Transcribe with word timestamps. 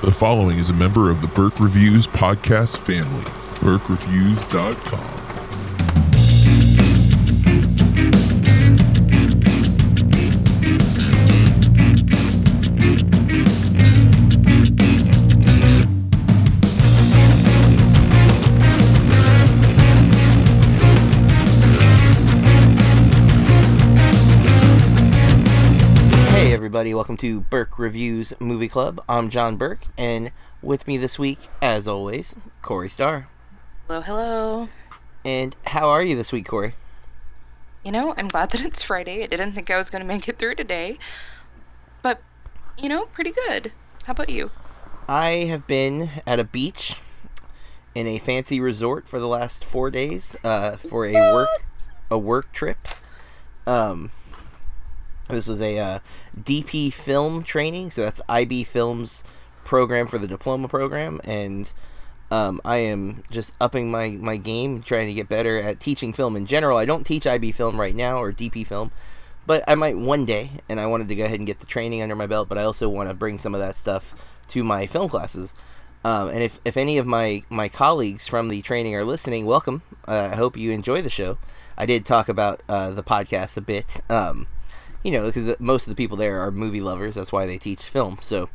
The 0.00 0.12
following 0.12 0.58
is 0.58 0.70
a 0.70 0.74
member 0.74 1.10
of 1.10 1.20
the 1.20 1.26
Burke 1.26 1.58
Reviews 1.58 2.06
podcast 2.06 2.76
family. 2.76 3.24
BurkeReviews.com. 3.60 5.27
to 27.18 27.40
Burke 27.40 27.78
Reviews 27.78 28.32
Movie 28.38 28.68
Club. 28.68 29.02
I'm 29.08 29.28
John 29.28 29.56
Burke, 29.56 29.86
and 29.96 30.30
with 30.62 30.86
me 30.86 30.96
this 30.96 31.18
week, 31.18 31.48
as 31.60 31.88
always, 31.88 32.36
Corey 32.62 32.88
Starr. 32.88 33.26
Hello, 33.88 34.00
hello. 34.00 34.68
And 35.24 35.56
how 35.66 35.88
are 35.88 36.02
you 36.02 36.14
this 36.14 36.30
week, 36.30 36.46
Corey? 36.46 36.74
You 37.84 37.90
know, 37.90 38.14
I'm 38.16 38.28
glad 38.28 38.50
that 38.50 38.64
it's 38.64 38.82
Friday. 38.82 39.24
I 39.24 39.26
didn't 39.26 39.52
think 39.52 39.68
I 39.68 39.76
was 39.76 39.90
going 39.90 40.02
to 40.02 40.06
make 40.06 40.28
it 40.28 40.38
through 40.38 40.54
today. 40.54 40.98
But, 42.02 42.20
you 42.78 42.88
know, 42.88 43.06
pretty 43.06 43.32
good. 43.32 43.72
How 44.04 44.12
about 44.12 44.30
you? 44.30 44.52
I 45.08 45.46
have 45.48 45.66
been 45.66 46.10
at 46.24 46.38
a 46.38 46.44
beach 46.44 47.00
in 47.96 48.06
a 48.06 48.18
fancy 48.18 48.60
resort 48.60 49.08
for 49.08 49.18
the 49.18 49.26
last 49.26 49.64
four 49.64 49.90
days 49.90 50.36
uh, 50.44 50.76
for 50.76 51.04
a 51.04 51.14
work 51.32 51.48
a 52.10 52.18
work 52.18 52.52
trip. 52.52 52.86
Um, 53.66 54.12
this 55.28 55.46
was 55.46 55.60
a 55.60 55.78
uh, 55.78 55.98
DP 56.38 56.92
film 56.92 57.42
training, 57.42 57.90
so 57.90 58.02
that's 58.02 58.20
IB 58.28 58.64
Films 58.64 59.24
program 59.64 60.06
for 60.06 60.18
the 60.18 60.26
diploma 60.26 60.68
program, 60.68 61.20
and 61.24 61.72
um, 62.30 62.60
I 62.64 62.76
am 62.78 63.24
just 63.30 63.54
upping 63.60 63.90
my, 63.90 64.10
my 64.10 64.36
game, 64.36 64.82
trying 64.82 65.08
to 65.08 65.14
get 65.14 65.28
better 65.28 65.60
at 65.60 65.80
teaching 65.80 66.12
film 66.12 66.36
in 66.36 66.46
general. 66.46 66.76
I 66.76 66.84
don't 66.84 67.04
teach 67.04 67.26
IB 67.26 67.52
film 67.52 67.80
right 67.80 67.94
now 67.94 68.22
or 68.22 68.32
DP 68.32 68.66
film, 68.66 68.90
but 69.46 69.64
I 69.66 69.74
might 69.74 69.96
one 69.96 70.24
day, 70.24 70.50
and 70.68 70.78
I 70.78 70.86
wanted 70.86 71.08
to 71.08 71.14
go 71.14 71.24
ahead 71.24 71.38
and 71.38 71.46
get 71.46 71.60
the 71.60 71.66
training 71.66 72.02
under 72.02 72.16
my 72.16 72.26
belt, 72.26 72.48
but 72.48 72.58
I 72.58 72.64
also 72.64 72.88
want 72.88 73.08
to 73.08 73.14
bring 73.14 73.38
some 73.38 73.54
of 73.54 73.60
that 73.60 73.76
stuff 73.76 74.14
to 74.48 74.62
my 74.62 74.86
film 74.86 75.08
classes. 75.08 75.54
Um, 76.04 76.28
and 76.28 76.42
if, 76.42 76.60
if 76.64 76.76
any 76.76 76.98
of 76.98 77.06
my, 77.06 77.42
my 77.50 77.68
colleagues 77.68 78.26
from 78.28 78.48
the 78.48 78.62
training 78.62 78.94
are 78.94 79.04
listening, 79.04 79.46
welcome. 79.46 79.82
Uh, 80.06 80.30
I 80.32 80.36
hope 80.36 80.56
you 80.56 80.70
enjoy 80.70 81.02
the 81.02 81.10
show. 81.10 81.38
I 81.76 81.86
did 81.86 82.04
talk 82.04 82.28
about 82.28 82.62
uh, 82.68 82.90
the 82.90 83.02
podcast 83.02 83.56
a 83.56 83.60
bit, 83.60 84.00
um, 84.10 84.46
you 85.02 85.12
know, 85.12 85.26
because 85.26 85.58
most 85.58 85.86
of 85.86 85.92
the 85.92 85.96
people 85.96 86.16
there 86.16 86.40
are 86.40 86.50
movie 86.50 86.80
lovers. 86.80 87.14
That's 87.14 87.32
why 87.32 87.46
they 87.46 87.58
teach 87.58 87.84
film. 87.84 88.18
So 88.20 88.48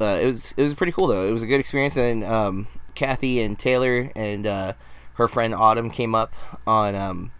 uh, 0.00 0.18
it 0.22 0.26
was 0.26 0.54
it 0.56 0.62
was 0.62 0.74
pretty 0.74 0.92
cool 0.92 1.06
though. 1.06 1.26
It 1.26 1.32
was 1.32 1.42
a 1.42 1.46
good 1.46 1.60
experience. 1.60 1.96
And 1.96 2.24
um, 2.24 2.68
Kathy 2.94 3.40
and 3.40 3.58
Taylor 3.58 4.10
and 4.14 4.46
uh, 4.46 4.72
her 5.14 5.28
friend 5.28 5.54
Autumn 5.54 5.90
came 5.90 6.14
up 6.14 6.32
on 6.66 6.94
um, 6.94 7.32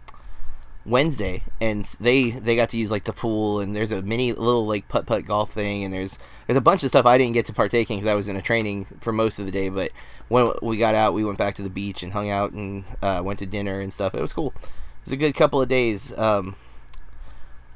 Wednesday, 0.85 1.43
and 1.61 1.85
they 1.99 2.31
they 2.31 2.55
got 2.55 2.69
to 2.69 2.77
use 2.77 2.91
like 2.91 3.05
the 3.05 3.13
pool. 3.13 3.59
And 3.59 3.75
there's 3.75 3.91
a 3.91 4.01
mini 4.01 4.33
little 4.33 4.65
like 4.65 4.87
putt 4.89 5.05
putt 5.05 5.25
golf 5.25 5.51
thing, 5.53 5.83
and 5.83 5.93
there's 5.93 6.19
there's 6.47 6.57
a 6.57 6.61
bunch 6.61 6.83
of 6.83 6.89
stuff 6.89 7.05
I 7.05 7.17
didn't 7.17 7.33
get 7.33 7.45
to 7.45 7.53
partake 7.53 7.89
in 7.89 7.97
because 7.97 8.11
I 8.11 8.15
was 8.15 8.27
in 8.27 8.35
a 8.35 8.41
training 8.41 8.87
for 8.99 9.13
most 9.13 9.39
of 9.39 9.45
the 9.45 9.51
day. 9.51 9.69
But 9.69 9.91
when 10.27 10.51
we 10.61 10.77
got 10.77 10.95
out, 10.95 11.13
we 11.13 11.23
went 11.23 11.37
back 11.37 11.55
to 11.55 11.63
the 11.63 11.69
beach 11.69 12.03
and 12.03 12.13
hung 12.13 12.29
out 12.29 12.51
and 12.51 12.83
uh, 13.01 13.21
went 13.23 13.39
to 13.39 13.45
dinner 13.45 13.79
and 13.79 13.93
stuff. 13.93 14.13
It 14.13 14.21
was 14.21 14.33
cool. 14.33 14.53
It 14.57 15.05
was 15.05 15.13
a 15.13 15.17
good 15.17 15.35
couple 15.35 15.61
of 15.61 15.69
days. 15.69 16.17
Um, 16.17 16.55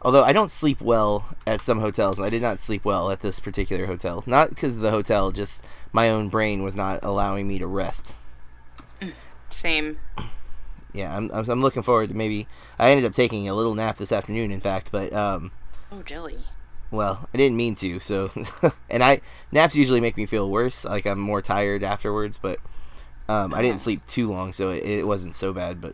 Although 0.03 0.23
I 0.23 0.33
don't 0.33 0.51
sleep 0.51 0.81
well 0.81 1.33
at 1.47 1.61
some 1.61 1.79
hotels, 1.79 2.17
and 2.17 2.25
I 2.25 2.29
did 2.29 2.41
not 2.41 2.59
sleep 2.59 2.83
well 2.83 3.09
at 3.09 3.21
this 3.21 3.39
particular 3.39 3.85
hotel. 3.85 4.23
Not 4.27 4.49
because 4.49 4.75
of 4.75 4.81
the 4.81 4.91
hotel, 4.91 5.31
just 5.31 5.63
my 5.93 6.09
own 6.09 6.27
brain 6.29 6.61
was 6.61 6.75
not 6.75 6.99
allowing 7.03 7.47
me 7.47 7.57
to 7.59 7.67
rest. 7.67 8.13
Same. 9.49 9.97
Yeah, 10.93 11.15
I'm, 11.15 11.31
I'm, 11.33 11.50
I'm 11.50 11.61
looking 11.61 11.83
forward 11.83 12.09
to 12.09 12.16
maybe. 12.16 12.47
I 12.78 12.89
ended 12.91 13.05
up 13.05 13.13
taking 13.13 13.47
a 13.47 13.53
little 13.53 13.75
nap 13.75 13.97
this 13.97 14.11
afternoon, 14.11 14.51
in 14.51 14.59
fact, 14.59 14.91
but 14.91 15.13
um, 15.13 15.51
Oh, 15.91 16.01
jelly. 16.01 16.39
well, 16.91 17.29
I 17.33 17.38
didn't 17.38 17.55
mean 17.57 17.75
to. 17.75 17.99
So, 17.99 18.31
and 18.89 19.03
I 19.03 19.22
naps 19.51 19.75
usually 19.75 20.01
make 20.01 20.17
me 20.17 20.25
feel 20.25 20.49
worse, 20.49 20.83
like 20.85 21.05
I'm 21.05 21.19
more 21.19 21.41
tired 21.41 21.81
afterwards. 21.83 22.38
But 22.38 22.59
um, 23.29 23.53
I 23.53 23.61
didn't 23.61 23.79
sleep 23.81 24.05
too 24.07 24.29
long, 24.31 24.51
so 24.53 24.69
it, 24.72 24.83
it 24.83 25.07
wasn't 25.07 25.35
so 25.35 25.53
bad. 25.53 25.79
But 25.79 25.94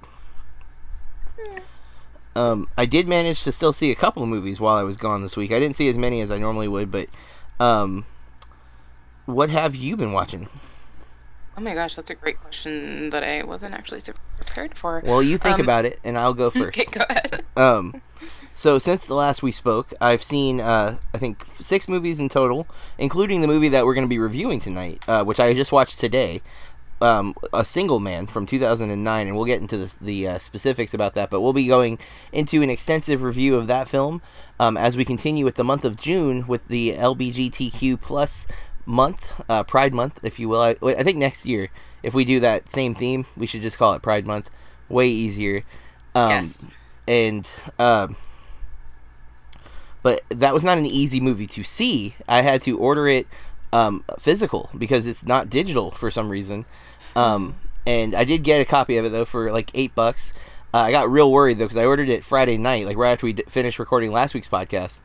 um, 2.39 2.67
I 2.77 2.85
did 2.85 3.07
manage 3.07 3.43
to 3.43 3.51
still 3.51 3.73
see 3.73 3.91
a 3.91 3.95
couple 3.95 4.23
of 4.23 4.29
movies 4.29 4.59
while 4.59 4.77
I 4.77 4.83
was 4.83 4.97
gone 4.97 5.21
this 5.21 5.35
week. 5.37 5.51
I 5.51 5.59
didn't 5.59 5.75
see 5.75 5.89
as 5.89 5.97
many 5.97 6.21
as 6.21 6.31
I 6.31 6.37
normally 6.37 6.67
would, 6.67 6.91
but 6.91 7.07
um, 7.59 8.05
what 9.25 9.49
have 9.49 9.75
you 9.75 9.97
been 9.97 10.13
watching? 10.13 10.47
Oh 11.57 11.61
my 11.61 11.73
gosh, 11.73 11.95
that's 11.95 12.09
a 12.09 12.15
great 12.15 12.39
question 12.39 13.09
that 13.09 13.21
I 13.23 13.43
wasn't 13.43 13.73
actually 13.73 13.99
super 13.99 14.19
prepared 14.37 14.77
for. 14.77 15.01
Well, 15.05 15.21
you 15.21 15.37
think 15.37 15.55
Um, 15.55 15.61
about 15.61 15.83
it, 15.83 15.99
and 16.05 16.17
I'll 16.17 16.33
go 16.33 16.49
first. 16.59 16.69
Okay, 16.69 16.85
go 16.89 17.01
ahead. 17.09 17.43
Um, 17.57 18.01
so 18.53 18.79
since 18.79 19.05
the 19.05 19.13
last 19.13 19.43
we 19.43 19.51
spoke, 19.51 19.93
I've 19.99 20.23
seen 20.23 20.61
uh, 20.61 20.97
I 21.13 21.17
think 21.17 21.45
six 21.59 21.89
movies 21.89 22.19
in 22.21 22.29
total, 22.29 22.65
including 22.97 23.41
the 23.41 23.47
movie 23.47 23.67
that 23.69 23.85
we're 23.85 23.93
going 23.93 24.05
to 24.05 24.09
be 24.09 24.19
reviewing 24.19 24.61
tonight, 24.61 25.03
uh, 25.07 25.25
which 25.25 25.39
I 25.39 25.53
just 25.53 25.73
watched 25.73 25.99
today. 25.99 26.41
Um, 27.01 27.33
a 27.53 27.63
Single 27.63 27.99
Man 27.99 28.27
from 28.27 28.45
2009, 28.45 29.27
and 29.27 29.35
we'll 29.35 29.45
get 29.45 29.61
into 29.61 29.77
this, 29.77 29.93
the 29.93 30.27
uh, 30.27 30.37
specifics 30.37 30.93
about 30.93 31.13
that. 31.13 31.29
But 31.29 31.39
we'll 31.39 31.53
be 31.53 31.67
going 31.67 31.97
into 32.33 32.61
an 32.61 32.69
extensive 32.69 33.21
review 33.21 33.55
of 33.55 33.67
that 33.67 33.87
film 33.87 34.21
um, 34.59 34.75
as 34.75 34.97
we 34.97 35.05
continue 35.05 35.45
with 35.45 35.55
the 35.55 35.63
month 35.63 35.85
of 35.85 35.95
June 35.95 36.45
with 36.45 36.67
the 36.67 36.91
LBGTQ 36.93 38.01
plus 38.01 38.47
month, 38.85 39.39
uh, 39.47 39.63
Pride 39.63 39.93
Month, 39.93 40.19
if 40.23 40.39
you 40.39 40.49
will. 40.49 40.61
I, 40.61 40.75
I 40.81 41.03
think 41.03 41.17
next 41.17 41.45
year, 41.45 41.69
if 42.03 42.13
we 42.13 42.25
do 42.25 42.39
that 42.41 42.71
same 42.71 42.93
theme, 42.93 43.25
we 43.37 43.47
should 43.47 43.61
just 43.61 43.77
call 43.77 43.93
it 43.93 44.01
Pride 44.01 44.25
Month. 44.25 44.49
Way 44.89 45.07
easier. 45.07 45.63
Um, 46.15 46.29
Yes. 46.31 46.67
And 47.07 47.49
um, 47.79 48.17
but 50.01 50.21
that 50.29 50.53
was 50.53 50.63
not 50.63 50.77
an 50.77 50.85
easy 50.85 51.19
movie 51.19 51.47
to 51.47 51.63
see. 51.63 52.15
I 52.27 52.41
had 52.41 52.61
to 52.63 52.77
order 52.77 53.07
it 53.07 53.27
um, 53.73 54.03
physical 54.19 54.69
because 54.77 55.05
it's 55.05 55.25
not 55.25 55.49
digital 55.49 55.91
for 55.91 56.09
some 56.09 56.29
reason. 56.29 56.65
Um, 57.15 57.55
and 57.85 58.15
I 58.15 58.23
did 58.23 58.43
get 58.43 58.61
a 58.61 58.65
copy 58.65 58.97
of 58.97 59.05
it 59.05 59.11
though 59.11 59.25
for 59.25 59.51
like 59.51 59.71
eight 59.73 59.95
bucks. 59.95 60.33
Uh, 60.73 60.77
I 60.79 60.91
got 60.91 61.09
real 61.09 61.31
worried 61.31 61.57
though 61.57 61.65
because 61.65 61.77
I 61.77 61.85
ordered 61.85 62.09
it 62.09 62.23
Friday 62.23 62.57
night, 62.57 62.85
like 62.85 62.97
right 62.97 63.11
after 63.11 63.25
we 63.25 63.33
d- 63.33 63.43
finished 63.47 63.79
recording 63.79 64.11
last 64.11 64.33
week's 64.33 64.47
podcast, 64.47 65.01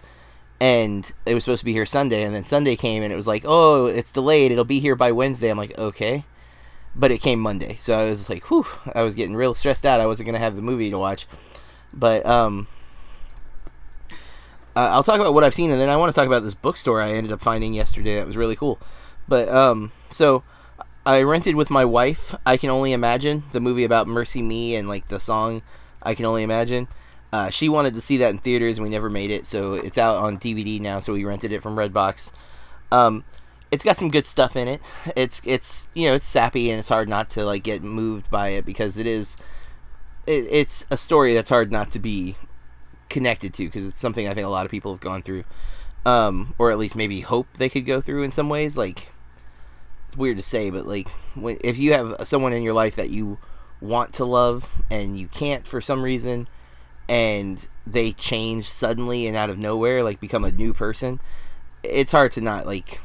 and 0.60 1.10
it 1.24 1.34
was 1.34 1.44
supposed 1.44 1.60
to 1.60 1.64
be 1.64 1.72
here 1.72 1.86
Sunday. 1.86 2.22
And 2.22 2.34
then 2.34 2.44
Sunday 2.44 2.76
came 2.76 3.02
and 3.02 3.12
it 3.12 3.16
was 3.16 3.26
like, 3.26 3.44
oh, 3.46 3.86
it's 3.86 4.12
delayed. 4.12 4.52
It'll 4.52 4.64
be 4.64 4.80
here 4.80 4.94
by 4.94 5.12
Wednesday. 5.12 5.50
I'm 5.50 5.56
like, 5.56 5.76
okay, 5.78 6.24
but 6.94 7.10
it 7.10 7.18
came 7.18 7.40
Monday, 7.40 7.76
so 7.80 7.98
I 7.98 8.04
was 8.04 8.28
like, 8.28 8.50
whew, 8.50 8.66
I 8.94 9.02
was 9.02 9.14
getting 9.14 9.36
real 9.36 9.54
stressed 9.54 9.86
out. 9.86 10.00
I 10.00 10.06
wasn't 10.06 10.26
gonna 10.26 10.38
have 10.38 10.56
the 10.56 10.62
movie 10.62 10.90
to 10.90 10.98
watch, 10.98 11.26
but 11.92 12.26
um, 12.26 12.66
uh, 14.76 14.90
I'll 14.92 15.02
talk 15.02 15.20
about 15.20 15.34
what 15.34 15.44
I've 15.44 15.54
seen, 15.54 15.70
and 15.70 15.80
then 15.80 15.88
I 15.88 15.96
want 15.96 16.12
to 16.12 16.18
talk 16.18 16.26
about 16.26 16.42
this 16.42 16.54
bookstore 16.54 17.00
I 17.00 17.12
ended 17.12 17.32
up 17.32 17.40
finding 17.40 17.74
yesterday 17.74 18.16
that 18.16 18.26
was 18.26 18.36
really 18.36 18.56
cool. 18.56 18.78
But 19.26 19.48
um, 19.48 19.92
so 20.10 20.42
I 21.06 21.22
rented 21.22 21.54
with 21.54 21.70
my 21.70 21.84
wife. 21.84 22.34
I 22.46 22.56
can 22.56 22.70
only 22.70 22.92
imagine 22.92 23.44
the 23.52 23.60
movie 23.60 23.84
about 23.84 24.06
MercyMe 24.06 24.72
and 24.72 24.88
like 24.88 25.08
the 25.08 25.20
song. 25.20 25.62
I 26.02 26.14
can 26.14 26.24
only 26.24 26.42
imagine. 26.42 26.88
Uh, 27.32 27.50
she 27.50 27.68
wanted 27.68 27.94
to 27.94 28.00
see 28.00 28.16
that 28.18 28.30
in 28.30 28.38
theaters, 28.38 28.78
and 28.78 28.84
we 28.84 28.90
never 28.90 29.10
made 29.10 29.30
it, 29.30 29.44
so 29.44 29.74
it's 29.74 29.98
out 29.98 30.16
on 30.16 30.38
DVD 30.38 30.80
now. 30.80 31.00
So 31.00 31.12
we 31.12 31.24
rented 31.24 31.52
it 31.52 31.62
from 31.62 31.76
Redbox. 31.76 32.32
Um, 32.92 33.24
it's 33.70 33.82
got 33.82 33.96
some 33.96 34.10
good 34.10 34.24
stuff 34.24 34.56
in 34.56 34.68
it. 34.68 34.80
It's 35.16 35.42
it's 35.44 35.88
you 35.94 36.08
know 36.08 36.14
it's 36.14 36.24
sappy 36.24 36.70
and 36.70 36.78
it's 36.78 36.88
hard 36.88 37.08
not 37.08 37.28
to 37.30 37.44
like 37.44 37.64
get 37.64 37.82
moved 37.82 38.30
by 38.30 38.48
it 38.48 38.64
because 38.64 38.96
it 38.96 39.06
is. 39.06 39.36
It, 40.26 40.46
it's 40.48 40.86
a 40.90 40.96
story 40.96 41.34
that's 41.34 41.48
hard 41.50 41.70
not 41.72 41.90
to 41.90 41.98
be 41.98 42.36
connected 43.10 43.52
to 43.54 43.64
because 43.66 43.86
it's 43.86 43.98
something 43.98 44.26
I 44.26 44.32
think 44.32 44.46
a 44.46 44.50
lot 44.50 44.64
of 44.64 44.70
people 44.70 44.92
have 44.92 45.00
gone 45.00 45.22
through, 45.22 45.44
um, 46.06 46.54
or 46.56 46.70
at 46.70 46.78
least 46.78 46.96
maybe 46.96 47.20
hope 47.20 47.48
they 47.58 47.68
could 47.68 47.84
go 47.84 48.00
through 48.00 48.22
in 48.22 48.30
some 48.30 48.48
ways. 48.48 48.76
Like 48.76 49.10
weird 50.16 50.36
to 50.36 50.42
say, 50.42 50.70
but 50.70 50.86
like 50.86 51.08
when, 51.34 51.58
if 51.62 51.78
you 51.78 51.92
have 51.92 52.16
someone 52.24 52.52
in 52.52 52.62
your 52.62 52.74
life 52.74 52.96
that 52.96 53.10
you 53.10 53.38
want 53.80 54.12
to 54.14 54.24
love 54.24 54.68
and 54.90 55.18
you 55.18 55.28
can't 55.28 55.66
for 55.66 55.80
some 55.80 56.02
reason, 56.02 56.48
and 57.08 57.68
they 57.86 58.12
change 58.12 58.68
suddenly 58.68 59.26
and 59.26 59.36
out 59.36 59.50
of 59.50 59.58
nowhere, 59.58 60.02
like 60.02 60.20
become 60.20 60.44
a 60.44 60.52
new 60.52 60.72
person, 60.72 61.20
it's 61.82 62.12
hard 62.12 62.32
to 62.32 62.40
not 62.40 62.66
like 62.66 63.00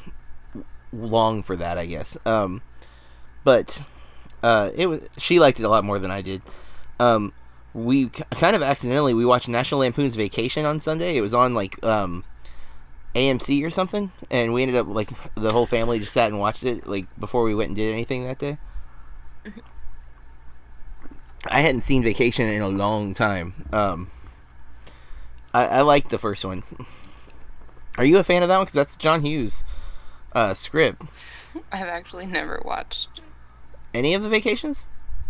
long 0.94 1.44
for 1.44 1.56
that, 1.56 1.78
I 1.78 1.86
guess. 1.86 2.18
Um, 2.26 2.62
but 3.44 3.84
uh, 4.44 4.72
it 4.76 4.88
was 4.88 5.08
she 5.18 5.40
liked 5.40 5.60
it 5.60 5.64
a 5.64 5.70
lot 5.70 5.84
more 5.84 6.00
than 6.00 6.12
I 6.12 6.22
did. 6.22 6.42
Um, 7.00 7.34
we 7.74 8.10
kind 8.10 8.56
of 8.56 8.64
accidentally 8.64 9.14
we 9.14 9.26
watched 9.26 9.48
National 9.48 9.82
Lampoon's 9.82 10.16
Vacation 10.16 10.66
on 10.66 10.80
Sunday. 10.80 11.18
It 11.18 11.22
was 11.22 11.34
on 11.34 11.54
like 11.54 11.84
um, 11.84 12.24
AMC 13.16 13.66
or 13.66 13.70
something, 13.70 14.12
and 14.30 14.54
we 14.54 14.62
ended 14.62 14.78
up 14.78 14.88
like 14.88 15.10
the 15.36 15.52
whole 15.52 15.66
family 15.66 16.00
just 16.00 16.14
sat 16.14 16.30
and 16.30 16.40
watched 16.40 16.64
it 16.64 16.86
like 16.88 17.06
before 17.20 17.44
we 17.44 17.56
went 17.56 17.70
and 17.70 17.76
did 17.76 17.92
anything 17.92 18.24
that 18.26 18.40
day. 18.40 18.58
I 21.48 21.62
hadn't 21.62 21.82
seen 21.82 22.04
Vacation 22.04 22.48
in 22.48 22.62
a 22.62 22.68
long 22.68 23.14
time. 23.14 23.66
Um, 23.72 24.12
I, 25.54 25.66
I 25.68 25.82
liked 25.82 26.10
the 26.10 26.18
first 26.20 26.44
one. 26.44 26.64
Are 27.98 28.04
you 28.06 28.18
a 28.18 28.24
fan 28.24 28.44
of 28.44 28.50
that 28.50 28.58
one? 28.58 28.66
Because 28.66 28.74
that's 28.74 28.96
John 28.96 29.22
Hughes. 29.22 29.64
Uh, 30.34 30.52
Scrib. 30.52 31.08
I've 31.72 31.88
actually 31.88 32.28
never 32.28 32.62
watched 32.64 33.22
Any 33.94 34.14
of 34.14 34.22
the 34.22 34.30
vacations? 34.30 34.86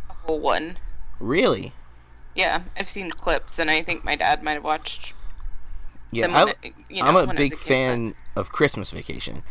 a 0.10 0.14
whole 0.14 0.40
one. 0.40 0.78
Really? 1.20 1.74
Yeah, 2.36 2.64
I've 2.78 2.90
seen 2.90 3.12
clips, 3.12 3.60
and 3.60 3.70
I 3.72 3.82
think 3.84 4.04
my 4.04 4.16
dad 4.16 4.44
might 4.44 4.54
have 4.54 4.64
watched 4.64 5.14
Yeah, 6.12 6.28
I, 6.32 6.54
it, 6.64 6.74
you 6.90 7.04
know, 7.04 7.10
i'm 7.10 7.16
a 7.16 7.26
I 7.28 7.36
big 7.36 7.52
kid, 7.52 7.60
fan 7.60 8.16
of 8.36 8.52
Christmas 8.52 8.92
Vacation. 8.92 9.44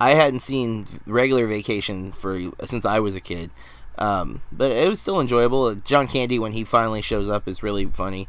I 0.00 0.10
hadn't 0.10 0.40
seen 0.40 0.86
regular 1.06 1.46
Vacation 1.46 2.12
for 2.12 2.38
since 2.64 2.84
I 2.84 3.00
was 3.00 3.14
a 3.14 3.20
kid, 3.20 3.50
um, 3.98 4.42
but 4.52 4.70
it 4.70 4.88
was 4.88 5.00
still 5.00 5.20
enjoyable. 5.20 5.74
John 5.74 6.06
Candy 6.08 6.38
when 6.38 6.52
he 6.52 6.64
finally 6.64 7.02
shows 7.02 7.28
up 7.28 7.46
is 7.48 7.62
really 7.62 7.86
funny. 7.86 8.28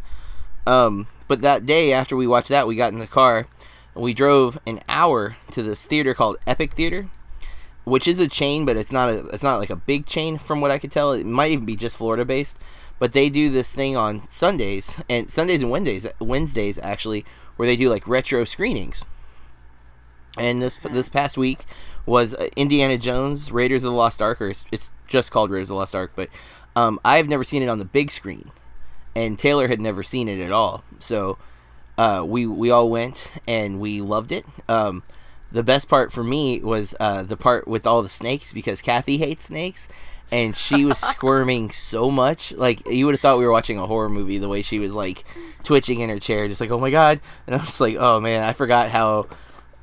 Um, 0.66 1.08
but 1.28 1.42
that 1.42 1.66
day 1.66 1.94
after 1.94 2.16
we 2.16 2.28
watched 2.28 2.50
that, 2.50 2.68
we 2.68 2.76
got 2.76 2.92
in 2.94 3.00
the 3.00 3.08
car 3.08 3.48
and 3.96 4.04
we 4.04 4.14
drove 4.14 4.60
an 4.66 4.82
hour 4.90 5.38
to 5.52 5.64
this 5.64 5.86
theater 5.86 6.14
called 6.14 6.38
Epic 6.46 6.74
Theater, 6.74 7.08
which 7.86 8.08
is 8.08 8.20
a 8.20 8.28
chain, 8.28 8.66
but 8.66 8.78
it's 8.78 8.92
not 8.92 9.10
a 9.10 9.28
it's 9.28 9.44
not 9.44 9.60
like 9.60 9.70
a 9.70 9.76
big 9.76 10.06
chain 10.06 10.38
from 10.38 10.62
what 10.62 10.72
I 10.72 10.78
could 10.78 10.92
tell. 10.92 11.14
It 11.14 11.26
might 11.26 11.52
even 11.52 11.66
be 11.66 11.76
just 11.76 11.98
Florida 11.98 12.26
based, 12.26 12.60
but 13.00 13.14
they 13.14 13.30
do 13.30 13.50
this 13.50 13.74
thing 13.74 13.96
on 13.96 14.28
Sundays 14.30 15.02
and 15.10 15.30
Sundays 15.32 15.62
and 15.62 15.72
Wednesdays 15.72 16.08
Wednesdays 16.20 16.78
actually 16.80 17.26
where 17.58 17.68
they 17.68 17.76
do 17.76 17.90
like 17.90 18.08
retro 18.08 18.46
screenings. 18.46 19.04
And 20.38 20.62
this 20.62 20.78
this 20.78 21.10
past 21.10 21.38
week 21.38 21.66
was 22.06 22.34
uh, 22.34 22.48
Indiana 22.56 22.98
Jones 22.98 23.52
Raiders 23.52 23.84
of 23.84 23.92
the 23.92 23.98
Lost 23.98 24.22
Ark, 24.22 24.42
or 24.42 24.48
it's, 24.48 24.66
it's 24.72 24.92
just 25.08 25.32
called 25.32 25.50
Raiders 25.50 25.66
of 25.66 25.70
the 25.70 25.76
Lost 25.76 25.96
Ark, 25.96 26.12
but 26.16 26.30
um, 26.76 27.00
I've 27.04 27.28
never 27.28 27.44
seen 27.44 27.64
it 27.64 27.70
on 27.70 27.80
the 27.80 27.86
big 27.86 28.12
screen, 28.12 28.52
and 29.16 29.38
Taylor 29.38 29.68
had 29.68 29.82
never 29.82 30.04
seen 30.04 30.30
it 30.30 30.40
at 30.40 30.52
all. 30.52 30.84
So 31.00 31.38
uh, 31.98 32.24
we 32.26 32.46
we 32.46 32.70
all 32.70 32.90
went 32.90 33.32
and 33.48 33.80
we 33.80 34.00
loved 34.00 34.32
it. 34.32 34.46
Um, 34.70 35.04
the 35.52 35.64
best 35.64 35.90
part 35.90 36.14
for 36.14 36.24
me 36.24 36.60
was 36.60 36.94
uh, 37.00 37.24
the 37.24 37.38
part 37.38 37.68
with 37.68 37.88
all 37.88 38.04
the 38.04 38.10
snakes 38.10 38.54
because 38.54 38.82
Kathy 38.82 39.18
hates 39.18 39.46
snakes, 39.46 39.90
and 40.32 40.56
she 40.56 40.84
was 40.86 41.00
squirming 41.00 41.72
so 41.72 42.12
much. 42.12 42.52
Like 42.54 42.88
you 42.88 43.06
would 43.06 43.14
have 43.14 43.22
thought 43.22 43.38
we 43.38 43.46
were 43.46 43.52
watching 43.52 43.80
a 43.80 43.88
horror 43.88 44.10
movie. 44.10 44.38
The 44.38 44.50
way 44.50 44.62
she 44.62 44.80
was 44.80 44.94
like 44.94 45.24
twitching 45.64 46.02
in 46.02 46.10
her 46.10 46.20
chair, 46.20 46.48
just 46.48 46.62
like 46.62 46.72
oh 46.72 46.80
my 46.80 46.90
god. 46.90 47.20
And 47.46 47.56
I 47.56 47.60
was 47.60 47.80
like, 47.80 47.96
oh 47.98 48.20
man, 48.20 48.44
I 48.44 48.54
forgot 48.54 48.90
how 48.90 49.28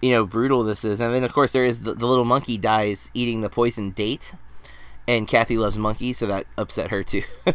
you 0.03 0.13
know 0.13 0.27
brutal 0.27 0.63
this 0.63 0.85
is. 0.85 1.01
And 1.01 1.15
then 1.15 1.25
of 1.25 1.33
course 1.33 1.53
there 1.53 1.65
is 1.65 1.83
the, 1.83 1.95
the 1.95 2.07
little 2.07 2.25
monkey 2.25 2.59
dies 2.59 3.11
eating 3.15 3.41
the 3.41 3.49
poison 3.49 3.91
date, 3.91 4.35
and 5.09 5.29
Kathy 5.29 5.57
loves 5.57 5.79
monkeys, 5.79 6.19
so 6.19 6.27
that 6.27 6.47
upset 6.59 6.91
her 6.91 7.03
too. 7.03 7.23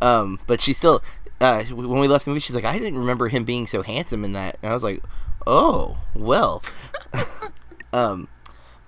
um, 0.00 0.40
but 0.46 0.60
she 0.60 0.72
still. 0.72 1.02
Uh, 1.40 1.64
when 1.64 1.98
we 1.98 2.06
left 2.06 2.24
the 2.24 2.30
movie, 2.30 2.38
she's 2.38 2.54
like, 2.54 2.64
"I 2.64 2.78
didn't 2.78 3.00
remember 3.00 3.28
him 3.28 3.44
being 3.44 3.66
so 3.66 3.82
handsome 3.82 4.24
in 4.24 4.32
that." 4.32 4.58
And 4.62 4.70
I 4.70 4.74
was 4.74 4.84
like, 4.84 5.02
"Oh, 5.44 5.98
well." 6.14 6.62
um, 7.92 8.28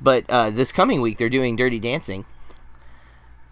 but 0.00 0.24
uh, 0.28 0.50
this 0.50 0.70
coming 0.70 1.00
week 1.00 1.18
they're 1.18 1.28
doing 1.28 1.56
Dirty 1.56 1.80
Dancing, 1.80 2.26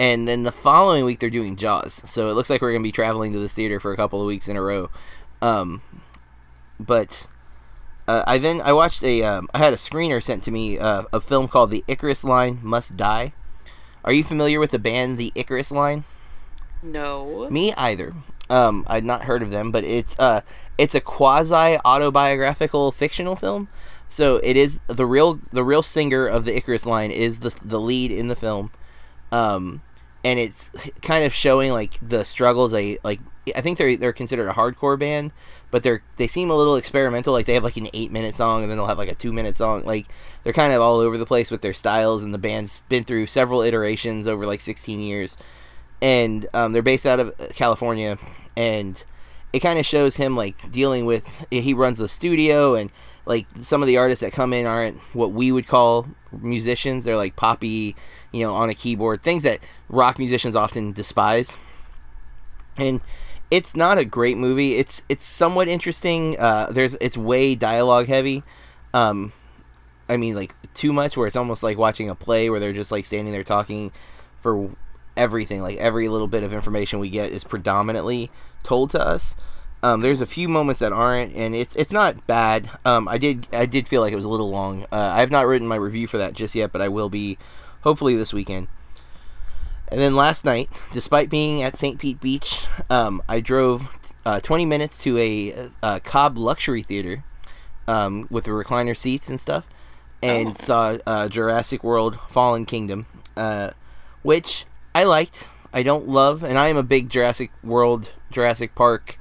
and 0.02 0.26
then 0.26 0.42
the 0.42 0.50
following 0.50 1.04
week 1.04 1.20
they're 1.20 1.30
doing 1.30 1.54
Jaws. 1.54 2.02
So 2.10 2.28
it 2.28 2.32
looks 2.32 2.50
like 2.50 2.60
we're 2.60 2.72
gonna 2.72 2.82
be 2.82 2.90
traveling 2.90 3.32
to 3.34 3.38
this 3.38 3.54
theater 3.54 3.78
for 3.78 3.92
a 3.92 3.96
couple 3.96 4.20
of 4.20 4.26
weeks 4.26 4.48
in 4.48 4.56
a 4.56 4.60
row. 4.60 4.90
Um, 5.40 5.80
but 6.80 7.28
uh, 8.08 8.24
I 8.26 8.38
then 8.38 8.60
I 8.62 8.72
watched 8.72 9.04
a 9.04 9.22
um, 9.22 9.48
I 9.54 9.58
had 9.58 9.72
a 9.72 9.76
screener 9.76 10.20
sent 10.20 10.42
to 10.42 10.50
me 10.50 10.76
uh, 10.76 11.04
a 11.12 11.20
film 11.20 11.46
called 11.46 11.70
The 11.70 11.84
Icarus 11.86 12.24
Line 12.24 12.58
Must 12.64 12.96
Die. 12.96 13.32
Are 14.04 14.12
you 14.12 14.24
familiar 14.24 14.58
with 14.58 14.72
the 14.72 14.80
band 14.80 15.18
The 15.18 15.30
Icarus 15.36 15.70
Line? 15.70 16.02
No. 16.82 17.48
Me 17.48 17.72
either. 17.74 18.12
Um, 18.50 18.84
I'd 18.88 19.04
not 19.04 19.22
heard 19.22 19.40
of 19.40 19.52
them, 19.52 19.70
but 19.70 19.84
it's 19.84 20.18
uh, 20.18 20.40
it's 20.76 20.96
a 20.96 21.00
quasi 21.00 21.78
autobiographical 21.84 22.90
fictional 22.90 23.36
film. 23.36 23.68
So 24.08 24.38
it 24.38 24.56
is 24.56 24.80
the 24.88 25.06
real 25.06 25.38
the 25.52 25.62
real 25.62 25.84
singer 25.84 26.26
of 26.26 26.44
the 26.44 26.56
Icarus 26.56 26.86
line 26.86 27.12
is 27.12 27.38
the 27.38 27.56
the 27.64 27.80
lead 27.80 28.10
in 28.10 28.26
the 28.26 28.36
film, 28.36 28.72
um, 29.30 29.80
and 30.24 30.38
it's 30.38 30.70
kind 31.02 31.24
of 31.24 31.32
showing 31.32 31.72
like 31.72 31.98
the 32.00 32.24
struggles. 32.24 32.72
They 32.72 32.98
like 33.02 33.20
I 33.54 33.60
think 33.60 33.78
they're 33.78 33.96
they're 33.96 34.12
considered 34.12 34.48
a 34.48 34.54
hardcore 34.54 34.98
band, 34.98 35.32
but 35.70 35.82
they're 35.82 36.02
they 36.16 36.26
seem 36.26 36.50
a 36.50 36.56
little 36.56 36.76
experimental. 36.76 37.32
Like 37.32 37.46
they 37.46 37.54
have 37.54 37.64
like 37.64 37.76
an 37.76 37.88
eight 37.92 38.12
minute 38.12 38.34
song, 38.34 38.62
and 38.62 38.70
then 38.70 38.78
they'll 38.78 38.86
have 38.86 38.98
like 38.98 39.10
a 39.10 39.14
two 39.14 39.32
minute 39.32 39.56
song. 39.56 39.84
Like 39.84 40.06
they're 40.44 40.52
kind 40.52 40.72
of 40.72 40.80
all 40.80 40.98
over 40.98 41.18
the 41.18 41.26
place 41.26 41.50
with 41.50 41.62
their 41.62 41.74
styles, 41.74 42.22
and 42.22 42.32
the 42.32 42.38
band's 42.38 42.78
been 42.88 43.04
through 43.04 43.26
several 43.26 43.62
iterations 43.62 44.26
over 44.26 44.46
like 44.46 44.60
sixteen 44.60 45.00
years 45.00 45.36
and 46.02 46.46
um, 46.52 46.72
they're 46.72 46.82
based 46.82 47.06
out 47.06 47.20
of 47.20 47.32
California, 47.54 48.18
and 48.56 49.02
it 49.52 49.60
kind 49.60 49.78
of 49.78 49.86
shows 49.86 50.16
him 50.16 50.36
like 50.36 50.70
dealing 50.70 51.06
with. 51.06 51.26
He 51.50 51.72
runs 51.72 51.98
the 51.98 52.08
studio, 52.08 52.74
and 52.74 52.90
like 53.24 53.46
some 53.60 53.82
of 53.82 53.86
the 53.86 53.96
artists 53.96 54.22
that 54.22 54.32
come 54.32 54.52
in 54.52 54.66
aren't 54.66 54.98
what 55.14 55.30
we 55.30 55.52
would 55.52 55.68
call 55.68 56.08
musicians. 56.32 57.04
They're 57.04 57.16
like 57.16 57.36
poppy, 57.36 57.94
you 58.32 58.44
know, 58.44 58.54
on 58.54 58.70
a 58.70 58.74
keyboard, 58.74 59.22
things 59.22 59.42
that 59.42 59.60
rock 59.88 60.18
musicians 60.18 60.56
often 60.56 60.92
despise. 60.92 61.58
And 62.76 63.00
it's 63.50 63.76
not 63.76 63.98
a 63.98 64.04
great 64.04 64.38
movie. 64.38 64.76
It's 64.76 65.04
it's 65.08 65.24
somewhat 65.24 65.68
interesting. 65.68 66.38
Uh, 66.38 66.68
there's 66.70 66.94
it's 66.96 67.18
way 67.18 67.54
dialogue 67.54 68.06
heavy. 68.06 68.42
Um, 68.94 69.32
I 70.08 70.16
mean, 70.16 70.34
like 70.34 70.54
too 70.72 70.92
much, 70.92 71.16
where 71.16 71.26
it's 71.26 71.36
almost 71.36 71.62
like 71.62 71.76
watching 71.76 72.08
a 72.08 72.14
play 72.14 72.48
where 72.48 72.58
they're 72.58 72.72
just 72.72 72.90
like 72.90 73.04
standing 73.04 73.32
there 73.32 73.44
talking 73.44 73.92
for 74.40 74.70
everything. 75.16 75.62
Like 75.62 75.76
every 75.76 76.08
little 76.08 76.28
bit 76.28 76.42
of 76.42 76.54
information 76.54 76.98
we 76.98 77.10
get 77.10 77.30
is 77.30 77.44
predominantly 77.44 78.30
told 78.62 78.90
to 78.90 79.06
us. 79.06 79.36
Um, 79.82 80.00
there's 80.00 80.20
a 80.20 80.26
few 80.26 80.48
moments 80.48 80.78
that 80.78 80.92
aren't, 80.92 81.34
and 81.34 81.54
it's 81.54 81.74
it's 81.76 81.92
not 81.92 82.26
bad. 82.26 82.70
Um, 82.86 83.06
I 83.06 83.18
did 83.18 83.48
I 83.52 83.66
did 83.66 83.86
feel 83.86 84.00
like 84.00 84.12
it 84.12 84.16
was 84.16 84.24
a 84.24 84.30
little 84.30 84.50
long. 84.50 84.84
Uh, 84.92 85.12
I 85.14 85.20
have 85.20 85.30
not 85.30 85.46
written 85.46 85.68
my 85.68 85.76
review 85.76 86.06
for 86.06 86.18
that 86.18 86.34
just 86.34 86.54
yet, 86.54 86.72
but 86.72 86.80
I 86.80 86.88
will 86.88 87.08
be 87.08 87.36
hopefully 87.82 88.16
this 88.16 88.32
weekend. 88.32 88.68
And 89.88 90.00
then 90.00 90.16
last 90.16 90.44
night, 90.44 90.70
despite 90.92 91.28
being 91.28 91.62
at 91.62 91.76
St. 91.76 91.98
Pete 91.98 92.20
Beach, 92.20 92.66
um, 92.88 93.22
I 93.28 93.40
drove 93.40 93.88
uh, 94.24 94.40
20 94.40 94.64
minutes 94.64 95.02
to 95.02 95.18
a, 95.18 95.68
a 95.82 96.00
Cobb 96.00 96.38
Luxury 96.38 96.82
Theater 96.82 97.24
um, 97.86 98.26
with 98.30 98.44
the 98.44 98.52
recliner 98.52 98.96
seats 98.96 99.28
and 99.28 99.38
stuff, 99.38 99.66
and 100.22 100.48
Oh. 100.48 100.52
saw 100.56 100.96
uh, 101.06 101.28
Jurassic 101.28 101.84
World: 101.84 102.18
Fallen 102.30 102.64
Kingdom, 102.64 103.04
uh, 103.36 103.70
which 104.22 104.64
I 104.94 105.04
liked. 105.04 105.46
I 105.74 105.82
don't 105.82 106.08
love, 106.08 106.42
and 106.42 106.58
I 106.58 106.68
am 106.68 106.76
a 106.76 106.82
big 106.82 107.08
Jurassic 107.10 107.50
World, 107.62 108.10
Jurassic 108.30 108.74
Park. 108.74 109.18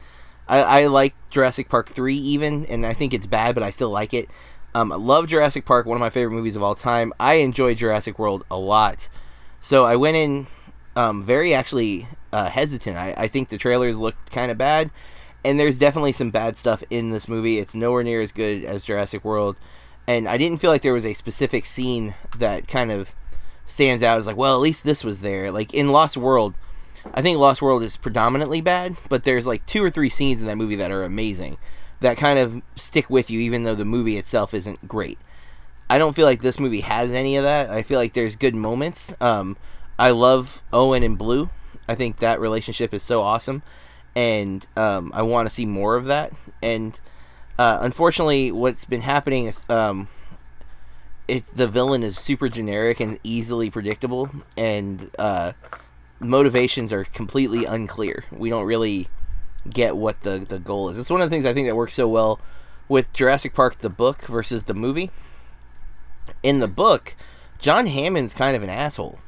I, 0.47 0.83
I 0.83 0.85
like 0.87 1.13
Jurassic 1.29 1.67
Park 1.69 1.89
three 1.89 2.15
even, 2.15 2.65
and 2.65 2.85
I 2.85 2.93
think 2.93 3.13
it's 3.13 3.25
bad, 3.25 3.55
but 3.55 3.63
I 3.63 3.71
still 3.71 3.89
like 3.89 4.13
it. 4.13 4.29
Um, 4.73 4.91
I 4.91 4.95
love 4.95 5.27
Jurassic 5.27 5.65
Park, 5.65 5.85
one 5.85 5.97
of 5.97 6.01
my 6.01 6.09
favorite 6.09 6.35
movies 6.35 6.55
of 6.55 6.63
all 6.63 6.75
time. 6.75 7.13
I 7.19 7.35
enjoy 7.35 7.73
Jurassic 7.73 8.17
World 8.17 8.45
a 8.49 8.57
lot, 8.57 9.09
so 9.59 9.85
I 9.85 9.95
went 9.97 10.15
in 10.15 10.47
um, 10.95 11.23
very 11.23 11.53
actually 11.53 12.07
uh, 12.31 12.49
hesitant. 12.49 12.97
I, 12.97 13.13
I 13.17 13.27
think 13.27 13.49
the 13.49 13.57
trailers 13.57 13.99
looked 13.99 14.31
kind 14.31 14.49
of 14.49 14.57
bad, 14.57 14.89
and 15.43 15.59
there's 15.59 15.77
definitely 15.77 16.13
some 16.13 16.31
bad 16.31 16.55
stuff 16.57 16.83
in 16.89 17.09
this 17.09 17.27
movie. 17.27 17.59
It's 17.59 17.75
nowhere 17.75 18.03
near 18.03 18.21
as 18.21 18.31
good 18.31 18.63
as 18.63 18.83
Jurassic 18.83 19.25
World, 19.25 19.57
and 20.07 20.27
I 20.27 20.37
didn't 20.37 20.59
feel 20.59 20.71
like 20.71 20.83
there 20.83 20.93
was 20.93 21.05
a 21.05 21.13
specific 21.13 21.65
scene 21.65 22.15
that 22.37 22.67
kind 22.67 22.91
of 22.91 23.13
stands 23.65 24.03
out 24.03 24.19
as 24.19 24.27
like, 24.27 24.37
well, 24.37 24.55
at 24.55 24.61
least 24.61 24.83
this 24.83 25.03
was 25.03 25.21
there. 25.21 25.51
Like 25.51 25.73
in 25.73 25.91
Lost 25.91 26.17
World, 26.17 26.55
I 27.13 27.21
think 27.21 27.37
Lost 27.37 27.61
World 27.61 27.83
is 27.83 27.97
predominantly 27.97 28.61
bad, 28.61 28.95
but 29.09 29.23
there's 29.23 29.47
like 29.47 29.65
two 29.65 29.83
or 29.83 29.89
three 29.89 30.09
scenes 30.09 30.41
in 30.41 30.47
that 30.47 30.57
movie 30.57 30.75
that 30.75 30.91
are 30.91 31.03
amazing, 31.03 31.57
that 32.01 32.17
kind 32.17 32.37
of 32.37 32.61
stick 32.75 33.09
with 33.09 33.29
you, 33.29 33.39
even 33.39 33.63
though 33.63 33.75
the 33.75 33.85
movie 33.85 34.17
itself 34.17 34.53
isn't 34.53 34.87
great. 34.87 35.17
I 35.89 35.97
don't 35.97 36.15
feel 36.15 36.25
like 36.25 36.41
this 36.41 36.59
movie 36.59 36.81
has 36.81 37.11
any 37.11 37.35
of 37.37 37.43
that. 37.43 37.69
I 37.69 37.83
feel 37.83 37.99
like 37.99 38.13
there's 38.13 38.35
good 38.35 38.55
moments. 38.55 39.13
Um, 39.21 39.57
I 39.99 40.11
love 40.11 40.61
Owen 40.73 41.03
and 41.03 41.17
Blue. 41.17 41.49
I 41.87 41.95
think 41.95 42.19
that 42.19 42.39
relationship 42.39 42.93
is 42.93 43.03
so 43.03 43.21
awesome, 43.21 43.61
and 44.15 44.65
um, 44.75 45.11
I 45.13 45.21
want 45.21 45.47
to 45.47 45.53
see 45.53 45.65
more 45.65 45.95
of 45.95 46.05
that. 46.05 46.31
And 46.61 46.99
uh, 47.59 47.79
unfortunately, 47.81 48.51
what's 48.51 48.85
been 48.85 49.01
happening 49.01 49.45
is 49.45 49.63
um, 49.69 50.07
it 51.27 51.43
the 51.55 51.67
villain 51.67 52.03
is 52.03 52.17
super 52.17 52.49
generic 52.49 52.99
and 52.99 53.19
easily 53.23 53.69
predictable, 53.69 54.29
and 54.57 55.11
uh, 55.19 55.51
motivations 56.19 56.93
are 56.93 57.03
completely 57.03 57.65
unclear. 57.65 58.23
We 58.31 58.49
don't 58.49 58.65
really 58.65 59.09
get 59.69 59.97
what 59.97 60.21
the 60.21 60.39
the 60.39 60.59
goal 60.59 60.89
is. 60.89 60.97
It's 60.97 61.09
one 61.09 61.21
of 61.21 61.29
the 61.29 61.33
things 61.33 61.45
I 61.45 61.53
think 61.53 61.67
that 61.67 61.75
works 61.75 61.93
so 61.93 62.07
well 62.07 62.39
with 62.87 63.13
Jurassic 63.13 63.53
Park 63.53 63.79
the 63.79 63.89
book 63.89 64.23
versus 64.23 64.65
the 64.65 64.73
movie. 64.73 65.11
In 66.43 66.59
the 66.59 66.67
book, 66.67 67.15
John 67.59 67.87
Hammond's 67.87 68.33
kind 68.33 68.55
of 68.55 68.63
an 68.63 68.69
asshole, 68.69 69.19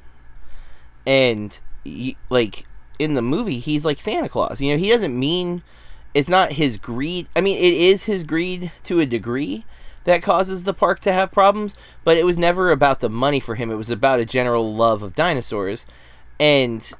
and 1.06 1.60
y 1.86 2.16
like 2.30 2.66
in 3.00 3.13
the 3.13 3.22
movie, 3.22 3.60
he's 3.60 3.86
like 3.86 4.02
Santa 4.02 4.30
Claus. 4.30 4.62
You 4.62 4.74
know, 4.74 4.78
he 4.78 4.90
doesn't 4.90 5.18
mean 5.18 5.63
it's 6.13 6.30
not 6.30 6.54
his 6.54 6.78
greed. 6.78 7.28
I 7.36 7.42
mean, 7.42 7.58
it 7.58 7.74
is 7.74 8.04
his 8.04 8.24
greed 8.24 8.72
to 8.84 9.00
a 9.00 9.06
degree 9.06 9.66
that 10.04 10.22
causes 10.22 10.63
the 10.63 10.74
park 10.74 11.00
to 11.02 11.13
have 11.13 11.32
problems, 11.32 11.75
but 12.04 12.18
it 12.18 12.25
was 12.25 12.38
never 12.38 12.72
about 12.72 13.00
the 13.00 13.10
money 13.10 13.40
for 13.40 13.56
him. 13.56 13.72
It 13.72 13.75
was 13.75 13.90
about 13.90 14.20
a 14.20 14.25
general 14.25 14.74
love 14.74 15.02
of 15.02 15.16
dinosaurs. 15.16 15.86
And 16.40 16.92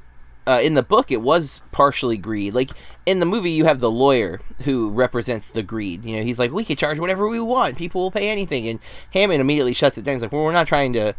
uh, 0.46 0.60
in 0.62 0.74
the 0.74 0.84
book 0.84 1.12
it 1.12 1.22
was 1.22 1.62
partially 1.72 2.18
greed. 2.18 2.54
Like 2.54 2.72
in 3.06 3.20
the 3.20 3.26
movie, 3.26 3.52
you 3.52 3.66
have 3.66 3.80
the 3.80 3.92
lawyer 3.92 4.42
who 4.64 4.90
represents 4.90 5.52
the 5.52 5.64
greed. 5.64 6.06
You 6.06 6.18
know, 6.18 6.24
he's 6.24 6.40
like, 6.40 6.52
we 6.52 6.66
can 6.66 6.76
charge 6.76 7.00
whatever 7.00 7.28
we 7.28 7.40
want. 7.40 7.78
People 7.78 8.02
will 8.02 8.12
pay 8.12 8.30
anything. 8.30 8.68
And 8.68 8.80
Hammond 9.14 9.42
immediately 9.42 9.74
shuts 9.74 9.98
it 9.98 10.04
down. 10.04 10.16
He's 10.16 10.22
like, 10.24 10.32
well, 10.32 10.44
we're 10.44 10.52
not 10.52 10.68
trying 10.68 10.94
to 10.94 11.16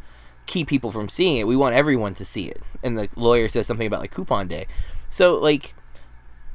keep 0.47 0.69
people 0.69 0.93
from 0.93 1.09
seeing 1.09 1.37
it. 1.39 1.47
We 1.47 1.57
want 1.57 1.75
everyone 1.75 2.15
to 2.15 2.25
see 2.25 2.47
it. 2.47 2.61
And 2.83 2.99
the 2.99 3.09
lawyer 3.17 3.49
says 3.49 3.67
something 3.67 3.87
about 3.87 4.01
like 4.01 4.13
coupon 4.13 4.49
day. 4.49 4.67
So 5.11 5.37
like 5.39 5.75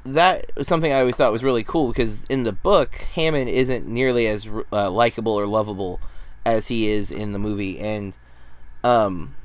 that 0.06 0.52
was 0.56 0.68
something 0.68 0.92
I 0.92 1.00
always 1.00 1.16
thought 1.16 1.32
was 1.32 1.44
really 1.44 1.64
cool 1.64 1.90
because 1.90 2.26
in 2.26 2.44
the 2.44 2.52
book, 2.52 2.96
Hammond 3.14 3.50
isn't 3.50 3.88
nearly 3.88 4.28
as 4.28 4.48
uh, 4.72 4.90
likable 4.90 5.34
or 5.34 5.46
lovable 5.46 6.00
as 6.46 6.68
he 6.68 6.90
is 6.90 7.12
in 7.12 7.34
the 7.34 7.40
movie, 7.40 7.80
and 7.80 8.14
um, 8.84 9.36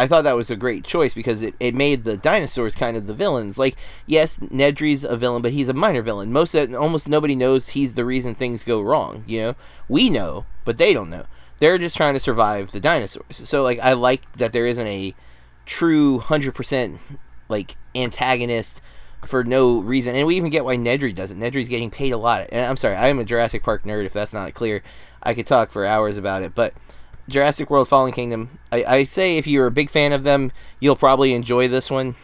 I 0.00 0.06
thought 0.06 0.24
that 0.24 0.34
was 0.34 0.50
a 0.50 0.56
great 0.56 0.82
choice 0.82 1.12
because 1.12 1.42
it, 1.42 1.54
it 1.60 1.74
made 1.74 2.04
the 2.04 2.16
dinosaurs 2.16 2.74
kind 2.74 2.96
of 2.96 3.06
the 3.06 3.12
villains. 3.12 3.58
Like, 3.58 3.76
yes, 4.06 4.38
Nedry's 4.38 5.04
a 5.04 5.14
villain, 5.14 5.42
but 5.42 5.52
he's 5.52 5.68
a 5.68 5.74
minor 5.74 6.00
villain. 6.00 6.32
Most 6.32 6.56
almost 6.56 7.06
nobody 7.06 7.36
knows 7.36 7.68
he's 7.68 7.96
the 7.96 8.04
reason 8.06 8.34
things 8.34 8.64
go 8.64 8.80
wrong. 8.80 9.24
You 9.26 9.40
know, 9.40 9.56
we 9.90 10.08
know, 10.08 10.46
but 10.64 10.78
they 10.78 10.94
don't 10.94 11.10
know. 11.10 11.26
They're 11.58 11.76
just 11.76 11.98
trying 11.98 12.14
to 12.14 12.20
survive 12.20 12.70
the 12.70 12.80
dinosaurs. 12.80 13.46
So, 13.46 13.62
like, 13.62 13.78
I 13.80 13.92
like 13.92 14.22
that 14.38 14.54
there 14.54 14.64
isn't 14.64 14.86
a 14.86 15.14
true 15.66 16.18
hundred 16.18 16.54
percent 16.54 16.98
like 17.50 17.76
antagonist 17.94 18.80
for 19.26 19.44
no 19.44 19.80
reason. 19.80 20.16
And 20.16 20.26
we 20.26 20.36
even 20.36 20.50
get 20.50 20.64
why 20.64 20.78
Nedry 20.78 21.14
does 21.14 21.30
it. 21.30 21.38
Nedry's 21.38 21.68
getting 21.68 21.90
paid 21.90 22.12
a 22.12 22.16
lot. 22.16 22.48
And 22.50 22.64
I'm 22.64 22.78
sorry, 22.78 22.96
I 22.96 23.08
am 23.08 23.18
a 23.18 23.24
Jurassic 23.24 23.62
Park 23.62 23.82
nerd. 23.82 24.06
If 24.06 24.14
that's 24.14 24.32
not 24.32 24.54
clear, 24.54 24.82
I 25.22 25.34
could 25.34 25.46
talk 25.46 25.70
for 25.70 25.84
hours 25.84 26.16
about 26.16 26.42
it. 26.42 26.54
But 26.54 26.72
Jurassic 27.30 27.70
World 27.70 27.88
Fallen 27.88 28.12
Kingdom, 28.12 28.58
I, 28.72 28.84
I 28.84 29.04
say 29.04 29.38
if 29.38 29.46
you're 29.46 29.66
a 29.66 29.70
big 29.70 29.88
fan 29.88 30.12
of 30.12 30.24
them, 30.24 30.52
you'll 30.80 30.96
probably 30.96 31.32
enjoy 31.32 31.68
this 31.68 31.90
one, 31.90 32.16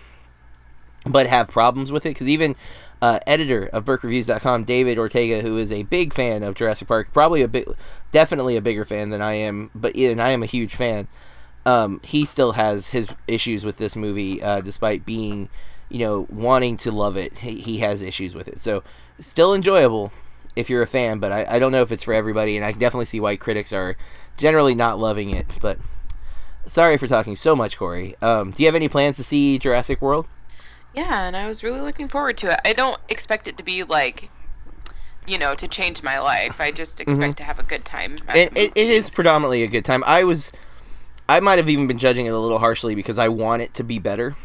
but 1.07 1.29
have 1.29 1.49
problems 1.49 1.93
with 1.93 2.05
it 2.05 2.11
because 2.11 2.29
even 2.29 2.57
uh, 3.01 3.21
editor 3.27 3.67
of 3.73 3.85
BurkeReviews.com, 3.85 4.65
David 4.65 4.99
Ortega, 4.99 5.43
who 5.43 5.57
is 5.59 5.71
a 5.71 5.85
big 5.85 6.13
fan 6.13 6.43
of 6.43 6.57
Jurassic 6.57 6.89
Park, 6.89 7.13
probably 7.13 7.43
a 7.43 7.49
bit, 7.49 7.69
definitely 8.11 8.57
a 8.57 8.61
bigger 8.61 8.85
fan 8.85 9.11
than 9.11 9.23
I 9.23 9.35
am, 9.35 9.71
but 9.75 9.95
and 9.95 10.21
I 10.21 10.31
am 10.31 10.43
a 10.43 10.47
huge 10.47 10.75
fan. 10.75 11.07
Um, 11.65 12.01
he 12.05 12.25
still 12.25 12.53
has 12.53 12.89
his 12.89 13.11
issues 13.29 13.65
with 13.65 13.79
this 13.79 13.97
movie, 13.97 14.43
uh, 14.43 14.61
despite 14.61 15.07
being, 15.07 15.49
you 15.89 16.01
know, 16.01 16.27
wanting 16.31 16.77
to 16.79 16.91
love 16.91 17.17
it. 17.17 17.39
He, 17.39 17.61
he 17.61 17.79
has 17.79 18.03
issues 18.03 18.35
with 18.35 18.49
it, 18.49 18.61
so 18.61 18.83
still 19.21 19.55
enjoyable 19.55 20.13
if 20.57 20.71
you're 20.71 20.83
a 20.83 20.87
fan, 20.87 21.19
but 21.19 21.31
I, 21.31 21.57
I 21.57 21.59
don't 21.59 21.71
know 21.71 21.83
if 21.83 21.93
it's 21.93 22.03
for 22.03 22.15
everybody, 22.15 22.57
and 22.57 22.65
I 22.65 22.73
can 22.73 22.81
definitely 22.81 23.05
see 23.05 23.21
why 23.21 23.37
critics 23.37 23.73
are 23.73 23.97
generally 24.37 24.75
not 24.75 24.99
loving 24.99 25.31
it. 25.31 25.47
But 25.61 25.79
sorry 26.67 26.99
for 26.99 27.07
talking 27.07 27.37
so 27.37 27.57
much, 27.57 27.77
Corey. 27.77 28.15
Um, 28.23 28.51
do 28.51 28.63
you 28.63 28.67
have 28.67 28.75
any 28.75 28.89
plans 28.89 29.17
to 29.17 29.25
see 29.25 29.59
Jurassic 29.59 30.01
World? 30.03 30.27
Yeah, 30.95 31.27
and 31.27 31.37
I 31.37 31.47
was 31.47 31.63
really 31.63 31.81
looking 31.81 32.09
forward 32.09 32.39
to 32.39 32.53
it. 32.53 32.61
I 32.65 32.73
don't 32.73 32.99
expect 33.09 33.49
it 33.49 33.59
to 33.59 33.63
be 33.63 33.85
like, 33.85 34.31
you 35.27 35.39
know, 35.39 35.55
to 35.55 35.69
change 35.69 36.03
my 36.03 36.19
life. 36.19 36.61
I 36.61 36.71
just 36.71 37.01
expect 37.01 37.21
mm-hmm. 37.21 37.33
to 37.33 37.43
have 37.45 37.59
a 37.59 37.65
good 37.65 37.85
time. 37.85 38.17
It, 38.35 38.57
it, 38.57 38.73
it 38.75 38.91
is 38.91 39.11
predominantly 39.11 39.63
a 39.63 39.67
good 39.67 39.85
time. 39.85 40.03
I 40.07 40.25
was, 40.25 40.53
I 41.29 41.41
might 41.41 41.59
have 41.59 41.69
even 41.69 41.87
been 41.87 41.99
judging 41.99 42.25
it 42.25 42.31
a 42.31 42.39
little 42.39 42.59
harshly 42.59 42.95
because 42.95 43.19
I 43.19 43.29
want 43.29 43.61
it 43.61 43.75
to 43.75 43.85
be 43.85 43.99
better. 43.99 44.37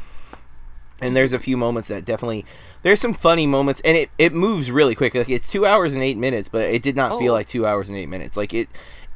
And 1.02 1.16
there's 1.16 1.34
a 1.34 1.40
few 1.40 1.58
moments 1.58 1.88
that 1.88 2.06
definitely 2.06 2.46
there's 2.84 3.00
some 3.00 3.14
funny 3.14 3.48
moments 3.48 3.82
and 3.82 3.98
it, 3.98 4.10
it 4.18 4.34
moves 4.34 4.72
really 4.72 4.96
quick 4.96 5.14
like 5.14 5.30
it's 5.30 5.50
two 5.50 5.66
hours 5.66 5.94
and 5.94 6.04
eight 6.04 6.18
minutes 6.18 6.50
but 6.50 6.70
it 6.70 6.82
did 6.82 6.96
not 6.96 7.14
oh. 7.14 7.20
feel 7.20 7.34
like 7.34 7.48
two 7.48 7.66
hours 7.66 7.90
and 7.90 7.98
eight 7.98 8.10
minutes 8.10 8.38
like 8.38 8.54
it 8.54 8.70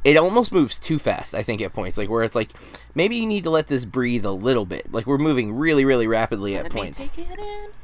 it 0.06 0.16
almost 0.16 0.52
moves 0.52 0.78
too 0.78 0.98
fast 0.98 1.34
i 1.34 1.42
think 1.42 1.60
at 1.60 1.72
points 1.72 1.98
like 1.98 2.08
where 2.08 2.22
it's 2.22 2.36
like 2.36 2.50
maybe 2.94 3.16
you 3.16 3.26
need 3.26 3.44
to 3.44 3.50
let 3.50 3.66
this 3.66 3.84
breathe 3.84 4.24
a 4.24 4.30
little 4.30 4.64
bit. 4.64 4.90
Like 4.92 5.06
we're 5.06 5.18
moving 5.18 5.52
really 5.54 5.84
really 5.84 6.06
rapidly 6.06 6.56
at 6.56 6.64
let 6.64 6.72
points. 6.72 7.10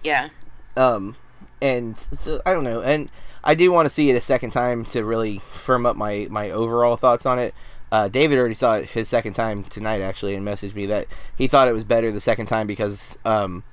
yeah. 0.02 0.28
Um 0.76 1.16
and 1.60 1.98
so 1.98 2.40
i 2.44 2.52
don't 2.52 2.64
know 2.64 2.82
and 2.82 3.08
i 3.44 3.54
do 3.54 3.70
want 3.70 3.86
to 3.86 3.90
see 3.90 4.10
it 4.10 4.14
a 4.14 4.20
second 4.20 4.50
time 4.50 4.84
to 4.86 5.04
really 5.04 5.38
firm 5.38 5.84
up 5.86 5.96
my 5.96 6.26
my 6.30 6.50
overall 6.50 6.96
thoughts 6.96 7.26
on 7.26 7.38
it. 7.38 7.54
Uh, 7.92 8.08
David 8.08 8.38
already 8.38 8.54
saw 8.54 8.76
it 8.76 8.86
his 8.86 9.06
second 9.06 9.34
time 9.34 9.64
tonight, 9.64 10.00
actually, 10.00 10.34
and 10.34 10.46
messaged 10.46 10.74
me 10.74 10.86
that 10.86 11.06
he 11.36 11.46
thought 11.46 11.68
it 11.68 11.72
was 11.72 11.84
better 11.84 12.10
the 12.10 12.22
second 12.22 12.46
time 12.46 12.66
because 12.66 13.18
um, 13.26 13.64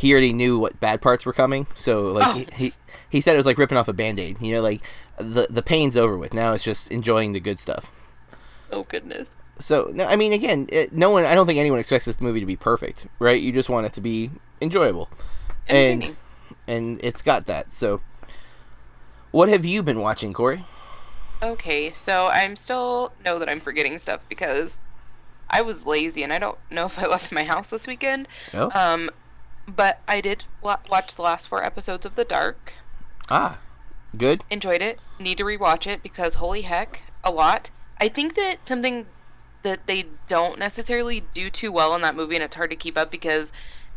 he 0.00 0.12
already 0.12 0.32
knew 0.32 0.58
what 0.58 0.80
bad 0.80 1.02
parts 1.02 1.26
were 1.26 1.32
coming. 1.34 1.66
So 1.76 2.04
like 2.04 2.26
oh. 2.26 2.32
he, 2.32 2.46
he, 2.56 2.72
he 3.10 3.20
said 3.20 3.34
it 3.34 3.36
was 3.36 3.44
like 3.44 3.58
ripping 3.58 3.76
off 3.76 3.86
a 3.86 3.92
band-aid. 3.92 4.40
You 4.40 4.54
know, 4.54 4.62
like 4.62 4.80
the 5.18 5.46
the 5.50 5.60
pain's 5.60 5.94
over 5.94 6.16
with. 6.16 6.32
Now 6.32 6.54
it's 6.54 6.64
just 6.64 6.90
enjoying 6.90 7.34
the 7.34 7.40
good 7.40 7.58
stuff. 7.58 7.92
Oh 8.72 8.84
goodness. 8.84 9.28
So 9.58 9.90
no, 9.92 10.06
I 10.06 10.16
mean, 10.16 10.32
again, 10.32 10.68
it, 10.72 10.94
no 10.94 11.10
one. 11.10 11.26
I 11.26 11.34
don't 11.34 11.46
think 11.46 11.58
anyone 11.58 11.78
expects 11.78 12.06
this 12.06 12.18
movie 12.18 12.40
to 12.40 12.46
be 12.46 12.56
perfect, 12.56 13.08
right? 13.18 13.38
You 13.38 13.52
just 13.52 13.68
want 13.68 13.84
it 13.84 13.92
to 13.92 14.00
be 14.00 14.30
enjoyable, 14.62 15.10
and 15.68 16.16
and 16.66 16.98
it's 17.02 17.20
got 17.20 17.44
that. 17.44 17.74
So, 17.74 18.00
what 19.32 19.50
have 19.50 19.66
you 19.66 19.82
been 19.82 20.00
watching, 20.00 20.32
Corey? 20.32 20.64
Okay, 21.42 21.92
so 21.92 22.28
I'm 22.32 22.56
still 22.56 23.12
know 23.22 23.38
that 23.38 23.50
I'm 23.50 23.60
forgetting 23.60 23.98
stuff 23.98 24.26
because 24.30 24.80
I 25.50 25.60
was 25.60 25.86
lazy 25.86 26.22
and 26.22 26.32
I 26.32 26.38
don't 26.38 26.56
know 26.70 26.86
if 26.86 26.98
I 26.98 27.06
left 27.06 27.32
my 27.32 27.44
house 27.44 27.68
this 27.68 27.86
weekend. 27.86 28.28
Oh. 28.54 28.70
Um, 28.72 29.10
but 29.76 30.00
I 30.08 30.20
did 30.20 30.44
watch 30.62 31.14
the 31.14 31.22
last 31.22 31.48
four 31.48 31.64
episodes 31.64 32.06
of 32.06 32.14
The 32.14 32.24
Dark. 32.24 32.72
Ah, 33.28 33.58
good. 34.16 34.44
Enjoyed 34.50 34.82
it. 34.82 34.98
Need 35.18 35.38
to 35.38 35.44
rewatch 35.44 35.86
it 35.86 36.02
because 36.02 36.34
holy 36.34 36.62
heck, 36.62 37.02
a 37.24 37.30
lot. 37.30 37.70
I 38.00 38.08
think 38.08 38.34
that 38.34 38.66
something 38.66 39.06
that 39.62 39.86
they 39.86 40.06
don't 40.26 40.58
necessarily 40.58 41.20
do 41.34 41.50
too 41.50 41.70
well 41.70 41.94
in 41.94 42.02
that 42.02 42.16
movie, 42.16 42.34
and 42.34 42.44
it's 42.44 42.56
hard 42.56 42.70
to 42.70 42.76
keep 42.76 42.96
up 42.96 43.10
because 43.10 43.52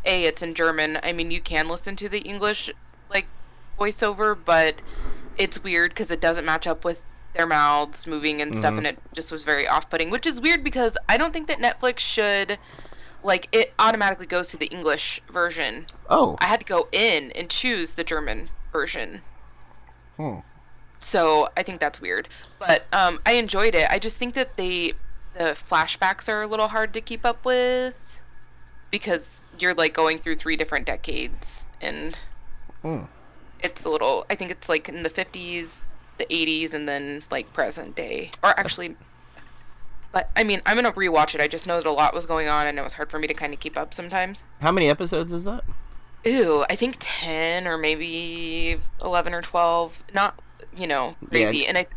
a 0.06 0.25
it's 0.25 0.42
in 0.42 0.53
German. 0.53 1.00
I 1.01 1.13
mean, 1.13 1.32
you 1.32 1.42
can 1.42 1.68
listen 1.68 1.96
to 1.98 2.10
the 2.10 2.20
English 2.20 2.70
like 3.10 3.25
voiceover, 3.80 4.38
but 4.44 4.75
it's 5.38 5.63
weird 5.63 5.92
because 5.92 6.12
it 6.12 6.22
doesn't 6.22 6.46
match 6.46 6.68
up 6.68 6.84
with 6.84 7.01
their 7.34 7.48
mouths 7.48 8.06
moving 8.06 8.42
and 8.42 8.56
stuff, 8.56 8.72
mm-hmm. 8.72 8.86
and 8.86 8.88
it 8.88 9.00
just 9.13 9.32
was 9.32 9.44
very 9.44 9.68
off-putting. 9.68 10.10
Which 10.10 10.27
is 10.27 10.39
weird 10.42 10.63
because 10.63 10.98
I 11.10 11.18
don't 11.18 11.34
think 11.34 11.48
that 11.48 11.58
Netflix 11.60 12.00
should 12.00 12.60
like 13.24 13.50
it 13.51 13.74
automatically 13.80 14.25
goes 14.25 14.50
to 14.50 14.58
the 14.58 14.68
English 14.68 15.22
version. 15.32 15.86
Oh. 16.10 16.36
I 16.39 16.46
had 16.46 16.60
to 16.60 16.65
go 16.65 16.88
in 16.92 17.32
and 17.32 17.50
choose 17.50 17.94
the 17.94 18.03
German 18.03 18.50
version. 18.72 19.22
Hmm. 20.18 20.39
So 21.00 21.50
I 21.58 21.63
think 21.63 21.80
that's 21.80 22.00
weird, 22.00 22.30
but 22.60 22.86
um, 22.94 23.20
I 23.25 23.34
enjoyed 23.34 23.75
it. 23.75 23.88
I 23.89 24.00
just 24.00 24.18
think 24.18 24.36
that 24.36 24.56
they 24.56 24.94
the 25.34 25.58
flashbacks 25.70 26.30
are 26.30 26.44
a 26.44 26.48
little 26.48 26.68
hard 26.68 26.94
to 26.94 27.01
keep 27.01 27.25
up 27.25 27.44
with 27.44 27.96
because 28.92 29.50
you're 29.60 29.74
like 29.74 29.94
going 29.94 30.20
through 30.20 30.36
three 30.36 30.56
different 30.56 30.86
decades 30.86 31.68
and 31.82 32.15
hmm. 32.82 33.00
it's 33.62 33.86
a 33.86 33.89
little. 33.89 34.25
I 34.30 34.36
think 34.36 34.51
it's 34.51 34.70
like 34.70 34.88
in 34.88 35.03
the 35.03 35.10
50s, 35.10 35.86
the 36.20 36.25
80s, 36.25 36.74
and 36.74 36.88
then 36.88 37.22
like 37.30 37.51
present 37.53 37.96
day, 37.96 38.32
or 38.42 38.58
actually 38.58 38.96
but 40.13 40.29
I 40.38 40.43
mean, 40.43 40.62
I'm 40.65 40.77
gonna 40.77 40.93
rewatch 40.93 41.36
it. 41.36 41.41
I 41.41 41.48
just 41.48 41.67
know 41.67 41.77
that 41.77 41.86
a 41.88 41.91
lot 41.91 42.13
was 42.13 42.27
going 42.27 42.48
on, 42.48 42.67
and 42.67 42.77
it 42.77 42.84
was 42.84 42.93
hard 42.93 43.10
for 43.10 43.20
me 43.20 43.27
to 43.27 43.34
kind 43.34 43.51
of 43.51 43.60
keep 43.60 43.77
up 43.77 43.93
sometimes. 43.93 44.43
How 44.62 44.72
many 44.72 44.88
episodes 44.88 45.34
is 45.34 45.43
that? 45.43 45.63
Ooh, 46.25 46.63
I 46.70 46.75
think 46.75 46.98
ten 47.00 47.67
or 47.67 47.77
maybe 47.77 48.79
eleven 49.03 49.34
or 49.34 49.41
twelve. 49.41 50.03
Not 50.13 50.39
you 50.77 50.86
know 50.88 51.15
crazy. 51.29 51.58
Yeah. 51.58 51.70
And 51.70 51.77
I 51.79 51.88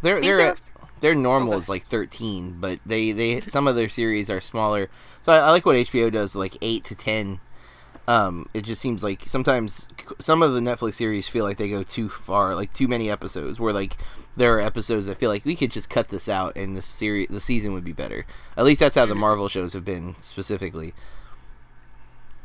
they're 0.00 0.20
they're 0.20 0.36
they're, 0.36 0.56
they're 1.00 1.14
normal 1.16 1.54
is 1.54 1.68
like 1.68 1.84
thirteen, 1.86 2.56
but 2.60 2.78
they 2.86 3.10
they 3.10 3.40
some 3.40 3.66
of 3.66 3.74
their 3.74 3.88
series 3.88 4.30
are 4.30 4.40
smaller. 4.40 4.88
So 5.22 5.32
I, 5.32 5.38
I 5.38 5.50
like 5.50 5.66
what 5.66 5.74
HBO 5.74 6.10
does, 6.12 6.36
like 6.36 6.56
eight 6.62 6.84
to 6.84 6.94
ten. 6.94 7.40
Um, 8.08 8.48
it 8.54 8.62
just 8.62 8.80
seems 8.80 9.02
like 9.02 9.22
sometimes 9.26 9.88
some 10.20 10.40
of 10.40 10.54
the 10.54 10.60
Netflix 10.60 10.94
series 10.94 11.26
feel 11.26 11.44
like 11.44 11.56
they 11.56 11.68
go 11.68 11.82
too 11.82 12.08
far, 12.08 12.54
like 12.54 12.72
too 12.72 12.86
many 12.86 13.10
episodes. 13.10 13.58
Where 13.58 13.72
like 13.72 13.96
there 14.36 14.56
are 14.56 14.60
episodes 14.60 15.06
that 15.06 15.16
feel 15.16 15.30
like 15.30 15.44
we 15.44 15.56
could 15.56 15.70
just 15.70 15.88
cut 15.88 16.08
this 16.08 16.28
out 16.28 16.56
and 16.56 16.76
the 16.76 16.82
series 16.82 17.28
the 17.28 17.40
season 17.40 17.72
would 17.72 17.84
be 17.84 17.92
better. 17.92 18.26
At 18.56 18.64
least 18.64 18.80
that's 18.80 18.94
how 18.94 19.06
the 19.06 19.12
mm-hmm. 19.12 19.20
Marvel 19.20 19.48
shows 19.48 19.72
have 19.72 19.84
been 19.84 20.14
specifically. 20.20 20.92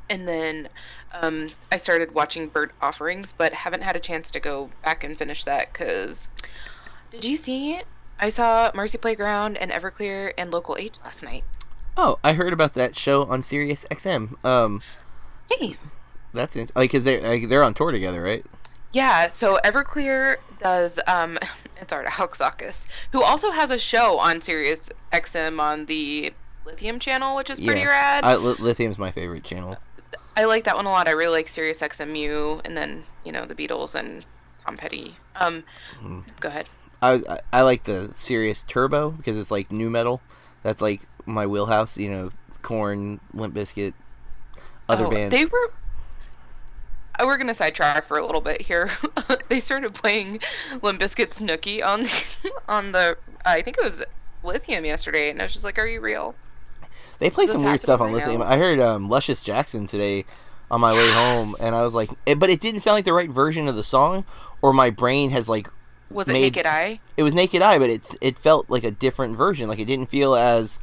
And 0.09 0.27
then 0.27 0.69
um, 1.21 1.49
I 1.71 1.77
started 1.77 2.13
watching 2.13 2.47
Bird 2.47 2.71
Offerings, 2.81 3.33
but 3.33 3.53
haven't 3.53 3.81
had 3.81 3.95
a 3.95 3.99
chance 3.99 4.31
to 4.31 4.39
go 4.39 4.69
back 4.83 5.03
and 5.03 5.17
finish 5.17 5.45
that 5.45 5.71
because. 5.71 6.27
Did 7.11 7.23
you 7.23 7.37
see 7.37 7.75
it? 7.75 7.85
I 8.19 8.29
saw 8.29 8.71
Marcy 8.75 8.97
Playground 8.97 9.57
and 9.57 9.71
Everclear 9.71 10.33
and 10.37 10.51
Local 10.51 10.75
H 10.77 10.95
last 11.03 11.23
night. 11.23 11.43
Oh, 11.97 12.19
I 12.23 12.33
heard 12.33 12.53
about 12.53 12.73
that 12.75 12.97
show 12.97 13.23
on 13.23 13.41
Sirius 13.41 13.85
XM. 13.89 14.43
Um, 14.45 14.81
hey, 15.49 15.77
that's 16.33 16.55
it. 16.55 16.71
Like, 16.75 16.91
cause 16.91 17.03
they're 17.03 17.21
like, 17.21 17.49
they're 17.49 17.63
on 17.63 17.73
tour 17.73 17.91
together, 17.91 18.21
right? 18.21 18.45
Yeah. 18.93 19.29
So 19.29 19.57
Everclear 19.63 20.37
does 20.59 20.99
um, 21.07 21.37
it's 21.81 21.91
Art 21.91 22.05
Alexakis, 22.05 22.87
who 23.11 23.23
also 23.23 23.51
has 23.51 23.71
a 23.71 23.79
show 23.79 24.19
on 24.19 24.41
Sirius 24.41 24.91
XM 25.11 25.59
on 25.59 25.85
the 25.87 26.31
Lithium 26.65 26.99
channel, 26.99 27.35
which 27.35 27.49
is 27.49 27.59
pretty 27.59 27.81
yeah. 27.81 27.87
rad. 27.87 28.23
I, 28.23 28.35
Lithium's 28.35 28.97
my 28.97 29.11
favorite 29.11 29.43
channel. 29.43 29.77
I 30.37 30.45
like 30.45 30.63
that 30.65 30.75
one 30.75 30.85
a 30.85 30.89
lot. 30.89 31.07
I 31.07 31.11
really 31.11 31.33
like 31.33 31.49
Sirius 31.49 31.81
XMU, 31.81 32.61
and 32.63 32.77
then 32.77 33.03
you 33.25 33.31
know 33.31 33.45
the 33.45 33.55
Beatles 33.55 33.95
and 33.95 34.25
Tom 34.65 34.77
Petty. 34.77 35.15
Um, 35.35 35.63
mm. 36.01 36.23
go 36.39 36.49
ahead. 36.49 36.69
I, 37.01 37.21
I 37.27 37.39
I 37.51 37.61
like 37.63 37.83
the 37.83 38.11
Sirius 38.15 38.63
Turbo 38.63 39.09
because 39.09 39.37
it's 39.37 39.51
like 39.51 39.71
nu 39.71 39.89
metal. 39.89 40.21
That's 40.63 40.81
like 40.81 41.01
my 41.25 41.47
wheelhouse. 41.47 41.97
You 41.97 42.09
know, 42.09 42.29
Korn, 42.61 43.19
Limp 43.33 43.55
Bizkit. 43.55 43.93
other 44.87 45.07
Oh, 45.07 45.09
bands. 45.09 45.31
They 45.31 45.45
were. 45.45 45.71
Uh, 47.21 47.25
We're 47.25 47.37
gonna 47.37 47.53
sidetrack 47.53 48.03
for 48.05 48.17
a 48.17 48.25
little 48.25 48.41
bit 48.41 48.61
here. 48.61 48.89
they 49.49 49.59
started 49.59 49.93
playing 49.93 50.39
Limp 50.81 50.99
Bizkit's 50.99 51.39
Nookie 51.41 51.83
on 51.85 52.05
on 52.67 52.91
the 52.91 53.17
I 53.45 53.61
think 53.61 53.77
it 53.77 53.83
was 53.83 54.03
Lithium 54.43 54.85
yesterday, 54.85 55.29
and 55.29 55.39
I 55.39 55.43
was 55.43 55.53
just 55.53 55.65
like, 55.65 55.77
"Are 55.79 55.87
you 55.87 56.01
real?" 56.01 56.35
They 57.19 57.29
play 57.29 57.45
some 57.45 57.63
weird 57.63 57.83
stuff 57.83 58.01
on 58.01 58.11
right 58.11 58.15
Lithium. 58.25 58.41
now. 58.41 58.47
I 58.47 58.57
heard 58.57 58.79
um, 58.79 59.07
Luscious 59.07 59.41
Jackson 59.43 59.85
today 59.85 60.25
on 60.71 60.81
my 60.81 60.91
way 60.93 61.11
home, 61.11 61.53
and 61.61 61.75
I 61.75 61.83
was 61.83 61.93
like, 61.93 62.09
it, 62.25 62.39
but 62.39 62.49
it 62.49 62.59
didn't 62.59 62.79
sound 62.79 62.95
like 62.95 63.05
the 63.05 63.13
right 63.13 63.29
version 63.29 63.67
of 63.67 63.75
the 63.75 63.83
song, 63.83 64.25
or 64.61 64.73
my 64.73 64.89
brain 64.89 65.29
has 65.29 65.47
like 65.47 65.69
Was 66.09 66.27
it 66.27 66.33
Made- 66.33 66.41
Naked 66.55 66.65
Eye? 66.65 66.99
it 67.17 67.23
was 67.23 67.35
Naked 67.35 67.61
Eye, 67.61 67.77
but 67.77 67.89
it's 67.91 68.17
it 68.21 68.39
felt 68.39 68.69
like 68.69 68.83
a 68.83 68.89
different 68.91 69.37
version. 69.37 69.67
Like 69.67 69.77
it 69.79 69.85
didn't 69.85 70.07
feel 70.07 70.33
as 70.33 70.79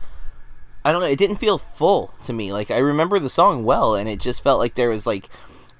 I 0.84 0.92
don't 0.92 1.00
know. 1.00 1.08
It 1.08 1.18
didn't 1.18 1.36
feel 1.38 1.58
full 1.58 2.14
to 2.24 2.32
me. 2.32 2.52
Like 2.52 2.70
I 2.70 2.78
remember 2.78 3.18
the 3.18 3.28
song 3.28 3.64
well, 3.64 3.96
and 3.96 4.08
it 4.08 4.20
just 4.20 4.42
felt 4.44 4.60
like 4.60 4.76
there 4.76 4.90
was 4.90 5.06
like 5.06 5.28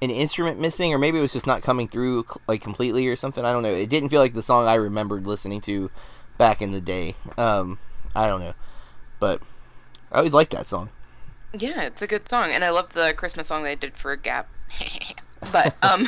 an 0.01 0.09
instrument 0.09 0.59
missing, 0.59 0.93
or 0.93 0.97
maybe 0.97 1.17
it 1.17 1.21
was 1.21 1.33
just 1.33 1.47
not 1.47 1.61
coming 1.61 1.87
through 1.87 2.25
like 2.47 2.61
completely 2.61 3.07
or 3.07 3.15
something. 3.15 3.43
I 3.45 3.51
don't 3.51 3.63
know. 3.63 3.73
It 3.73 3.89
didn't 3.89 4.09
feel 4.09 4.21
like 4.21 4.33
the 4.33 4.41
song 4.41 4.67
I 4.67 4.75
remembered 4.75 5.27
listening 5.27 5.61
to 5.61 5.91
back 6.37 6.61
in 6.61 6.71
the 6.71 6.81
day. 6.81 7.15
Um, 7.37 7.79
I 8.15 8.27
don't 8.27 8.41
know, 8.41 8.53
but 9.19 9.41
I 10.11 10.17
always 10.17 10.33
liked 10.33 10.51
that 10.51 10.67
song. 10.67 10.89
Yeah, 11.53 11.83
it's 11.83 12.01
a 12.01 12.07
good 12.07 12.29
song, 12.29 12.51
and 12.51 12.63
I 12.63 12.69
love 12.69 12.93
the 12.93 13.13
Christmas 13.15 13.47
song 13.47 13.63
they 13.63 13.75
did 13.75 13.97
for 13.97 14.15
Gap. 14.15 14.47
but 15.51 15.75
um, 15.83 16.07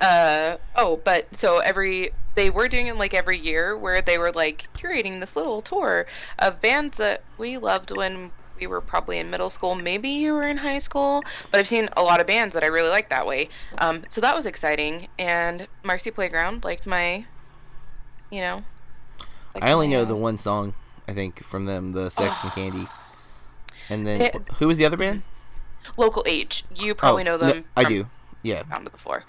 uh 0.00 0.56
oh, 0.76 1.00
but 1.04 1.34
so 1.36 1.58
every 1.58 2.10
they 2.34 2.50
were 2.50 2.68
doing 2.68 2.86
it 2.86 2.96
like 2.96 3.14
every 3.14 3.38
year 3.38 3.76
where 3.76 4.00
they 4.00 4.18
were 4.18 4.32
like 4.32 4.68
curating 4.74 5.20
this 5.20 5.36
little 5.36 5.62
tour 5.62 6.06
of 6.38 6.60
bands 6.60 6.96
that 6.96 7.22
we 7.38 7.58
loved 7.58 7.94
when 7.94 8.30
we 8.62 8.66
were 8.68 8.80
probably 8.80 9.18
in 9.18 9.30
middle 9.30 9.50
school. 9.50 9.74
Maybe 9.74 10.08
you 10.10 10.34
were 10.34 10.46
in 10.48 10.56
high 10.56 10.78
school, 10.78 11.22
but 11.50 11.58
I've 11.60 11.66
seen 11.68 11.88
a 11.96 12.02
lot 12.02 12.20
of 12.20 12.26
bands 12.26 12.54
that 12.54 12.62
I 12.62 12.68
really 12.68 12.90
like 12.90 13.08
that 13.10 13.26
way. 13.26 13.48
Um, 13.78 14.04
so 14.08 14.20
that 14.20 14.34
was 14.34 14.46
exciting, 14.46 15.08
and 15.18 15.66
Marcy 15.82 16.10
Playground 16.10 16.64
liked 16.64 16.86
my, 16.86 17.24
you 18.30 18.40
know. 18.40 18.62
liked 19.54 19.64
I 19.66 19.72
only 19.72 19.88
my, 19.88 19.92
know 19.94 20.02
uh, 20.02 20.06
the 20.06 20.16
one 20.16 20.38
song 20.38 20.74
I 21.08 21.12
think 21.12 21.42
from 21.42 21.64
them, 21.64 21.92
the 21.92 22.10
Sex 22.10 22.42
and 22.44 22.52
Candy. 22.52 22.86
And 23.88 24.06
then 24.06 24.20
It- 24.22 24.34
who 24.58 24.68
was 24.68 24.78
the 24.78 24.84
other 24.86 24.96
band? 24.96 25.22
local 25.96 26.22
H. 26.26 26.64
You 26.78 26.94
probably 26.94 27.22
Oh, 27.22 27.36
know 27.36 27.36
no, 27.38 27.52
them. 27.52 27.64
I 27.76 27.84
do. 27.84 28.06
Yeah. 28.42 28.62
down 28.62 28.84
to 28.84 28.90
the 28.90 28.98
floor. 28.98 29.24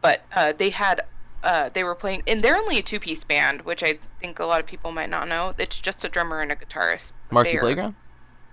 But 0.00 0.22
uh, 0.34 0.52
they 0.56 0.70
had 0.70 1.02
uh, 1.42 1.68
they 1.68 1.84
were 1.84 1.94
playing, 1.94 2.22
and 2.26 2.42
they're 2.42 2.56
only 2.56 2.78
a 2.78 2.82
two 2.82 2.98
piece 2.98 3.22
band, 3.22 3.62
which 3.62 3.84
I 3.84 3.98
think 4.20 4.40
a 4.40 4.44
lot 4.44 4.58
of 4.58 4.66
people 4.66 4.90
might 4.90 5.08
not 5.08 5.28
know. 5.28 5.54
It's 5.56 5.80
just 5.80 6.04
a 6.04 6.08
drummer 6.08 6.40
and 6.40 6.50
a 6.50 6.56
guitarist. 6.56 7.12
Marcy 7.30 7.58
Playground. 7.58 7.94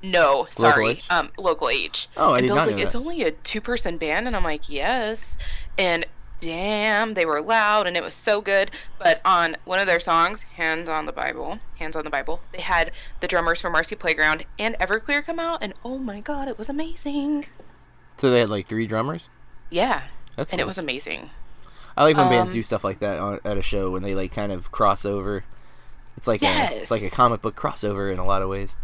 No, 0.04 0.48
sorry, 0.50 0.90
H? 0.90 1.12
um, 1.12 1.32
local 1.38 1.70
H. 1.70 2.08
Oh, 2.16 2.32
I 2.32 2.38
and 2.38 2.42
did 2.44 2.48
Bill's 2.50 2.58
not 2.60 2.68
like, 2.68 2.76
know 2.78 2.84
it's 2.84 2.96
only 2.96 3.24
a 3.24 3.32
two 3.32 3.62
person 3.62 3.98
band, 3.98 4.28
and 4.28 4.36
I'm 4.36 4.44
like, 4.44 4.70
yes. 4.70 5.38
And 5.78 6.06
damn, 6.40 7.14
they 7.14 7.26
were 7.26 7.42
loud, 7.42 7.88
and 7.88 7.98
it 7.98 8.04
was 8.04 8.14
so 8.14 8.42
good. 8.42 8.72
But 9.00 9.22
on 9.26 9.58
one 9.66 9.80
of 9.80 9.88
their 9.88 10.00
songs, 10.00 10.44
"Hands 10.44 10.88
on 10.88 11.06
the 11.06 11.12
Bible," 11.12 11.60
"Hands 11.80 11.96
on 11.96 12.04
the 12.04 12.10
Bible," 12.10 12.40
they 12.52 12.62
had 12.62 12.92
the 13.20 13.28
drummers 13.28 13.62
from 13.62 13.72
Marcy 13.72 13.96
Playground 13.96 14.46
and 14.60 14.76
Everclear 14.80 15.26
come 15.26 15.40
out, 15.40 15.60
and 15.62 15.74
oh 15.84 15.98
my 15.98 16.22
god, 16.22 16.48
it 16.48 16.58
was 16.58 16.70
amazing. 16.70 17.46
So 18.18 18.30
they 18.30 18.42
had 18.42 18.50
like 18.50 18.68
three 18.68 18.88
drummers. 18.88 19.30
Yeah, 19.70 20.04
That's 20.36 20.52
and 20.52 20.62
it 20.62 20.68
was 20.68 20.78
amazing. 20.78 21.32
I 21.98 22.04
like 22.04 22.18
when 22.18 22.30
bands 22.30 22.52
Um, 22.52 22.56
do 22.56 22.64
stuff 22.64 22.84
like 22.84 23.00
that 23.00 23.20
on, 23.20 23.40
at 23.46 23.58
a 23.58 23.62
show 23.62 23.92
when 23.92 24.04
they 24.04 24.14
like 24.16 24.34
kind 24.34 24.52
of 24.52 24.72
cross 24.72 25.06
over. 25.06 25.44
It's 26.18 26.28
like 26.28 26.44
a, 26.44 26.70
it's 26.74 26.92
like 26.92 27.02
a 27.02 27.10
comic 27.10 27.42
book 27.42 27.56
crossover 27.56 28.12
in 28.12 28.20
a 28.20 28.26
lot 28.26 28.42
of 28.42 28.50
ways. 28.50 28.76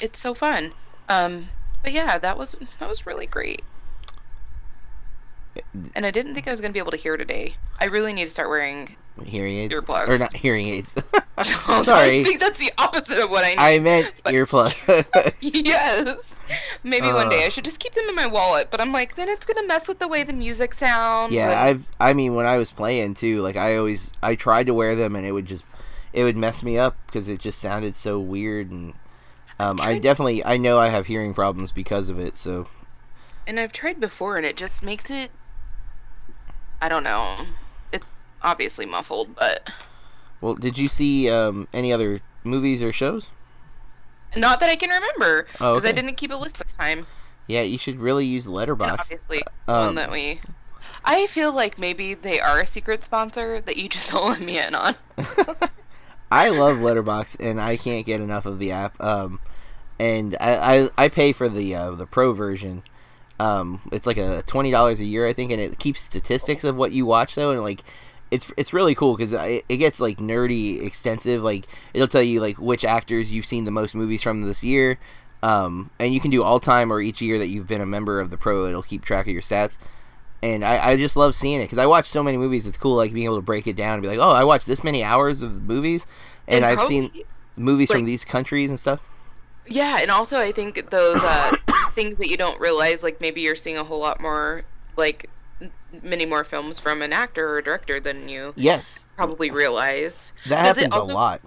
It's 0.00 0.18
so 0.20 0.34
fun. 0.34 0.72
Um, 1.08 1.48
but 1.82 1.92
yeah, 1.92 2.18
that 2.18 2.38
was 2.38 2.56
that 2.78 2.88
was 2.88 3.06
really 3.06 3.26
great. 3.26 3.62
And 5.94 6.06
I 6.06 6.10
didn't 6.10 6.34
think 6.34 6.46
I 6.46 6.50
was 6.50 6.60
gonna 6.60 6.72
be 6.72 6.78
able 6.78 6.92
to 6.92 6.96
hear 6.96 7.16
today. 7.16 7.56
I 7.80 7.86
really 7.86 8.12
need 8.12 8.24
to 8.26 8.30
start 8.30 8.48
wearing. 8.48 8.96
Hearing 9.24 9.56
aids 9.58 9.74
Earplugs. 9.74 10.08
or 10.08 10.16
not 10.16 10.34
hearing 10.34 10.68
aids. 10.68 10.94
I 11.38 11.82
Sorry, 11.82 12.20
I 12.20 12.24
think 12.24 12.40
that's 12.40 12.58
the 12.58 12.72
opposite 12.78 13.18
of 13.18 13.30
what 13.30 13.44
I 13.44 13.50
need. 13.50 13.58
I 13.58 13.78
meant 13.80 14.12
But- 14.24 14.32
earplugs. 14.34 15.34
yes. 15.40 16.38
Maybe 16.82 17.06
one 17.08 17.28
day 17.28 17.42
Uh. 17.42 17.46
I 17.46 17.48
should 17.48 17.64
just 17.64 17.80
keep 17.80 17.92
them 17.92 18.08
in 18.08 18.14
my 18.14 18.26
wallet. 18.26 18.68
But 18.70 18.80
I'm 18.80 18.92
like, 18.92 19.16
then 19.16 19.28
it's 19.28 19.44
gonna 19.44 19.66
mess 19.66 19.88
with 19.88 19.98
the 19.98 20.08
way 20.08 20.22
the 20.22 20.32
music 20.32 20.72
sounds. 20.74 21.32
yeah, 21.34 21.50
and- 21.50 21.58
I've. 21.58 21.90
I 22.00 22.12
mean, 22.14 22.34
when 22.34 22.46
I 22.46 22.56
was 22.56 22.70
playing 22.70 23.14
too, 23.14 23.40
like 23.40 23.56
I 23.56 23.76
always, 23.76 24.12
I 24.22 24.36
tried 24.36 24.66
to 24.66 24.74
wear 24.74 24.94
them 24.94 25.16
and 25.16 25.26
it 25.26 25.32
would 25.32 25.46
just, 25.46 25.64
it 26.12 26.24
would 26.24 26.36
mess 26.36 26.62
me 26.62 26.78
up 26.78 26.96
because 27.06 27.28
it 27.28 27.40
just 27.40 27.58
sounded 27.58 27.96
so 27.96 28.18
weird 28.20 28.70
and. 28.70 28.94
Um, 29.60 29.78
I 29.80 29.98
definitely, 29.98 30.44
I 30.44 30.56
know 30.56 30.78
I 30.78 30.88
have 30.88 31.06
hearing 31.06 31.34
problems 31.34 31.70
because 31.72 32.08
of 32.08 32.18
it. 32.18 32.36
So 32.36 32.66
and 33.46 33.60
I've 33.60 33.72
tried 33.72 34.00
before, 34.00 34.36
and 34.36 34.46
it 34.46 34.56
just 34.56 34.82
makes 34.82 35.10
it. 35.10 35.30
I 36.80 36.88
don't 36.88 37.04
know. 37.04 37.36
It's 37.92 38.06
obviously 38.42 38.86
muffled, 38.86 39.34
but 39.36 39.68
Well, 40.40 40.54
did 40.54 40.78
you 40.78 40.88
see 40.88 41.28
um, 41.28 41.68
any 41.74 41.92
other 41.92 42.20
movies 42.44 42.82
or 42.82 42.92
shows? 42.92 43.30
not 44.36 44.60
that 44.60 44.70
I 44.70 44.76
can 44.76 44.90
remember 44.90 45.46
Oh, 45.60 45.74
because 45.74 45.84
I 45.84 45.92
didn't 45.92 46.14
keep 46.14 46.30
a 46.30 46.36
list 46.36 46.58
this 46.60 46.76
time. 46.76 47.06
Yeah, 47.48 47.62
you 47.62 47.78
should 47.78 47.98
really 47.98 48.24
use 48.24 48.46
And 48.46 48.54
Letterbox. 48.54 48.92
obviously, 49.02 49.42
Um, 49.66 49.86
one 49.86 49.94
that 49.96 50.10
we. 50.12 50.40
I 51.04 51.26
feel 51.26 51.52
like 51.52 51.78
maybe 51.78 52.14
they 52.14 52.40
are 52.40 52.60
a 52.60 52.66
secret 52.66 53.02
sponsor 53.04 53.60
that 53.62 53.76
you 53.76 53.88
just 53.88 54.10
don't 54.12 54.28
let 54.30 54.40
me 54.40 54.58
in 54.58 54.74
on. 54.74 54.94
I 56.30 56.50
love 56.50 56.80
Letterbox, 56.80 57.34
and 57.36 57.60
I 57.60 57.76
can't 57.76 58.06
get 58.06 58.20
enough 58.20 58.46
of 58.46 58.58
the 58.60 58.70
app. 58.70 58.98
Um, 59.02 59.40
and 60.00 60.34
I, 60.40 60.78
I, 60.78 60.88
I 60.96 61.08
pay 61.10 61.34
for 61.34 61.48
the 61.48 61.74
uh, 61.74 61.90
the 61.90 62.06
pro 62.06 62.32
version. 62.32 62.82
Um, 63.38 63.82
it's 63.92 64.06
like 64.06 64.16
a 64.16 64.42
twenty 64.46 64.70
dollars 64.70 64.98
a 64.98 65.04
year, 65.04 65.26
I 65.26 65.34
think, 65.34 65.52
and 65.52 65.60
it 65.60 65.78
keeps 65.78 66.00
statistics 66.00 66.64
of 66.64 66.74
what 66.74 66.92
you 66.92 67.06
watch 67.06 67.34
though, 67.34 67.50
and 67.52 67.60
like. 67.60 67.84
It's, 68.32 68.48
it's 68.56 68.72
really 68.72 68.94
cool 68.94 69.16
because 69.16 69.32
it, 69.32 69.64
it 69.68 69.78
gets 69.78 69.98
like 69.98 70.18
nerdy 70.18 70.86
extensive 70.86 71.42
like 71.42 71.66
it'll 71.92 72.06
tell 72.06 72.22
you 72.22 72.40
like 72.40 72.60
which 72.60 72.84
actors 72.84 73.32
you've 73.32 73.44
seen 73.44 73.64
the 73.64 73.72
most 73.72 73.92
movies 73.92 74.22
from 74.22 74.42
this 74.42 74.62
year 74.62 75.00
um, 75.42 75.90
and 75.98 76.14
you 76.14 76.20
can 76.20 76.30
do 76.30 76.40
all 76.40 76.60
time 76.60 76.92
or 76.92 77.00
each 77.00 77.20
year 77.20 77.40
that 77.40 77.48
you've 77.48 77.66
been 77.66 77.80
a 77.80 77.86
member 77.86 78.20
of 78.20 78.30
the 78.30 78.36
pro 78.36 78.66
it'll 78.66 78.84
keep 78.84 79.04
track 79.04 79.26
of 79.26 79.32
your 79.32 79.42
stats 79.42 79.78
and 80.42 80.64
I, 80.64 80.90
I 80.90 80.96
just 80.96 81.16
love 81.16 81.34
seeing 81.34 81.60
it 81.60 81.64
because 81.64 81.78
I 81.78 81.86
watch 81.86 82.08
so 82.08 82.22
many 82.22 82.38
movies. 82.38 82.66
It's 82.66 82.78
cool, 82.78 82.94
like 82.94 83.12
being 83.12 83.24
able 83.24 83.36
to 83.36 83.42
break 83.42 83.66
it 83.66 83.76
down 83.76 83.94
and 83.94 84.02
be 84.02 84.08
like, 84.08 84.18
"Oh, 84.18 84.30
I 84.30 84.44
watched 84.44 84.66
this 84.66 84.82
many 84.82 85.04
hours 85.04 85.42
of 85.42 85.64
movies, 85.64 86.06
and, 86.48 86.64
I've 86.64 86.80
seen 86.82 87.08
probably- 87.10 87.26
movies 87.56 87.90
from 87.90 88.04
these 88.04 88.24
countries 88.24 88.70
and 88.70 88.80
stuff." 88.80 89.00
Yeah, 89.70 89.98
and 90.00 90.10
also 90.10 90.38
I 90.38 90.52
think 90.52 90.90
those 90.90 91.22
uh, 91.22 91.56
things 91.94 92.18
that 92.18 92.28
you 92.28 92.36
don't 92.36 92.60
realize, 92.60 93.02
like 93.02 93.20
maybe 93.20 93.40
you're 93.40 93.54
seeing 93.56 93.78
a 93.78 93.84
whole 93.84 94.00
lot 94.00 94.20
more, 94.20 94.62
like 94.96 95.30
many 96.02 96.26
more 96.26 96.44
films 96.44 96.78
from 96.78 97.02
an 97.02 97.12
actor 97.12 97.56
or 97.56 97.62
director 97.62 98.00
than 98.00 98.28
you 98.28 98.52
Yes, 98.56 99.06
probably 99.16 99.50
realize. 99.50 100.32
that 100.48 100.64
Does 100.64 100.76
happens 100.76 100.94
also- 100.94 101.12
a 101.12 101.14
lot. 101.14 101.40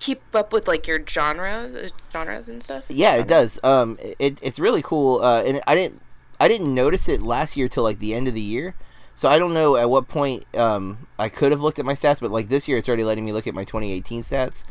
Keep 0.00 0.22
up 0.34 0.52
with 0.52 0.68
like 0.68 0.86
your 0.86 1.00
genres, 1.08 1.74
uh, 1.74 1.88
genres 2.12 2.48
and 2.48 2.62
stuff. 2.62 2.84
Yeah, 2.88 3.16
it 3.16 3.26
does. 3.26 3.58
Um, 3.64 3.98
it, 4.20 4.38
it's 4.40 4.60
really 4.60 4.80
cool. 4.80 5.20
Uh, 5.20 5.42
and 5.42 5.60
I 5.66 5.74
didn't 5.74 6.00
I 6.38 6.46
didn't 6.46 6.72
notice 6.72 7.08
it 7.08 7.20
last 7.20 7.56
year 7.56 7.68
till 7.68 7.82
like 7.82 7.98
the 7.98 8.14
end 8.14 8.28
of 8.28 8.34
the 8.34 8.40
year. 8.40 8.74
So 9.16 9.28
I 9.28 9.40
don't 9.40 9.52
know 9.52 9.74
at 9.74 9.90
what 9.90 10.06
point 10.06 10.44
um, 10.56 11.08
I 11.18 11.28
could 11.28 11.50
have 11.50 11.60
looked 11.60 11.80
at 11.80 11.84
my 11.84 11.94
stats, 11.94 12.20
but 12.20 12.30
like 12.30 12.48
this 12.48 12.68
year, 12.68 12.78
it's 12.78 12.86
already 12.88 13.02
letting 13.02 13.24
me 13.24 13.32
look 13.32 13.48
at 13.48 13.54
my 13.54 13.64
2018 13.64 14.22
stats. 14.22 14.62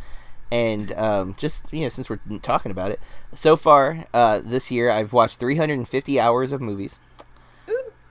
And 0.52 0.94
um, 0.94 1.36
just 1.38 1.72
you 1.74 1.82
know, 1.82 1.90
since 1.90 2.10
we're 2.10 2.20
talking 2.42 2.72
about 2.72 2.92
it, 2.92 3.00
so 3.34 3.58
far 3.58 4.06
uh, 4.14 4.40
this 4.44 4.72
year 4.72 4.90
I've 4.90 5.14
watched 5.14 5.40
350 5.40 6.20
hours 6.20 6.52
of 6.52 6.62
movies, 6.62 7.00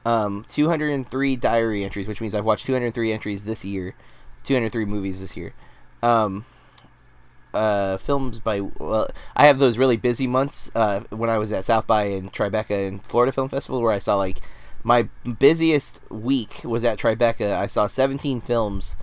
um, 0.04 0.44
203 0.48 1.36
diary 1.36 1.82
entries, 1.82 2.06
which 2.06 2.20
means 2.20 2.34
I've 2.34 2.44
watched 2.44 2.66
203 2.66 3.12
entries 3.12 3.44
this 3.44 3.64
year, 3.64 3.94
203 4.44 4.84
movies 4.84 5.20
this 5.20 5.36
year. 5.36 5.54
Um, 6.02 6.44
uh, 7.54 7.96
films 7.96 8.38
by 8.38 8.60
well, 8.60 9.08
I 9.34 9.46
have 9.46 9.58
those 9.58 9.78
really 9.78 9.96
busy 9.96 10.26
months 10.26 10.70
uh, 10.74 11.00
when 11.10 11.30
I 11.30 11.38
was 11.38 11.50
at 11.52 11.64
South 11.64 11.86
by 11.86 12.04
and 12.04 12.32
Tribeca 12.32 12.86
and 12.86 13.02
Florida 13.04 13.32
Film 13.32 13.48
Festival 13.48 13.80
where 13.80 13.92
I 13.92 13.98
saw 13.98 14.16
like 14.16 14.40
my 14.84 15.08
busiest 15.40 16.00
week 16.10 16.60
was 16.62 16.84
at 16.84 16.98
Tribeca. 16.98 17.56
I 17.56 17.66
saw 17.66 17.86
17 17.86 18.40
films 18.40 18.96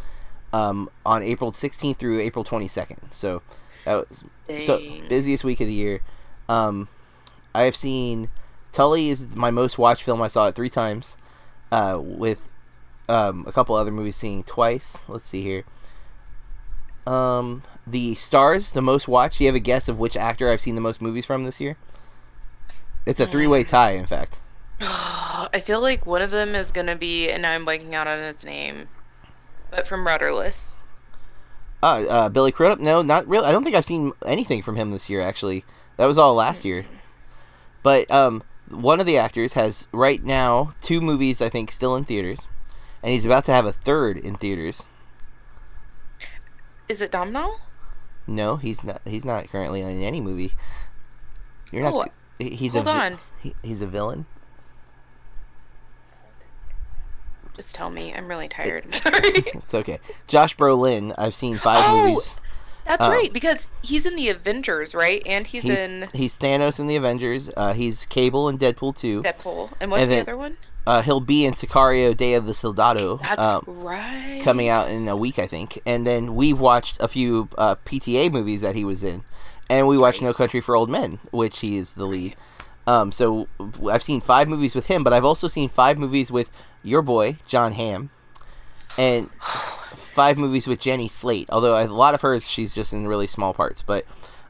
um, 0.54 0.90
on 1.06 1.22
April 1.22 1.52
16th 1.52 1.98
through 1.98 2.20
April 2.22 2.46
22nd. 2.46 3.00
So 3.12 3.42
that 3.84 3.96
was 3.96 4.24
so 4.60 4.80
busiest 5.10 5.44
week 5.44 5.60
of 5.60 5.68
the 5.68 5.74
year. 5.74 6.02
Um, 6.48 6.88
I 7.54 7.64
have 7.64 7.76
seen 7.76 8.30
Tully 8.72 9.10
is 9.10 9.36
my 9.36 9.52
most 9.52 9.78
watched 9.78 10.04
film. 10.04 10.22
I 10.22 10.28
saw 10.28 10.48
it 10.48 10.56
three 10.56 10.70
times 10.70 11.18
uh, 11.72 12.00
with 12.02 12.48
um, 13.10 13.44
a 13.48 13.52
couple 13.52 13.76
other 13.76 13.92
movies 13.92 14.16
seeing 14.16 14.44
twice. 14.44 15.04
Let's 15.10 15.26
see 15.26 15.42
here. 15.42 15.64
Um, 17.06 17.64
the 17.86 18.16
stars, 18.16 18.72
the 18.72 18.82
most 18.82 19.08
watched. 19.08 19.40
Do 19.40 19.44
you 19.44 19.50
have 19.50 19.56
a 19.56 19.60
guess 19.60 19.90
of 19.90 20.00
which 20.00 20.16
actor 20.16 20.50
I've 20.50 20.62
seen 20.62 20.76
the 20.76 20.82
most 20.82 21.02
movies 21.02 21.26
from 21.26 21.44
this 21.44 21.60
year? 21.60 21.76
It's 23.06 23.20
a 23.20 23.28
three-way 23.28 23.64
tie, 23.66 23.92
in 23.92 24.06
fact. 24.06 24.40
I 24.80 25.62
feel 25.62 25.82
like 25.82 26.06
one 26.06 26.22
of 26.22 26.32
them 26.32 26.56
is 26.56 26.72
gonna 26.72 26.96
be, 26.96 27.30
and 27.30 27.46
I'm 27.46 27.66
blanking 27.66 27.94
out 27.94 28.08
on 28.08 28.18
his 28.20 28.46
name, 28.46 28.88
but 29.76 29.88
from 29.88 30.06
Rudderless. 30.06 30.86
Uh, 31.82 32.06
uh, 32.10 32.30
Billy 32.30 32.52
Crudup? 32.52 32.80
No, 32.80 33.02
not 33.02 33.28
really. 33.28 33.46
I 33.46 33.52
don't 33.52 33.64
think 33.64 33.76
I've 33.76 33.86
seen 33.86 34.14
anything 34.26 34.62
from 34.62 34.76
him 34.76 34.92
this 34.92 35.10
year. 35.10 35.22
Actually, 35.22 35.66
that 35.98 36.06
was 36.06 36.18
all 36.18 36.36
last 36.36 36.64
year. 36.64 36.86
But 37.82 38.10
um, 38.10 38.44
one 38.70 39.00
of 39.00 39.06
the 39.06 39.18
actors 39.18 39.54
has 39.54 39.88
right 39.92 40.24
now 40.24 40.76
two 40.82 41.02
movies 41.02 41.42
I 41.42 41.50
think 41.50 41.72
still 41.72 41.96
in 41.96 42.06
theaters, 42.06 42.48
and 43.02 43.12
he's 43.12 43.26
about 43.26 43.44
to 43.46 43.52
have 43.52 43.66
a 43.66 43.74
third 43.74 44.18
in 44.18 44.36
theaters. 44.36 44.84
Is 46.88 47.02
it 47.02 47.12
Domhnall? 47.12 47.60
No, 48.28 48.56
he's 48.56 48.84
not. 48.84 49.02
He's 49.06 49.26
not 49.26 49.50
currently 49.50 49.82
in 49.82 50.02
any 50.02 50.22
movie. 50.22 50.54
You're 51.72 51.84
not. 51.84 51.94
Oh, 51.94 52.06
he- 52.40 52.56
he's 52.56 52.74
hold 52.74 52.88
a 52.88 52.92
on. 52.92 53.18
He, 53.42 53.56
he's 53.62 53.82
a 53.82 53.88
villain. 53.88 54.26
Just 57.56 57.76
tell 57.76 57.90
me. 57.90 58.14
I'm 58.14 58.28
really 58.28 58.48
tired. 58.48 58.84
I'm 58.86 58.92
sorry. 58.94 59.20
It's 59.54 59.74
okay. 59.74 60.00
Josh 60.28 60.56
Brolin. 60.58 61.14
I've 61.18 61.36
seen 61.36 61.58
five 61.58 61.84
Oh, 61.86 62.08
movies. 62.10 62.38
That's 62.86 63.06
Oh. 63.06 63.10
right, 63.12 63.32
because 63.32 63.70
he's 63.82 64.06
in 64.06 64.16
the 64.18 64.28
Avengers, 64.30 64.94
right? 64.94 65.22
And 65.26 65.48
he's, 65.48 65.64
He's 65.64 65.80
in 65.80 66.10
he's 66.14 66.38
Thanos 66.38 66.80
in 66.82 66.88
the 66.88 66.98
Avengers. 66.98 67.50
Uh, 67.56 67.74
he's 67.74 68.06
Cable 68.06 68.50
in 68.50 68.58
Deadpool 68.58 68.96
2. 68.98 69.22
Deadpool. 69.22 69.72
And 69.80 69.90
what's 69.90 70.02
And 70.02 70.12
the 70.12 70.16
then- 70.16 70.22
other 70.24 70.38
one? 70.38 70.58
Uh, 70.86 71.02
he'll 71.02 71.22
be 71.22 71.46
in 71.46 71.54
Sicario: 71.54 72.16
Day 72.18 72.34
of 72.34 72.46
the 72.46 72.54
Soldado. 72.54 73.16
That's 73.16 73.40
um, 73.40 73.64
right. 73.66 74.42
coming 74.44 74.68
out 74.68 74.90
in 74.90 75.08
a 75.08 75.16
week, 75.16 75.40
I 75.40 75.48
think. 75.48 75.80
And 75.86 76.06
then 76.06 76.36
we've 76.36 76.60
watched 76.60 76.98
a 77.00 77.08
few 77.08 77.48
uh, 77.58 77.76
PTA 77.86 78.30
movies 78.30 78.60
that 78.64 78.76
he 78.76 78.84
was 78.84 79.02
in, 79.02 79.24
and 79.70 79.88
we 79.88 79.96
That's 79.96 80.02
watched 80.02 80.22
right. 80.22 80.28
No 80.28 80.34
Country 80.34 80.60
for 80.60 80.76
Old 80.76 80.90
Men, 80.90 81.20
which 81.32 81.60
he 81.62 81.78
is 81.78 81.94
the 81.94 82.06
lead. 82.06 82.36
Um, 82.86 83.12
so 83.12 83.48
I've 83.90 84.04
seen 84.04 84.22
five 84.22 84.48
movies 84.48 84.76
with 84.76 84.88
him, 84.88 85.04
but 85.04 85.14
I've 85.14 85.26
also 85.26 85.48
seen 85.48 85.70
five 85.70 85.98
movies 85.98 86.32
with 86.32 86.50
your 86.84 87.02
boy 87.02 87.38
Jon 87.48 87.72
Hamm, 87.74 88.10
and 88.98 89.32
five 89.34 90.38
movies 90.38 90.68
with 90.68 90.80
Jenny 90.80 91.08
Slate. 91.08 91.50
Although 91.50 91.82
a 91.82 91.88
lot 91.88 92.14
of 92.14 92.22
hers, 92.22 92.48
she's 92.48 92.76
just 92.76 92.94
in 92.94 93.08
really 93.08 93.28
small 93.28 93.54
parts. 93.54 93.82
But 93.82 94.06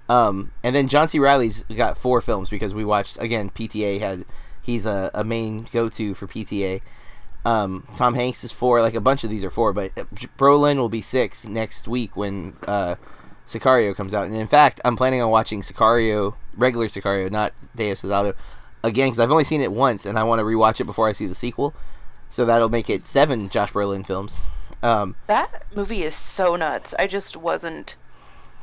um, 0.10 0.52
and 0.64 0.76
then 0.76 0.88
John 0.88 1.08
C. 1.08 1.20
Reilly's 1.20 1.64
got 1.64 1.98
four 1.98 2.22
films 2.22 2.50
because 2.50 2.74
we 2.74 2.84
watched 2.84 3.22
again. 3.22 3.50
PTA 3.50 4.00
had 4.00 4.26
he's 4.62 4.86
a, 4.86 5.12
a 5.14 5.24
main 5.24 5.68
go 5.72 5.90
to 5.90 6.14
for 6.14 6.28
PTA. 6.28 6.82
Um, 7.46 7.88
Tom 7.96 8.16
Hanks 8.16 8.44
is 8.44 8.52
four. 8.52 8.82
Like 8.82 8.96
a 8.96 9.02
bunch 9.02 9.24
of 9.24 9.30
these 9.30 9.44
are 9.44 9.50
four, 9.50 9.74
but 9.74 9.94
Brolin 10.38 10.78
will 10.78 10.90
be 10.90 11.02
six 11.02 11.48
next 11.48 11.88
week 11.88 12.16
when 12.16 12.56
uh, 12.68 12.96
Sicario 13.48 13.96
comes 13.96 14.14
out. 14.14 14.26
And 14.26 14.36
in 14.36 14.48
fact, 14.48 14.80
I'm 14.86 14.96
planning 14.96 15.22
on 15.22 15.30
watching 15.30 15.62
Sicario, 15.62 16.36
regular 16.56 16.88
Sicario, 16.88 17.30
not 17.32 17.54
Day 17.76 17.92
of 17.92 18.00
Soldado, 18.00 18.34
again 18.84 19.08
because 19.08 19.20
I've 19.20 19.32
only 19.32 19.44
seen 19.44 19.62
it 19.62 19.72
once, 19.72 20.06
and 20.06 20.18
I 20.18 20.24
want 20.24 20.40
to 20.40 20.44
rewatch 20.44 20.80
it 20.82 20.86
before 20.86 21.08
I 21.08 21.12
see 21.14 21.28
the 21.28 21.36
sequel. 21.36 21.74
So 22.30 22.46
that'll 22.46 22.70
make 22.70 22.90
it 22.90 23.06
seven 23.06 23.50
Josh 23.50 23.72
Brolin 23.74 24.06
films. 24.06 24.46
Um, 24.82 25.16
That 25.28 25.64
movie 25.76 26.02
is 26.04 26.16
so 26.16 26.56
nuts. 26.56 26.94
I 26.98 27.08
just 27.08 27.38
wasn't 27.38 27.96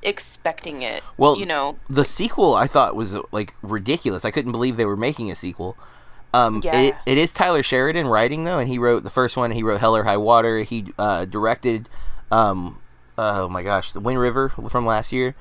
expecting 0.03 0.83
it. 0.83 1.03
Well, 1.17 1.39
you 1.39 1.47
know, 1.47 1.79
the 1.89 2.05
sequel 2.05 2.55
I 2.55 2.67
thought 2.67 2.97
was 2.97 3.17
like 3.33 3.55
ridiculous. 3.63 4.25
I 4.25 4.31
couldn't 4.31 4.53
believe 4.53 4.77
they 4.77 4.87
were 4.87 4.97
making 4.97 5.31
a 5.31 5.35
sequel. 5.35 5.77
Um, 6.33 6.61
Yeah. 6.65 6.81
it, 6.81 6.95
it 7.07 7.19
is 7.19 7.33
Taylor 7.33 7.63
Sheridan 7.63 8.07
writing 8.07 8.45
though, 8.45 8.59
and 8.59 8.69
he 8.69 8.79
wrote 8.79 9.03
the 9.05 9.11
first 9.11 9.37
one. 9.37 9.51
He 9.53 9.63
wrote 9.63 9.81
Hell 9.81 9.97
or 9.97 10.05
High 10.05 10.17
Water. 10.17 10.59
He 10.59 10.93
uh, 10.99 11.25
directed, 11.27 11.89
um, 12.31 12.79
oh 13.21 13.49
my 13.49 13.63
gosh, 13.63 13.93
the 13.93 14.01
Wind 14.01 14.19
River 14.19 14.49
from 14.49 14.87
last 14.87 15.13
year, 15.13 15.35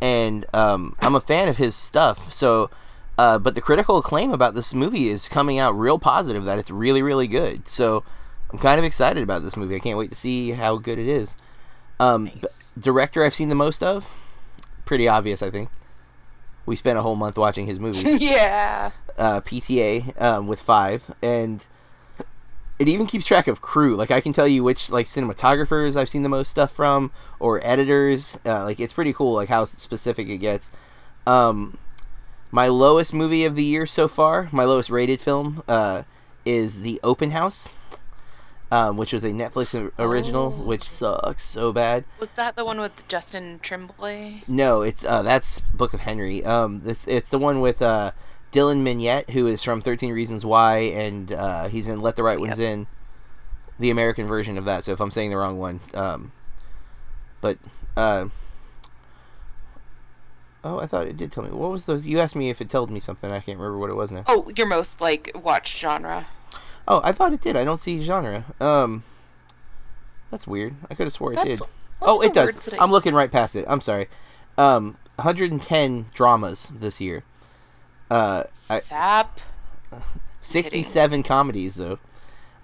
and 0.00 0.46
um, 0.54 0.96
I'm 1.00 1.14
a 1.14 1.20
fan 1.20 1.48
of 1.48 1.56
his 1.56 1.74
stuff. 1.74 2.32
So, 2.32 2.70
uh, 3.18 3.38
but 3.38 3.54
the 3.54 3.60
critical 3.60 3.98
acclaim 3.98 4.30
about 4.32 4.54
this 4.54 4.74
movie 4.74 5.08
is 5.08 5.28
coming 5.28 5.58
out 5.58 5.72
real 5.72 5.98
positive. 5.98 6.44
That 6.44 6.58
it's 6.58 6.70
really 6.70 7.02
really 7.02 7.26
good. 7.28 7.68
So, 7.68 8.04
I'm 8.52 8.58
kind 8.58 8.78
of 8.78 8.84
excited 8.84 9.22
about 9.22 9.42
this 9.42 9.56
movie. 9.56 9.76
I 9.76 9.80
can't 9.80 9.98
wait 9.98 10.10
to 10.10 10.16
see 10.16 10.50
how 10.52 10.76
good 10.76 10.98
it 10.98 11.08
is. 11.08 11.36
Um, 11.98 12.24
Nice. 12.42 12.74
director 12.78 13.24
I've 13.24 13.34
seen 13.34 13.48
the 13.48 13.54
most 13.54 13.82
of, 13.82 14.10
pretty 14.84 15.08
obvious, 15.08 15.42
I 15.42 15.50
think. 15.50 15.70
We 16.66 16.76
spent 16.76 16.98
a 16.98 17.02
whole 17.02 17.16
month 17.16 17.38
watching 17.38 17.66
his 17.66 17.78
movies. 17.80 18.04
yeah. 18.20 18.90
uh, 19.16 19.40
PTA 19.40 20.20
um, 20.20 20.46
with 20.46 20.60
five, 20.60 21.14
and 21.22 21.64
it 22.78 22.88
even 22.88 23.06
keeps 23.06 23.24
track 23.26 23.46
of 23.48 23.60
crew. 23.62 23.96
Like 23.96 24.10
I 24.10 24.20
can 24.20 24.32
tell 24.32 24.46
you 24.48 24.62
which 24.64 24.90
like 24.90 25.06
cinematographers 25.06 25.96
I've 25.96 26.08
seen 26.08 26.22
the 26.22 26.28
most 26.28 26.50
stuff 26.50 26.72
from, 26.72 27.10
or 27.40 27.60
editors. 27.64 28.38
Uh, 28.44 28.64
like 28.64 28.80
it's 28.80 28.92
pretty 28.92 29.12
cool, 29.12 29.34
like 29.34 29.48
how 29.48 29.64
specific 29.64 30.28
it 30.28 30.38
gets. 30.38 30.70
Um, 31.26 31.78
my 32.50 32.68
lowest 32.68 33.12
movie 33.12 33.44
of 33.44 33.56
the 33.56 33.64
year 33.64 33.86
so 33.86 34.08
far, 34.08 34.48
my 34.52 34.64
lowest 34.64 34.90
rated 34.90 35.20
film, 35.20 35.62
uh, 35.68 36.02
is 36.44 36.82
The 36.82 37.00
Open 37.02 37.30
House. 37.30 37.74
Um, 38.68 38.96
which 38.96 39.12
was 39.12 39.22
a 39.22 39.30
Netflix 39.30 39.92
original, 39.96 40.46
Oh. 40.58 40.64
which 40.64 40.82
sucks 40.82 41.44
so 41.44 41.72
bad. 41.72 42.02
Was 42.18 42.30
that 42.30 42.56
the 42.56 42.64
one 42.64 42.80
with 42.80 43.06
Justin 43.06 43.60
Tremblay? 43.62 44.42
No, 44.48 44.82
it's 44.82 45.04
uh, 45.04 45.22
that's 45.22 45.60
Book 45.60 45.94
of 45.94 46.00
Henry. 46.00 46.44
Um, 46.44 46.80
this 46.82 47.06
it's 47.06 47.30
the 47.30 47.38
one 47.38 47.60
with 47.60 47.80
uh, 47.80 48.10
Dylan 48.56 48.82
Minnette, 48.82 49.28
who 49.30 49.46
is 49.46 49.62
from 49.62 49.82
Thirteen 49.82 50.12
Reasons 50.12 50.42
Why, 50.42 50.78
and 50.78 51.30
uh, 51.30 51.68
he's 51.68 51.88
in 51.88 52.00
Let 52.00 52.16
the 52.16 52.22
Right 52.22 52.40
Ones 52.40 52.58
In, 52.58 52.86
the 53.78 53.90
American 53.90 54.26
version 54.26 54.56
of 54.56 54.64
that. 54.64 54.82
So 54.82 54.92
if 54.92 55.00
I'm 55.00 55.10
saying 55.10 55.28
the 55.28 55.36
wrong 55.36 55.58
one, 55.58 55.80
um, 55.92 56.32
but 57.42 57.58
uh, 57.98 58.28
oh, 60.64 60.78
I 60.80 60.86
thought 60.86 61.06
it 61.06 61.18
did 61.18 61.32
tell 61.32 61.44
me. 61.44 61.50
What 61.50 61.70
was 61.70 61.84
the? 61.84 61.96
You 61.96 62.18
asked 62.18 62.34
me 62.34 62.48
if 62.48 62.62
it 62.62 62.70
told 62.70 62.90
me 62.90 62.98
something. 62.98 63.30
I 63.30 63.40
can't 63.40 63.58
remember 63.58 63.76
what 63.76 63.90
it 63.90 63.94
was 63.94 64.10
now. 64.10 64.24
Oh, 64.26 64.50
your 64.56 64.66
most 64.66 65.02
like 65.02 65.32
watched 65.34 65.76
genre. 65.76 66.26
Oh, 66.88 67.02
I 67.04 67.12
thought 67.12 67.34
it 67.34 67.42
did. 67.42 67.56
I 67.56 67.64
don't 67.64 67.76
see 67.76 68.00
genre. 68.00 68.46
Um, 68.58 69.04
that's 70.30 70.46
weird. 70.46 70.76
I 70.90 70.94
could 70.94 71.04
have 71.04 71.12
swore 71.12 71.34
it 71.34 71.36
That's 71.36 71.60
did. 71.60 71.60
Oh, 72.00 72.22
it 72.22 72.32
does. 72.32 72.54
words 72.54 72.64
that 72.64 72.74
I- 72.74 72.82
I'm 72.82 72.90
looking 72.90 73.12
right 73.12 73.30
past 73.30 73.54
it. 73.54 73.66
I'm 73.68 73.82
sorry. 73.82 74.06
Um, 74.56 74.96
110 75.16 76.06
dramas 76.14 76.72
this 76.74 77.02
year. 77.02 77.22
Uh, 78.10 78.44
I, 78.70 78.78
Sap. 78.78 79.40
67 80.42 81.22
comedies 81.22 81.74
though. 81.76 81.98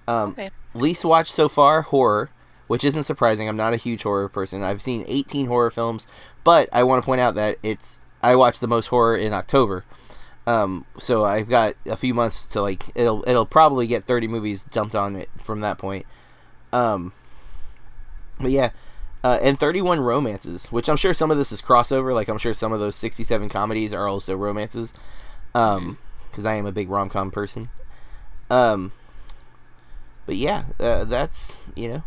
Um, 0.06 0.30
Okay. 0.32 0.50
least 0.74 1.04
watched 1.04 1.32
so 1.32 1.48
far 1.48 1.82
horror, 1.82 2.30
which 2.66 2.84
isn't 2.84 3.04
surprising. 3.04 3.48
I'm 3.48 3.56
not 3.56 3.72
a 3.74 3.76
huge 3.78 4.02
horror 4.02 4.28
person. 4.28 4.62
I've 4.62 4.82
seen 4.82 5.04
18 5.08 5.46
horror 5.46 5.70
films, 5.70 6.06
but 6.44 6.68
I 6.72 6.82
want 6.84 7.02
to 7.02 7.06
point 7.06 7.20
out 7.20 7.34
that 7.34 7.58
it's 7.62 7.98
I 8.22 8.36
watched 8.36 8.60
the 8.60 8.68
most 8.68 8.86
horror 8.86 9.16
in 9.16 9.32
October. 9.32 9.84
Um, 10.46 10.86
so 10.98 11.24
I've 11.24 11.48
got 11.48 11.74
a 11.86 11.96
few 11.96 12.14
months 12.14 12.46
to 12.46 12.60
like 12.62 12.86
it'll 12.94 13.24
it'll 13.28 13.46
probably 13.46 13.86
get 13.86 14.04
30 14.04 14.26
movies 14.28 14.64
dumped 14.64 14.94
on 14.94 15.16
it 15.16 15.28
from 15.42 15.60
that 15.60 15.78
point. 15.78 16.04
Um, 16.72 17.12
but 18.40 18.50
yeah, 18.50 18.70
uh, 19.22 19.38
and 19.40 19.58
31 19.58 20.00
romances, 20.00 20.72
which 20.72 20.88
I'm 20.88 20.96
sure 20.96 21.14
some 21.14 21.30
of 21.30 21.38
this 21.38 21.52
is 21.52 21.62
crossover. 21.62 22.12
Like 22.14 22.28
I'm 22.28 22.38
sure 22.38 22.54
some 22.54 22.72
of 22.72 22.80
those 22.80 22.96
67 22.96 23.48
comedies 23.48 23.94
are 23.94 24.08
also 24.08 24.36
romances. 24.36 24.92
Um, 25.54 25.98
because 26.30 26.46
I 26.46 26.54
am 26.54 26.66
a 26.66 26.72
big 26.72 26.88
rom 26.88 27.10
com 27.10 27.30
person. 27.30 27.68
Um, 28.50 28.92
but 30.26 30.36
yeah, 30.36 30.64
uh, 30.80 31.04
that's 31.04 31.68
you 31.76 31.88
know, 31.88 32.02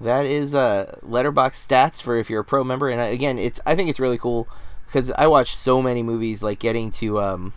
that 0.00 0.24
is 0.26 0.54
uh 0.54 0.98
letterbox 1.02 1.64
stats 1.66 2.00
for 2.00 2.16
if 2.16 2.30
you're 2.30 2.40
a 2.40 2.44
pro 2.44 2.64
member. 2.64 2.88
And 2.88 3.00
I, 3.00 3.06
again, 3.06 3.38
it's 3.38 3.60
I 3.66 3.74
think 3.74 3.90
it's 3.90 4.00
really 4.00 4.18
cool 4.18 4.48
because 4.86 5.10
I 5.12 5.26
watch 5.26 5.56
so 5.56 5.82
many 5.82 6.02
movies. 6.02 6.42
Like 6.42 6.58
getting 6.58 6.90
to 6.92 7.20
um, 7.20 7.52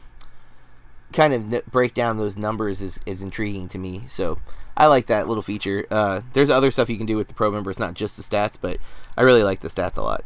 kind 1.12 1.34
of 1.34 1.54
n- 1.54 1.62
break 1.70 1.94
down 1.94 2.18
those 2.18 2.38
numbers 2.38 2.82
is 2.82 3.00
is 3.06 3.22
intriguing 3.22 3.68
to 3.70 3.78
me. 3.78 4.04
So 4.08 4.40
I 4.76 4.88
like 4.88 5.06
that 5.08 5.28
little 5.28 5.44
feature. 5.44 5.86
Uh, 5.92 6.22
there's 6.34 6.50
other 6.50 6.72
stuff 6.72 6.90
you 6.90 6.98
can 6.98 7.06
do 7.06 7.18
with 7.18 7.28
the 7.28 7.34
pro 7.34 7.52
member. 7.52 7.70
It's 7.70 7.80
not 7.80 7.94
just 7.94 8.18
the 8.18 8.24
stats, 8.24 8.58
but 8.60 8.78
I 9.18 9.22
really 9.22 9.44
like 9.44 9.62
the 9.62 9.68
stats 9.68 9.98
a 9.98 10.02
lot. 10.02 10.24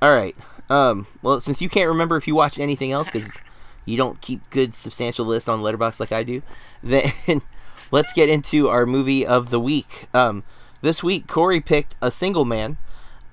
All 0.00 0.14
right. 0.14 0.36
Um, 0.68 1.06
well, 1.22 1.40
since 1.40 1.62
you 1.62 1.68
can't 1.68 1.88
remember 1.88 2.16
if 2.16 2.26
you 2.26 2.34
watched 2.34 2.58
anything 2.58 2.92
else 2.92 3.10
because 3.10 3.38
you 3.84 3.96
don't 3.96 4.20
keep 4.20 4.48
good 4.50 4.74
substantial 4.74 5.24
lists 5.24 5.48
on 5.48 5.62
Letterbox 5.62 6.00
like 6.00 6.12
I 6.12 6.22
do, 6.22 6.42
then 6.82 7.12
let's 7.90 8.12
get 8.12 8.28
into 8.28 8.68
our 8.68 8.86
movie 8.86 9.26
of 9.26 9.50
the 9.50 9.60
week. 9.60 10.06
Um, 10.12 10.42
this 10.82 11.02
week 11.02 11.26
Corey 11.26 11.60
picked 11.60 11.96
A 12.02 12.10
Single 12.10 12.44
Man, 12.44 12.78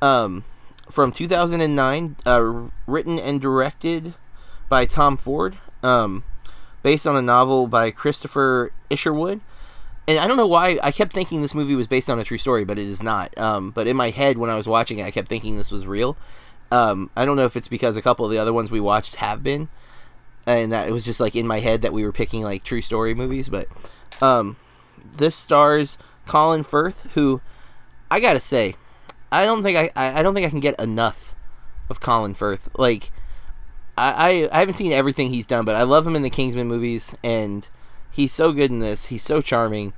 um, 0.01 0.43
from 0.89 1.11
2009, 1.11 2.15
uh, 2.25 2.67
written 2.85 3.17
and 3.19 3.41
directed 3.41 4.13
by 4.69 4.85
Tom 4.85 5.17
Ford, 5.17 5.57
um, 5.81 6.23
based 6.83 7.07
on 7.07 7.15
a 7.15 7.21
novel 7.21 7.67
by 7.67 7.89
Christopher 7.89 8.71
Isherwood. 8.89 9.41
And 10.07 10.19
I 10.19 10.27
don't 10.27 10.35
know 10.35 10.47
why 10.47 10.77
I 10.83 10.91
kept 10.91 11.13
thinking 11.13 11.41
this 11.41 11.55
movie 11.55 11.75
was 11.75 11.87
based 11.87 12.09
on 12.09 12.19
a 12.19 12.25
true 12.25 12.37
story, 12.37 12.65
but 12.65 12.77
it 12.77 12.87
is 12.87 13.01
not. 13.01 13.35
Um, 13.37 13.71
but 13.71 13.87
in 13.87 13.95
my 13.95 14.09
head, 14.09 14.37
when 14.37 14.49
I 14.49 14.55
was 14.55 14.67
watching 14.67 14.99
it, 14.99 15.05
I 15.05 15.11
kept 15.11 15.29
thinking 15.29 15.55
this 15.55 15.71
was 15.71 15.87
real. 15.87 16.17
Um, 16.73 17.11
I 17.15 17.23
don't 17.25 17.35
know 17.35 17.45
if 17.45 17.55
it's 17.55 17.67
because 17.67 17.95
a 17.97 18.01
couple 18.01 18.25
of 18.25 18.31
the 18.31 18.39
other 18.39 18.51
ones 18.51 18.71
we 18.71 18.79
watched 18.79 19.17
have 19.17 19.43
been, 19.43 19.67
and 20.47 20.71
that 20.71 20.87
it 20.87 20.91
was 20.91 21.03
just 21.05 21.19
like 21.19 21.35
in 21.35 21.45
my 21.45 21.59
head 21.59 21.83
that 21.83 21.93
we 21.93 22.03
were 22.03 22.11
picking 22.11 22.41
like 22.41 22.63
true 22.63 22.81
story 22.81 23.13
movies. 23.13 23.47
But 23.47 23.67
um, 24.21 24.55
this 25.15 25.35
stars 25.35 25.99
Colin 26.25 26.63
Firth, 26.63 27.11
who 27.13 27.41
I 28.09 28.19
gotta 28.19 28.39
say, 28.39 28.73
I 29.31 29.45
don't 29.45 29.61
think 29.61 29.77
I, 29.77 29.91
I 29.95 30.19
I 30.19 30.23
don't 30.23 30.33
think 30.33 30.47
I 30.47 30.49
can 30.49 30.61
get 30.61 30.79
enough 30.79 31.35
of 31.91 31.99
Colin 31.99 32.33
Firth. 32.33 32.67
Like, 32.75 33.11
I, 33.95 34.47
I 34.51 34.55
I 34.55 34.59
haven't 34.61 34.73
seen 34.73 34.93
everything 34.93 35.29
he's 35.29 35.45
done, 35.45 35.65
but 35.65 35.75
I 35.75 35.83
love 35.83 36.07
him 36.07 36.15
in 36.15 36.23
the 36.23 36.29
Kingsman 36.31 36.67
movies, 36.67 37.15
and 37.23 37.69
he's 38.09 38.31
so 38.31 38.51
good 38.51 38.71
in 38.71 38.79
this. 38.79 39.05
He's 39.07 39.23
so 39.23 39.41
charming. 39.41 39.93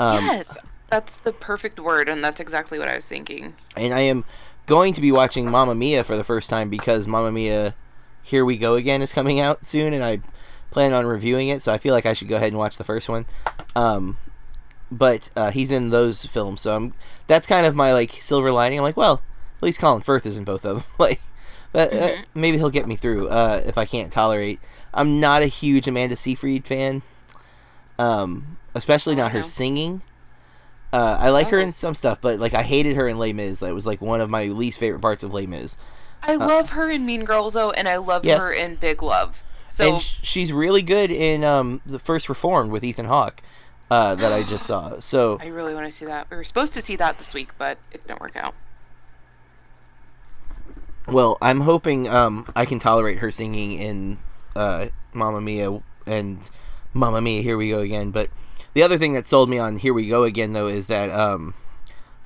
Um, 0.00 0.24
yes, 0.24 0.58
that's 0.88 1.16
the 1.18 1.32
perfect 1.32 1.78
word, 1.78 2.08
and 2.08 2.24
that's 2.24 2.40
exactly 2.40 2.80
what 2.80 2.88
I 2.88 2.96
was 2.96 3.08
thinking. 3.08 3.54
and 3.76 3.94
I 3.94 4.00
am 4.00 4.24
going 4.66 4.92
to 4.94 5.00
be 5.00 5.12
watching 5.12 5.50
Mamma 5.50 5.74
Mia 5.74 6.04
for 6.04 6.16
the 6.16 6.24
first 6.24 6.50
time 6.50 6.68
because 6.68 7.06
Mamma 7.08 7.32
Mia, 7.32 7.74
Here 8.22 8.44
We 8.44 8.56
Go 8.56 8.74
Again 8.74 9.02
is 9.02 9.12
coming 9.12 9.40
out 9.40 9.64
soon, 9.66 9.92
and 9.92 10.04
I 10.04 10.20
plan 10.70 10.92
on 10.92 11.06
reviewing 11.06 11.48
it, 11.48 11.62
so 11.62 11.72
I 11.72 11.78
feel 11.78 11.94
like 11.94 12.06
I 12.06 12.12
should 12.12 12.28
go 12.28 12.36
ahead 12.36 12.48
and 12.48 12.58
watch 12.58 12.76
the 12.76 12.84
first 12.84 13.08
one. 13.08 13.26
Um, 13.74 14.18
but 14.90 15.30
uh, 15.36 15.50
he's 15.50 15.70
in 15.70 15.90
those 15.90 16.26
films, 16.26 16.60
so 16.60 16.74
I'm, 16.76 16.94
that's 17.26 17.46
kind 17.46 17.66
of 17.66 17.74
my 17.74 17.92
like 17.92 18.12
silver 18.20 18.52
lining. 18.52 18.78
I'm 18.78 18.84
like, 18.84 18.96
well, 18.96 19.22
at 19.58 19.62
least 19.62 19.80
Colin 19.80 20.02
Firth 20.02 20.26
is 20.26 20.36
in 20.36 20.44
both 20.44 20.64
of 20.64 20.76
them. 20.76 20.84
like, 20.98 21.20
that, 21.72 21.90
that- 21.92 22.26
maybe 22.34 22.58
he'll 22.58 22.70
get 22.70 22.86
me 22.88 22.96
through 22.96 23.28
uh, 23.28 23.62
if 23.66 23.78
I 23.78 23.84
can't 23.84 24.12
tolerate. 24.12 24.60
I'm 24.94 25.20
not 25.20 25.42
a 25.42 25.46
huge 25.46 25.86
Amanda 25.86 26.16
Seyfried 26.16 26.66
fan, 26.66 27.02
um, 27.98 28.56
especially 28.74 29.14
Oh, 29.14 29.18
not 29.18 29.32
her 29.32 29.42
singing. 29.42 30.02
Uh, 30.96 31.18
I 31.20 31.28
like 31.30 31.48
her 31.48 31.58
Oh. 31.58 31.62
in 31.62 31.72
some 31.74 31.94
stuff, 31.94 32.20
but 32.22 32.38
like 32.38 32.54
I 32.54 32.62
hated 32.62 32.96
her 32.96 33.06
in 33.06 33.18
Les 33.18 33.32
Mis. 33.34 33.60
That 33.60 33.74
was 33.74 33.86
like 33.86 34.00
one 34.00 34.20
of 34.22 34.30
my 34.30 34.44
least 34.46 34.78
favorite 34.78 35.00
parts 35.00 35.22
of 35.22 35.32
Les 35.34 35.46
Mis. 35.46 35.76
I 36.22 36.36
love 36.36 36.70
her 36.70 36.90
in 36.90 37.04
Mean 37.04 37.24
Girls 37.24 37.52
though, 37.54 37.70
and 37.70 37.86
I 37.88 37.96
love 37.96 38.24
Yes. 38.24 38.40
her 38.42 38.54
in 38.54 38.76
Big 38.76 39.02
Love. 39.02 39.42
So 39.68 39.92
and 39.94 40.00
sh- 40.02 40.18
she's 40.22 40.52
really 40.52 40.80
good 40.82 41.10
in 41.10 41.44
um, 41.44 41.82
the 41.84 41.98
first 41.98 42.28
Reformed 42.30 42.70
with 42.70 42.82
Ethan 42.82 43.06
Hawke 43.06 43.42
uh, 43.90 44.14
that 44.14 44.32
I 44.32 44.42
just 44.42 44.64
saw. 44.70 44.98
So 45.00 45.38
I 45.40 45.48
really 45.48 45.74
want 45.74 45.84
to 45.86 45.92
see 45.92 46.06
that. 46.06 46.28
We 46.30 46.36
were 46.38 46.44
supposed 46.44 46.72
to 46.72 46.80
see 46.80 46.96
that 46.96 47.18
this 47.18 47.34
week, 47.34 47.50
but 47.58 47.76
it 47.92 48.06
didn't 48.06 48.20
work 48.20 48.34
out. 48.36 48.54
Well, 51.06 51.38
I'm 51.40 51.60
hoping 51.60 52.08
um, 52.08 52.46
I 52.56 52.64
can 52.64 52.78
tolerate 52.78 53.18
her 53.18 53.30
singing 53.30 53.72
in 53.72 54.18
uh, 54.56 54.86
Mamma 55.12 55.40
Mia 55.40 55.80
and 56.06 56.38
Mamma 56.94 57.20
Mia, 57.20 57.42
Here 57.42 57.56
We 57.56 57.68
Go 57.70 57.80
Again. 57.80 58.10
But 58.10 58.28
the 58.76 58.82
other 58.82 58.98
thing 58.98 59.14
that 59.14 59.26
sold 59.26 59.48
me 59.48 59.56
on 59.56 59.78
Here 59.78 59.94
We 59.94 60.06
Go 60.06 60.24
Again, 60.24 60.52
though, 60.52 60.66
is 60.66 60.86
that 60.88 61.08
um, 61.08 61.54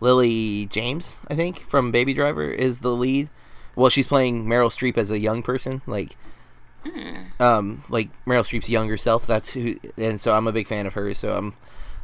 Lily 0.01 0.67
James, 0.67 1.21
I 1.29 1.37
think, 1.37 1.61
from 1.61 1.93
Baby 1.93 2.13
Driver, 2.13 2.51
is 2.51 2.81
the 2.81 2.91
lead. 2.91 3.31
Well, 3.77 3.89
she's 3.89 4.09
playing 4.09 4.47
Meryl 4.47 4.69
Streep 4.69 4.99
as 4.99 5.13
a 5.13 5.21
young 5.21 5.45
person, 5.45 5.81
like, 5.87 6.17
um, 7.39 7.85
like 7.89 8.09
Meryl 8.25 8.43
Streep's 8.43 8.69
younger 8.69 8.97
self. 8.97 9.29
That's 9.29 9.51
who, 9.51 9.77
and 9.97 10.21
so 10.21 10.35
I'm 10.35 10.49
a 10.49 10.53
big 10.53 10.67
fan 10.67 10.87
of 10.87 10.95
hers. 10.95 11.19
So 11.19 11.37
I'm, 11.37 11.55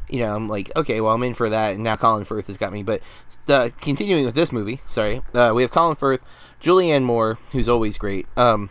you 0.09 0.21
know, 0.21 0.33
I'm 0.33 0.47
like, 0.47 0.71
okay, 0.77 1.01
well, 1.01 1.11
I'm 1.11 1.23
in 1.23 1.33
for 1.33 1.49
that. 1.49 1.75
And 1.75 1.83
now 1.83 1.97
Colin 1.97 2.23
Firth 2.23 2.47
has 2.47 2.57
got 2.57 2.71
me. 2.71 2.83
But 2.83 3.01
uh, 3.49 3.71
continuing 3.81 4.23
with 4.23 4.35
this 4.35 4.53
movie, 4.53 4.79
sorry, 4.87 5.23
uh, 5.33 5.51
we 5.53 5.61
have 5.61 5.71
Colin 5.71 5.97
Firth, 5.97 6.21
Julianne 6.61 7.03
Moore, 7.03 7.37
who's 7.51 7.67
always 7.67 7.97
great. 7.97 8.25
Um, 8.37 8.69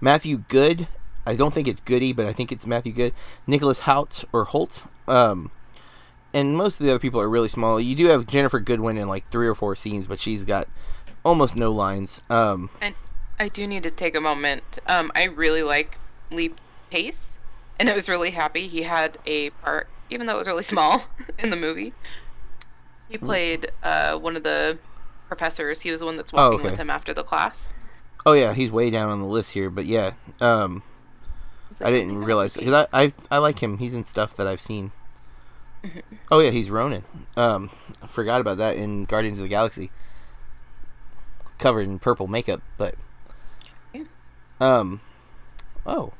Matthew 0.00 0.44
Goode. 0.46 0.86
I 1.28 1.36
don't 1.36 1.52
think 1.52 1.68
it's 1.68 1.80
Goody, 1.80 2.12
but 2.12 2.26
I 2.26 2.32
think 2.32 2.50
it's 2.52 2.66
Matthew 2.66 2.92
Goode. 2.92 3.12
Nicholas 3.46 3.80
Hout 3.80 4.24
or 4.32 4.44
Holt. 4.44 4.84
Um, 5.06 5.50
and 6.32 6.56
most 6.56 6.80
of 6.80 6.86
the 6.86 6.92
other 6.92 6.98
people 6.98 7.20
are 7.20 7.28
really 7.28 7.48
small. 7.48 7.80
You 7.80 7.94
do 7.94 8.06
have 8.08 8.26
Ginnifer 8.26 8.64
Goodwin 8.64 8.98
in 8.98 9.08
like 9.08 9.28
three 9.30 9.46
or 9.46 9.54
four 9.54 9.76
scenes, 9.76 10.06
but 10.06 10.18
she's 10.18 10.44
got 10.44 10.68
almost 11.24 11.56
no 11.56 11.70
lines. 11.72 12.22
Um, 12.30 12.70
And 12.80 12.94
I 13.40 13.48
do 13.48 13.66
need 13.66 13.82
to 13.84 13.90
take 13.90 14.16
a 14.16 14.20
moment. 14.20 14.78
Um, 14.86 15.12
I 15.14 15.24
really 15.24 15.62
like 15.62 15.96
Lee 16.30 16.52
Pace, 16.90 17.38
and 17.78 17.88
I 17.88 17.94
was 17.94 18.08
really 18.08 18.30
happy 18.30 18.66
he 18.66 18.82
had 18.82 19.18
a 19.26 19.50
part, 19.50 19.88
even 20.10 20.26
though 20.26 20.34
it 20.34 20.38
was 20.38 20.46
really 20.46 20.62
small 20.62 21.02
in 21.38 21.50
the 21.50 21.56
movie. 21.56 21.92
He 23.08 23.16
played 23.16 23.70
uh, 23.82 24.18
one 24.18 24.36
of 24.36 24.42
the 24.42 24.78
professors. 25.28 25.80
He 25.80 25.90
was 25.90 26.00
the 26.00 26.06
one 26.06 26.16
that's 26.16 26.30
Hmm. 26.30 26.38
Oh, 26.38 26.42
walking 26.50 26.60
okay. 26.60 26.70
with 26.70 26.78
him 26.78 26.90
after 26.90 27.14
the 27.14 27.22
class. 27.22 27.72
oh 28.26 28.32
yeah, 28.34 28.52
he's 28.52 28.70
way 28.70 28.90
down 28.90 29.08
on 29.08 29.20
the 29.20 29.26
list 29.26 29.52
here, 29.52 29.70
but 29.70 29.86
yeah, 29.86 30.10
um, 30.40 30.82
was 31.68 31.82
I 31.82 31.90
didn't 31.90 32.22
"Oh, 32.22 32.26
realize 32.26 32.56
because 32.56 32.88
I, 32.92 33.04
I 33.04 33.12
I 33.30 33.38
like 33.38 33.60
him. 33.62 33.78
He's 33.78 33.94
in 33.94 34.04
stuff 34.04 34.36
that 34.36 34.46
I've 34.46 34.60
seen. 34.60 34.92
Oh 36.30 36.40
yeah, 36.40 36.50
he's 36.50 36.70
Ronan. 36.70 37.04
Um, 37.36 37.70
I 38.02 38.06
forgot 38.06 38.40
about 38.40 38.58
that 38.58 38.76
in 38.76 39.04
Guardians 39.04 39.38
of 39.38 39.44
the 39.44 39.48
Galaxy. 39.48 39.90
Covered 41.58 41.88
in 41.88 41.98
purple 41.98 42.26
makeup, 42.28 42.62
but 42.76 42.94
Yeah. 43.92 44.04
um, 44.60 45.00
oh, 45.86 46.12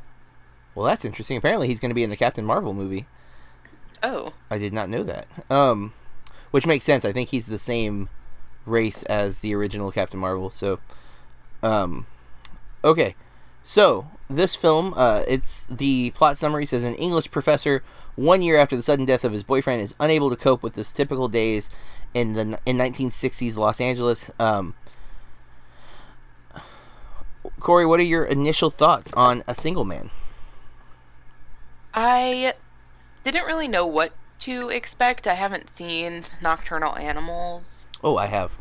well 0.75 0.87
that's 0.87 1.05
interesting. 1.05 1.37
Apparently 1.37 1.69
he's 1.69 1.81
going 1.81 1.91
to 1.91 1.95
be 1.95 2.03
in 2.05 2.11
the 2.11 2.17
Captain 2.17 2.45
Marvel 2.45 2.73
movie. 2.75 3.07
Oh, 4.03 4.33
I 4.51 4.59
did 4.59 4.73
not 4.73 4.89
know 4.89 5.03
that. 5.05 5.27
Um, 5.51 5.93
which 6.51 6.67
makes 6.67 6.85
sense. 6.85 7.05
I 7.05 7.13
think 7.13 7.29
he's 7.31 7.47
the 7.47 7.59
same 7.59 8.09
race 8.67 9.03
as 9.05 9.41
the 9.41 9.55
original 9.55 9.91
Captain 9.93 10.21
Marvel. 10.21 10.51
So, 10.51 10.79
um, 11.63 12.07
okay. 12.85 13.15
So 13.63 14.07
this 14.29 14.55
film, 14.55 14.93
uh, 14.97 15.23
it's 15.27 15.65
the 15.67 16.11
plot 16.11 16.37
summary 16.37 16.67
says 16.67 16.85
an 16.85 16.95
English 16.95 17.31
professor, 17.31 17.83
one 18.17 18.43
year 18.43 18.57
after 18.59 18.77
the 18.77 18.83
sudden 18.83 19.05
death 19.05 19.25
of 19.25 19.33
his 19.33 19.43
boyfriend, 19.43 19.81
is 19.81 19.95
unable 19.99 20.31
to 20.31 20.37
cope 20.37 20.63
with 20.63 20.75
his 20.77 20.93
typical 20.93 21.29
days 21.29 21.71
in 22.15 22.33
the 22.35 22.59
in 22.67 22.77
1960s 22.79 23.57
Los 23.57 23.81
Angeles. 23.81 24.31
Um, 24.39 24.75
Corey, 27.61 27.87
what 27.87 28.01
are 28.01 28.05
your 28.05 28.25
initial 28.25 28.71
thoughts 28.71 29.13
on 29.15 29.43
A 29.49 29.55
Single 29.55 29.85
Man? 29.85 30.11
I 31.95 32.53
didn't 33.25 33.47
really 33.47 33.69
know 33.69 33.87
what 33.87 34.13
to 34.41 34.69
expect. 34.69 35.27
I 35.27 35.35
haven't 35.35 35.69
seen 35.69 36.25
Nocturnal 36.41 36.97
Animals, 36.97 37.89
Oh, 38.05 38.17
I 38.17 38.27
have 38.27 38.53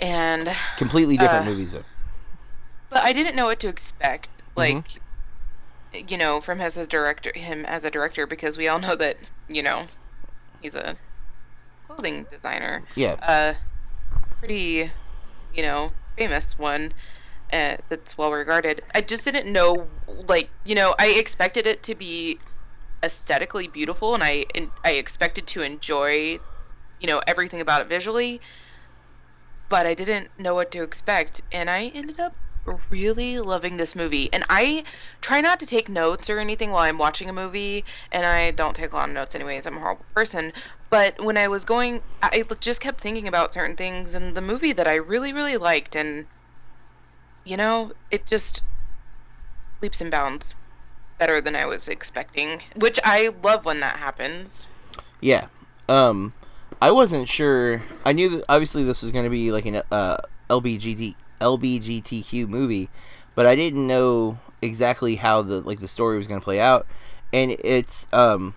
and 0.00 0.54
completely 0.76 1.16
different 1.16 1.46
Uh, 1.46 1.50
movies 1.50 1.72
though. 1.72 1.84
But 2.94 3.06
I 3.06 3.14
didn't 3.14 3.36
know 3.36 3.46
what 3.46 3.60
to 3.62 3.70
expect. 3.70 4.42
Like, 4.56 4.82
Mm-hmm. 4.82 4.98
you 5.92 6.18
know, 6.18 6.40
from 6.40 6.58
his 6.58 6.76
as 6.78 6.88
director, 6.88 7.32
him 7.34 7.64
as 7.66 7.84
a 7.84 7.90
director, 7.90 8.26
because 8.26 8.58
we 8.58 8.68
all 8.68 8.78
know 8.80 8.96
that 8.96 9.18
you 9.48 9.62
know 9.62 9.86
he's 10.60 10.76
a 10.76 10.98
clothing 11.84 12.26
designer, 12.30 12.84
Yeah. 12.94 13.16
a 13.20 13.56
pretty, 14.40 14.90
you 15.50 15.62
know, 15.62 15.92
famous 16.18 16.58
one. 16.58 16.92
Uh, 17.52 17.76
that's 17.90 18.18
well 18.18 18.32
regarded. 18.32 18.82
I 18.94 19.02
just 19.02 19.24
didn't 19.24 19.52
know, 19.52 20.00
like, 20.06 20.52
you 20.64 20.74
know, 20.74 20.94
I 20.98 21.08
expected 21.18 21.66
it 21.66 21.84
to 21.84 21.94
be 21.96 22.40
aesthetically 23.04 23.68
beautiful, 23.68 24.14
and 24.14 24.24
I 24.24 24.46
and 24.54 24.72
I 24.84 24.92
expected 24.92 25.48
to 25.48 25.62
enjoy, 25.62 26.40
you 27.00 27.08
know, 27.08 27.22
everything 27.26 27.60
about 27.62 27.82
it 27.82 27.88
visually. 27.88 28.42
But 29.68 29.86
I 29.86 29.92
didn't 29.92 30.38
know 30.38 30.54
what 30.54 30.70
to 30.70 30.82
expect, 30.82 31.42
and 31.52 31.68
I 31.68 31.88
ended 31.88 32.18
up 32.18 32.34
really 32.90 33.40
loving 33.40 33.76
this 33.76 33.94
movie. 33.94 34.28
And 34.32 34.44
I 34.48 34.84
try 35.20 35.40
not 35.40 35.60
to 35.60 35.66
take 35.66 35.88
notes 35.88 36.30
or 36.30 36.38
anything 36.38 36.70
while 36.70 36.84
I'm 36.84 36.98
watching 36.98 37.28
a 37.28 37.32
movie, 37.32 37.84
and 38.12 38.24
I 38.24 38.50
don't 38.50 38.74
take 38.74 38.92
a 38.92 38.96
lot 38.96 39.08
of 39.08 39.14
notes 39.14 39.34
anyways. 39.34 39.66
I'm 39.66 39.76
a 39.76 39.80
horrible 39.80 40.04
person. 40.14 40.52
But 40.90 41.22
when 41.22 41.36
I 41.36 41.48
was 41.48 41.64
going, 41.64 42.00
I 42.22 42.44
just 42.60 42.80
kept 42.80 43.00
thinking 43.00 43.28
about 43.28 43.54
certain 43.54 43.76
things 43.76 44.14
in 44.14 44.34
the 44.34 44.40
movie 44.40 44.72
that 44.72 44.86
I 44.86 44.94
really, 44.94 45.32
really 45.32 45.56
liked, 45.56 45.96
and 45.96 46.26
you 47.44 47.56
know, 47.56 47.92
it 48.10 48.26
just 48.26 48.62
leaps 49.82 50.00
and 50.00 50.10
bounds 50.10 50.54
better 51.18 51.40
than 51.40 51.54
I 51.54 51.66
was 51.66 51.88
expecting, 51.88 52.62
which 52.76 52.98
I 53.04 53.32
love 53.42 53.64
when 53.64 53.80
that 53.80 53.96
happens. 53.96 54.70
Yeah. 55.20 55.46
Um, 55.88 56.32
I 56.80 56.90
wasn't 56.90 57.28
sure. 57.28 57.82
I 58.04 58.12
knew 58.12 58.30
that 58.30 58.44
obviously 58.48 58.84
this 58.84 59.02
was 59.02 59.12
going 59.12 59.24
to 59.24 59.30
be 59.30 59.52
like 59.52 59.66
an 59.66 59.82
uh, 59.90 60.16
LBGT 60.48 61.14
LBGTQ 61.44 62.48
movie, 62.48 62.88
but 63.34 63.46
I 63.46 63.54
didn't 63.54 63.86
know 63.86 64.38
exactly 64.62 65.16
how 65.16 65.42
the 65.42 65.60
like 65.60 65.80
the 65.80 65.88
story 65.88 66.16
was 66.16 66.26
going 66.26 66.40
to 66.40 66.44
play 66.44 66.58
out. 66.58 66.86
And 67.32 67.52
it's 67.62 68.06
um, 68.12 68.54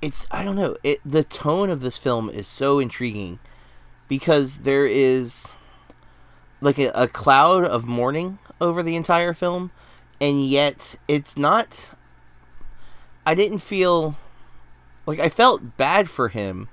it's 0.00 0.26
I 0.30 0.44
don't 0.44 0.56
know. 0.56 0.76
It 0.82 1.00
the 1.04 1.24
tone 1.24 1.70
of 1.70 1.80
this 1.80 1.98
film 1.98 2.30
is 2.30 2.46
so 2.46 2.78
intriguing 2.78 3.38
because 4.08 4.58
there 4.58 4.86
is 4.86 5.52
like 6.60 6.78
a, 6.78 6.88
a 6.94 7.08
cloud 7.08 7.64
of 7.64 7.84
mourning 7.84 8.38
over 8.60 8.82
the 8.82 8.96
entire 8.96 9.34
film, 9.34 9.70
and 10.20 10.44
yet 10.44 10.96
it's 11.08 11.36
not. 11.36 11.90
I 13.24 13.34
didn't 13.34 13.58
feel 13.58 14.16
like 15.04 15.18
I 15.18 15.28
felt 15.28 15.76
bad 15.76 16.08
for 16.08 16.28
him, 16.28 16.68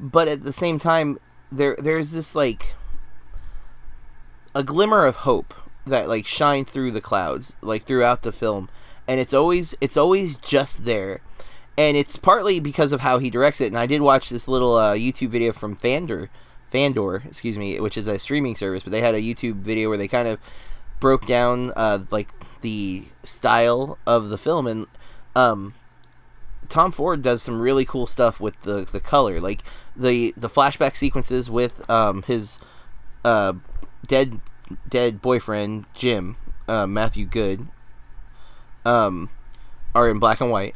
but 0.00 0.26
at 0.26 0.42
the 0.42 0.52
same 0.52 0.78
time, 0.78 1.18
there 1.52 1.76
there's 1.78 2.12
this 2.12 2.34
like 2.34 2.74
a 4.54 4.62
glimmer 4.62 5.04
of 5.04 5.16
hope 5.16 5.54
that 5.86 6.08
like 6.08 6.26
shines 6.26 6.70
through 6.70 6.92
the 6.92 7.00
clouds, 7.00 7.56
like 7.60 7.84
throughout 7.84 8.22
the 8.22 8.32
film, 8.32 8.68
and 9.06 9.20
it's 9.20 9.34
always 9.34 9.76
it's 9.80 9.96
always 9.96 10.36
just 10.36 10.84
there, 10.84 11.20
and 11.76 11.96
it's 11.96 12.16
partly 12.16 12.60
because 12.60 12.92
of 12.92 13.00
how 13.00 13.18
he 13.18 13.30
directs 13.30 13.60
it. 13.60 13.68
And 13.68 13.78
I 13.78 13.86
did 13.86 14.00
watch 14.00 14.30
this 14.30 14.48
little 14.48 14.76
uh, 14.76 14.94
YouTube 14.94 15.28
video 15.28 15.52
from 15.52 15.76
Fandor, 15.76 16.30
Fandor, 16.70 17.22
excuse 17.26 17.58
me, 17.58 17.78
which 17.80 17.96
is 17.96 18.06
a 18.06 18.18
streaming 18.18 18.56
service, 18.56 18.82
but 18.82 18.92
they 18.92 19.00
had 19.00 19.14
a 19.14 19.20
YouTube 19.22 19.56
video 19.56 19.88
where 19.88 19.98
they 19.98 20.08
kind 20.08 20.28
of 20.28 20.38
broke 21.00 21.26
down 21.26 21.70
uh, 21.76 21.98
like 22.10 22.28
the 22.62 23.04
style 23.24 23.98
of 24.06 24.30
the 24.30 24.38
film. 24.38 24.66
And 24.66 24.86
um 25.36 25.74
Tom 26.68 26.92
Ford 26.92 27.22
does 27.22 27.42
some 27.42 27.60
really 27.60 27.84
cool 27.84 28.06
stuff 28.06 28.40
with 28.40 28.60
the 28.62 28.86
the 28.90 29.00
color, 29.00 29.40
like 29.40 29.62
the 29.94 30.32
the 30.36 30.48
flashback 30.48 30.96
sequences 30.96 31.50
with 31.50 31.88
um 31.90 32.22
his 32.22 32.58
uh 33.24 33.52
dead 34.06 34.40
dead 34.88 35.20
boyfriend 35.20 35.86
Jim 35.94 36.36
uh, 36.68 36.86
Matthew 36.86 37.26
Goode 37.26 37.68
um 38.84 39.28
are 39.94 40.08
in 40.08 40.18
black 40.18 40.40
and 40.40 40.50
white, 40.50 40.74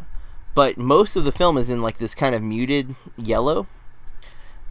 but 0.55 0.77
most 0.77 1.17
of 1.17 1.25
the 1.25 1.33
film 1.33 1.59
is 1.59 1.69
in 1.69 1.83
like 1.83 1.99
this 1.99 2.15
kind 2.15 2.35
of 2.35 2.43
muted 2.43 2.95
yellow, 3.17 3.67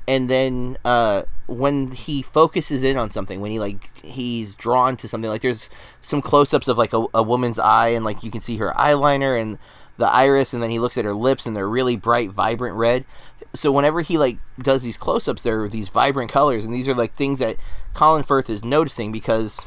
and 0.07 0.29
then 0.29 0.77
uh 0.85 1.23
when 1.47 1.91
he 1.91 2.21
focuses 2.21 2.83
in 2.83 2.97
on 2.97 3.09
something, 3.09 3.39
when 3.39 3.51
he 3.51 3.59
like 3.59 3.97
he's 4.03 4.53
drawn 4.55 4.97
to 4.97 5.07
something, 5.07 5.29
like 5.29 5.41
there's 5.41 5.69
some 6.01 6.21
close-ups 6.21 6.67
of 6.67 6.77
like 6.77 6.93
a, 6.93 7.05
a 7.13 7.23
woman's 7.23 7.57
eye, 7.59 7.89
and 7.89 8.03
like 8.03 8.23
you 8.23 8.31
can 8.31 8.41
see 8.41 8.57
her 8.57 8.71
eyeliner 8.71 9.39
and 9.41 9.57
the 9.97 10.07
iris, 10.07 10.53
and 10.53 10.61
then 10.61 10.69
he 10.69 10.77
looks 10.79 10.97
at 10.97 11.05
her 11.05 11.13
lips, 11.13 11.45
and 11.45 11.55
they're 11.55 11.67
really 11.67 11.95
bright, 11.95 12.29
vibrant 12.31 12.75
red. 12.75 13.05
So 13.53 13.71
whenever 13.71 14.01
he 14.01 14.17
like 14.17 14.37
does 14.59 14.83
these 14.83 14.97
close-ups, 14.97 15.43
there 15.43 15.61
are 15.63 15.69
these 15.69 15.89
vibrant 15.89 16.31
colors, 16.31 16.65
and 16.65 16.73
these 16.73 16.87
are 16.87 16.93
like 16.93 17.13
things 17.13 17.39
that 17.39 17.57
Colin 17.93 18.23
Firth 18.23 18.49
is 18.49 18.63
noticing 18.63 19.11
because 19.11 19.65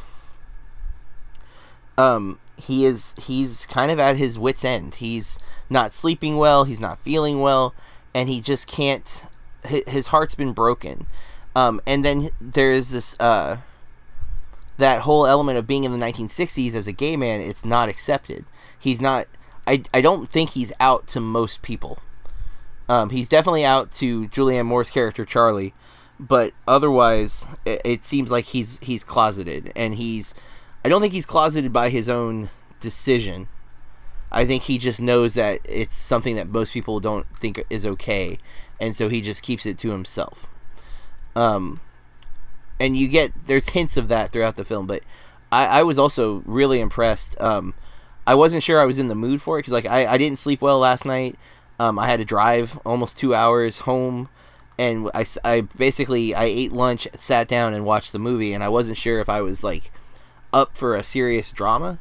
um 1.98 2.38
he 2.56 2.84
is 2.84 3.14
he's 3.18 3.66
kind 3.66 3.90
of 3.90 3.98
at 3.98 4.16
his 4.16 4.38
wits 4.38 4.64
end. 4.64 4.96
He's 4.96 5.38
not 5.68 5.92
sleeping 5.92 6.36
well, 6.36 6.64
he's 6.64 6.80
not 6.80 6.98
feeling 7.00 7.40
well, 7.40 7.74
and 8.14 8.28
he 8.28 8.40
just 8.40 8.66
can't 8.66 9.24
his 9.64 10.08
heart's 10.08 10.34
been 10.34 10.52
broken. 10.52 11.06
Um, 11.54 11.80
and 11.86 12.04
then 12.04 12.30
there's 12.40 12.90
this 12.90 13.18
uh, 13.18 13.58
that 14.78 15.02
whole 15.02 15.26
element 15.26 15.58
of 15.58 15.66
being 15.66 15.84
in 15.84 15.92
the 15.92 16.04
1960s 16.04 16.74
as 16.74 16.86
a 16.86 16.92
gay 16.92 17.16
man. 17.16 17.40
It's 17.40 17.64
not 17.64 17.88
accepted. 17.88 18.44
He's 18.78 19.00
not. 19.00 19.26
I, 19.66 19.82
I 19.92 20.00
don't 20.00 20.28
think 20.28 20.50
he's 20.50 20.72
out 20.80 21.06
to 21.08 21.20
most 21.20 21.62
people. 21.62 21.98
Um, 22.90 23.10
he's 23.10 23.28
definitely 23.28 23.64
out 23.64 23.92
to 23.92 24.26
Julianne 24.30 24.66
Moore's 24.66 24.90
character 24.90 25.24
Charlie, 25.24 25.72
but 26.18 26.52
otherwise, 26.66 27.46
it, 27.64 27.80
it 27.84 28.04
seems 28.04 28.32
like 28.32 28.46
he's 28.46 28.80
he's 28.80 29.04
closeted, 29.04 29.70
and 29.76 29.94
he's. 29.94 30.34
I 30.84 30.88
don't 30.88 31.00
think 31.00 31.12
he's 31.12 31.24
closeted 31.24 31.72
by 31.72 31.90
his 31.90 32.08
own 32.08 32.50
decision. 32.80 33.46
I 34.32 34.44
think 34.44 34.64
he 34.64 34.76
just 34.76 35.00
knows 35.00 35.34
that 35.34 35.60
it's 35.64 35.94
something 35.94 36.34
that 36.34 36.48
most 36.48 36.72
people 36.72 36.98
don't 36.98 37.26
think 37.38 37.64
is 37.70 37.86
okay, 37.86 38.38
and 38.80 38.96
so 38.96 39.08
he 39.08 39.20
just 39.20 39.44
keeps 39.44 39.66
it 39.66 39.78
to 39.78 39.90
himself. 39.90 40.46
Um, 41.36 41.78
and 42.80 42.96
you 42.96 43.06
get 43.06 43.30
there's 43.46 43.68
hints 43.68 43.96
of 43.96 44.08
that 44.08 44.32
throughout 44.32 44.56
the 44.56 44.64
film, 44.64 44.88
but 44.88 45.04
I, 45.52 45.66
I 45.66 45.82
was 45.84 45.96
also 45.96 46.42
really 46.44 46.80
impressed. 46.80 47.40
Um, 47.40 47.74
I 48.26 48.34
wasn't 48.34 48.64
sure 48.64 48.80
I 48.80 48.84
was 48.84 48.98
in 48.98 49.06
the 49.06 49.14
mood 49.14 49.40
for 49.40 49.58
it 49.58 49.60
because 49.60 49.74
like 49.74 49.86
I, 49.86 50.06
I 50.06 50.18
didn't 50.18 50.40
sleep 50.40 50.60
well 50.60 50.80
last 50.80 51.06
night. 51.06 51.38
Um, 51.80 51.98
I 51.98 52.08
had 52.08 52.18
to 52.18 52.26
drive 52.26 52.78
almost 52.84 53.16
two 53.16 53.34
hours 53.34 53.80
home, 53.80 54.28
and 54.78 55.08
I, 55.14 55.24
I 55.42 55.62
basically 55.62 56.34
I 56.34 56.44
ate 56.44 56.72
lunch, 56.72 57.08
sat 57.14 57.48
down, 57.48 57.72
and 57.72 57.86
watched 57.86 58.12
the 58.12 58.18
movie, 58.18 58.52
and 58.52 58.62
I 58.62 58.68
wasn't 58.68 58.98
sure 58.98 59.18
if 59.18 59.30
I 59.30 59.40
was 59.40 59.64
like 59.64 59.90
up 60.52 60.76
for 60.76 60.94
a 60.94 61.02
serious 61.02 61.50
drama. 61.52 61.98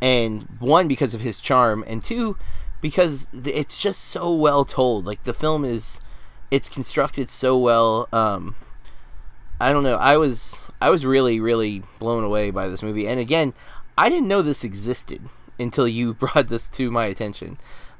And 0.00 0.46
one 0.60 0.86
because 0.86 1.12
of 1.12 1.22
his 1.22 1.40
charm, 1.40 1.82
and 1.88 2.04
two 2.04 2.36
because 2.80 3.26
it's 3.32 3.82
just 3.82 4.00
so 4.00 4.32
well 4.32 4.64
told. 4.64 5.06
Like 5.06 5.24
the 5.24 5.34
film 5.34 5.64
is 5.64 6.00
it's 6.52 6.68
constructed 6.68 7.28
so 7.28 7.58
well. 7.58 8.08
Um, 8.12 8.54
I 9.60 9.72
don't 9.72 9.82
know. 9.82 9.96
I 9.96 10.18
was 10.18 10.68
I 10.80 10.88
was 10.88 11.04
really 11.04 11.40
really 11.40 11.82
blown 11.98 12.22
away 12.22 12.52
by 12.52 12.68
this 12.68 12.80
movie, 12.80 13.08
and 13.08 13.18
again, 13.18 13.54
I 13.98 14.08
didn't 14.08 14.28
know 14.28 14.40
this 14.40 14.62
existed 14.62 15.22
until 15.58 15.88
you 15.88 16.14
brought 16.22 16.48
this 16.48 16.68
to 16.68 16.92
my 16.92 17.06
attention. 17.06 17.58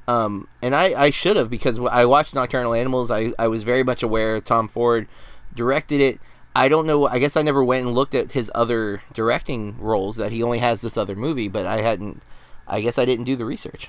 Um, 0.09 0.49
and 0.61 0.75
I, 0.75 1.01
I 1.01 1.11
should 1.11 1.37
have 1.37 1.51
because 1.51 1.79
I 1.79 2.05
watched 2.05 2.35
Nocturnal 2.35 2.75
Animals. 2.75 3.11
I, 3.11 3.31
I 3.39 3.49
was 3.49 3.63
very 3.63 3.85
much 3.85 4.03
aware 4.03 4.41
Tom 4.41 4.69
Ford 4.69 5.07
directed 5.55 6.01
it. 6.01 6.21
I 6.55 6.69
don't 6.69 6.87
know. 6.87 7.07
I 7.07 7.19
guess 7.19 7.37
I 7.37 7.43
never 7.43 7.63
went 7.63 7.87
and 7.87 7.95
looked 7.95 8.15
at 8.15 8.33
his 8.33 8.51
other 8.55 9.03
directing 9.13 9.79
roles. 9.79 10.17
That 10.17 10.33
he 10.33 10.43
only 10.43 10.59
has 10.59 10.81
this 10.81 10.97
other 10.97 11.15
movie, 11.15 11.49
but 11.49 11.67
I 11.67 11.83
hadn't. 11.83 12.23
I 12.67 12.81
guess 12.81 12.99
I 12.99 13.05
didn't 13.05 13.25
do 13.25 13.37
the 13.37 13.45
research. 13.45 13.89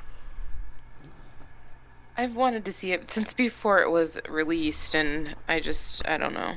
I've 2.18 2.36
wanted 2.36 2.66
to 2.66 2.72
see 2.72 2.92
it 2.92 3.10
since 3.10 3.34
before 3.34 3.80
it 3.80 3.90
was 3.90 4.20
released, 4.30 4.94
and 4.96 5.36
I 5.48 5.60
just 5.60 6.08
I 6.08 6.18
don't 6.18 6.34
know. 6.34 6.54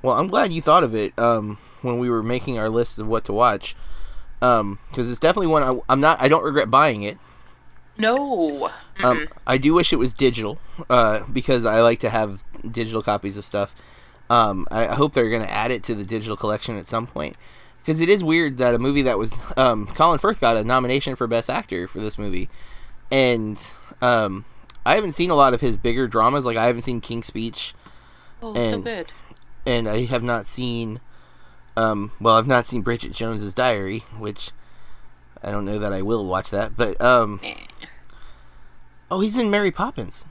Well, 0.00 0.16
I'm 0.16 0.28
glad 0.28 0.52
you 0.52 0.62
thought 0.62 0.84
of 0.84 0.94
it 0.94 1.18
um, 1.18 1.58
when 1.82 1.98
we 1.98 2.08
were 2.08 2.22
making 2.22 2.58
our 2.58 2.68
list 2.68 2.98
of 2.98 3.06
what 3.06 3.24
to 3.24 3.32
watch, 3.32 3.76
because 4.40 4.60
um, 4.60 4.78
it's 4.94 5.20
definitely 5.20 5.48
one 5.48 5.62
I, 5.62 5.92
am 5.92 6.00
not. 6.00 6.20
I 6.20 6.28
don't 6.28 6.44
regret 6.44 6.70
buying 6.70 7.02
it. 7.02 7.18
No. 7.98 8.70
Um, 9.02 9.28
I 9.46 9.58
do 9.58 9.74
wish 9.74 9.92
it 9.92 9.96
was 9.96 10.12
digital 10.14 10.58
uh, 10.88 11.20
because 11.32 11.64
I 11.64 11.80
like 11.80 12.00
to 12.00 12.10
have 12.10 12.44
digital 12.68 13.02
copies 13.02 13.36
of 13.36 13.44
stuff. 13.44 13.74
Um, 14.28 14.66
I, 14.70 14.88
I 14.88 14.94
hope 14.94 15.12
they're 15.12 15.30
going 15.30 15.42
to 15.42 15.50
add 15.50 15.70
it 15.70 15.82
to 15.84 15.94
the 15.94 16.04
digital 16.04 16.36
collection 16.36 16.78
at 16.78 16.88
some 16.88 17.06
point 17.06 17.36
because 17.86 18.00
it 18.00 18.08
is 18.08 18.24
weird 18.24 18.58
that 18.58 18.74
a 18.74 18.78
movie 18.78 19.02
that 19.02 19.16
was 19.16 19.40
um, 19.56 19.86
Colin 19.86 20.18
Firth 20.18 20.40
got 20.40 20.56
a 20.56 20.64
nomination 20.64 21.14
for 21.14 21.28
Best 21.28 21.48
Actor 21.48 21.86
for 21.86 22.00
this 22.00 22.18
movie, 22.18 22.48
and 23.12 23.64
um, 24.02 24.44
I 24.84 24.96
haven't 24.96 25.12
seen 25.12 25.30
a 25.30 25.36
lot 25.36 25.54
of 25.54 25.60
his 25.60 25.76
bigger 25.76 26.08
dramas. 26.08 26.44
Like 26.44 26.56
I 26.56 26.66
haven't 26.66 26.82
seen 26.82 27.00
King's 27.00 27.26
Speech. 27.26 27.74
Oh, 28.42 28.54
and, 28.54 28.64
so 28.64 28.80
good. 28.80 29.12
And 29.64 29.88
I 29.88 30.04
have 30.06 30.24
not 30.24 30.46
seen. 30.46 31.00
Um, 31.76 32.10
well, 32.20 32.36
I've 32.36 32.46
not 32.48 32.64
seen 32.64 32.82
Bridget 32.82 33.12
Jones's 33.12 33.54
Diary, 33.54 34.00
which 34.18 34.50
I 35.44 35.52
don't 35.52 35.64
know 35.64 35.78
that 35.78 35.92
I 35.92 36.02
will 36.02 36.26
watch 36.26 36.50
that. 36.50 36.76
But 36.76 37.00
um, 37.00 37.38
eh. 37.44 37.54
Oh, 39.10 39.20
he's 39.20 39.36
in 39.36 39.50
Mary 39.50 39.70
Poppins, 39.70 40.24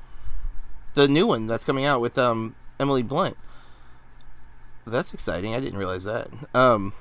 the 0.94 1.08
new 1.08 1.28
one 1.28 1.48
that's 1.48 1.66
coming 1.66 1.86
out 1.86 2.02
with 2.02 2.18
um 2.18 2.56
Emily 2.80 3.04
Blunt. 3.04 3.38
That's 4.88 5.14
exciting. 5.14 5.56
I 5.56 5.60
didn't 5.60 5.80
realize 5.80 6.04
that. 6.04 6.30
Um, 6.54 6.94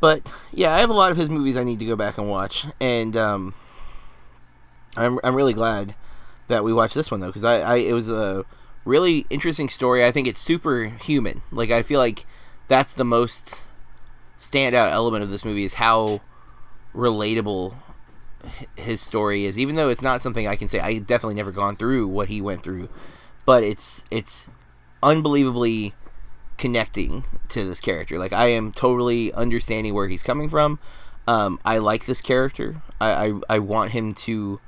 but 0.00 0.22
yeah, 0.52 0.74
I 0.74 0.80
have 0.80 0.90
a 0.90 0.94
lot 0.94 1.10
of 1.10 1.16
his 1.16 1.30
movies 1.30 1.56
I 1.56 1.64
need 1.64 1.78
to 1.78 1.86
go 1.86 1.96
back 1.96 2.18
and 2.18 2.28
watch, 2.28 2.66
and 2.80 3.16
um, 3.16 3.54
I'm 4.96 5.18
I'm 5.24 5.34
really 5.34 5.54
glad 5.54 5.94
that 6.48 6.64
we 6.64 6.72
watched 6.72 6.94
this 6.94 7.10
one 7.10 7.20
though 7.20 7.28
because 7.28 7.44
I, 7.44 7.60
I 7.60 7.76
it 7.76 7.92
was 7.92 8.10
a 8.10 8.44
really 8.84 9.26
interesting 9.30 9.68
story. 9.68 10.04
I 10.04 10.12
think 10.12 10.28
it's 10.28 10.40
super 10.40 10.84
human. 10.84 11.42
Like 11.50 11.70
I 11.70 11.82
feel 11.82 12.00
like 12.00 12.26
that's 12.68 12.94
the 12.94 13.04
most 13.04 13.62
standout 14.40 14.92
element 14.92 15.22
of 15.22 15.30
this 15.30 15.44
movie 15.44 15.64
is 15.64 15.74
how 15.74 16.20
relatable 16.94 17.74
his 18.76 19.00
story 19.00 19.44
is. 19.44 19.58
Even 19.58 19.76
though 19.76 19.88
it's 19.88 20.02
not 20.02 20.22
something 20.22 20.46
I 20.46 20.56
can 20.56 20.68
say 20.68 20.80
I 20.80 20.98
definitely 20.98 21.34
never 21.34 21.52
gone 21.52 21.76
through 21.76 22.08
what 22.08 22.28
he 22.28 22.40
went 22.40 22.62
through, 22.62 22.88
but 23.44 23.62
it's 23.62 24.04
it's 24.10 24.50
unbelievably 25.02 25.94
connecting 26.58 27.24
to 27.48 27.64
this 27.64 27.80
character. 27.80 28.18
Like 28.18 28.32
I 28.32 28.48
am 28.48 28.72
totally 28.72 29.32
understanding 29.32 29.94
where 29.94 30.08
he's 30.08 30.22
coming 30.22 30.48
from. 30.48 30.78
Um, 31.28 31.58
I 31.64 31.78
like 31.78 32.06
this 32.06 32.20
character. 32.20 32.82
I, 33.00 33.26
I, 33.26 33.56
I 33.56 33.58
want 33.58 33.90
him 33.90 34.14
to 34.14 34.60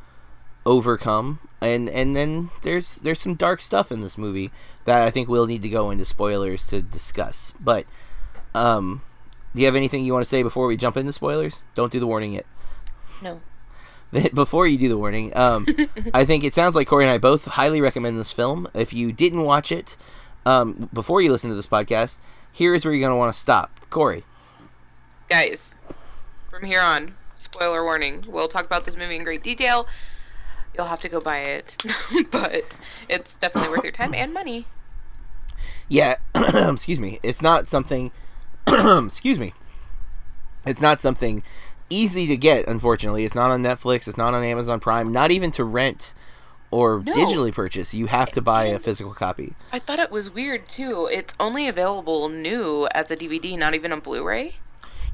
overcome 0.67 1.39
and 1.61 1.89
and 1.89 2.15
then 2.15 2.51
there's 2.63 2.97
there's 2.97 3.21
some 3.21 3.35
dark 3.35 3.63
stuff 3.63 3.91
in 3.91 4.01
this 4.01 4.19
movie 4.19 4.51
that 4.85 5.03
I 5.03 5.11
think 5.11 5.29
we'll 5.29 5.47
need 5.47 5.63
to 5.63 5.69
go 5.69 5.91
into 5.91 6.05
spoilers 6.05 6.67
to 6.69 6.83
discuss. 6.83 7.53
But 7.59 7.87
um 8.55 9.03
do 9.55 9.61
you 9.61 9.67
have 9.67 9.77
anything 9.77 10.05
you 10.05 10.13
want 10.13 10.25
to 10.25 10.29
say 10.29 10.43
before 10.43 10.67
we 10.67 10.77
jump 10.77 10.97
into 10.97 11.13
spoilers? 11.13 11.63
Don't 11.75 11.91
do 11.91 11.99
the 11.99 12.07
warning 12.07 12.35
yet. 12.35 12.47
No. 13.23 13.41
Before 14.35 14.67
you 14.67 14.79
do 14.79 14.89
the 14.89 14.97
warning, 14.97 15.37
um, 15.37 15.67
I 16.15 16.25
think 16.25 16.45
it 16.45 16.55
sounds 16.55 16.75
like 16.75 16.87
Corey 16.89 17.05
and 17.05 17.13
I 17.13 17.19
both 17.19 17.45
highly 17.45 17.81
recommend 17.81 18.19
this 18.19 18.33
film. 18.33 18.69
If 18.75 18.93
you 18.93 19.13
didn't 19.13 19.43
watch 19.43 19.71
it 19.71 19.97
um, 20.47 20.89
before 20.93 21.21
you 21.21 21.31
listen 21.31 21.51
to 21.51 21.57
this 21.57 21.67
podcast, 21.67 22.19
here 22.53 22.75
is 22.75 22.85
where 22.85 22.95
you're 22.95 23.07
going 23.07 23.13
to 23.13 23.19
want 23.19 23.33
to 23.33 23.39
stop. 23.39 23.71
Corey. 23.91 24.25
Guys, 25.29 25.77
from 26.51 26.65
here 26.65 26.81
on, 26.81 27.15
spoiler 27.37 27.85
warning. 27.85 28.25
We'll 28.27 28.49
talk 28.49 28.65
about 28.65 28.85
this 28.85 28.97
movie 28.97 29.17
in 29.17 29.25
great 29.25 29.43
detail 29.43 29.87
you'll 30.79 30.87
have 30.87 31.01
to 31.01 31.09
go 31.09 31.21
buy 31.21 31.39
it, 31.41 31.77
but 32.31 32.79
it's 33.09 33.37
definitely 33.37 33.71
worth 33.71 33.83
your 33.83 33.93
time 33.93 34.15
and 34.15 34.33
money. 34.33 34.67
Yeah, 35.89 36.17
excuse 36.35 37.01
me. 37.01 37.19
It's 37.23 37.43
not 37.43 37.69
something. 37.69 38.13
excuse 38.67 39.39
me. 39.39 39.55
It's 40.65 40.81
not 40.81 41.01
something 41.01 41.43
easy 41.91 42.27
to 42.27 42.37
get. 42.37 42.67
Unfortunately, 42.67 43.25
it's 43.25 43.35
not 43.35 43.51
on 43.51 43.63
Netflix. 43.63 44.09
It's 44.09 44.17
not 44.17 44.35
on 44.35 44.45
Amazon 44.45 44.81
Prime. 44.81 45.13
Not 45.13 45.31
even 45.31 45.51
to 45.53 45.65
rent 45.65 46.15
or 46.71 47.03
no. 47.05 47.13
digitally 47.13 47.53
purchase. 47.53 47.95
You 47.95 48.07
have 48.07 48.31
to 48.33 48.43
buy 48.43 48.65
a 48.65 48.79
physical 48.79 49.15
copy. 49.15 49.55
I 49.73 49.79
thought 49.79 49.99
it 49.99 50.11
was 50.11 50.31
weird 50.31 50.69
too. 50.69 51.09
It's 51.11 51.35
only 51.41 51.69
available 51.69 52.29
new 52.29 52.87
as 52.95 53.11
a 53.11 53.17
DVD, 53.17 53.59
not 53.59 53.75
even 53.75 53.93
a 53.93 54.01
Blu-ray. 54.01 54.57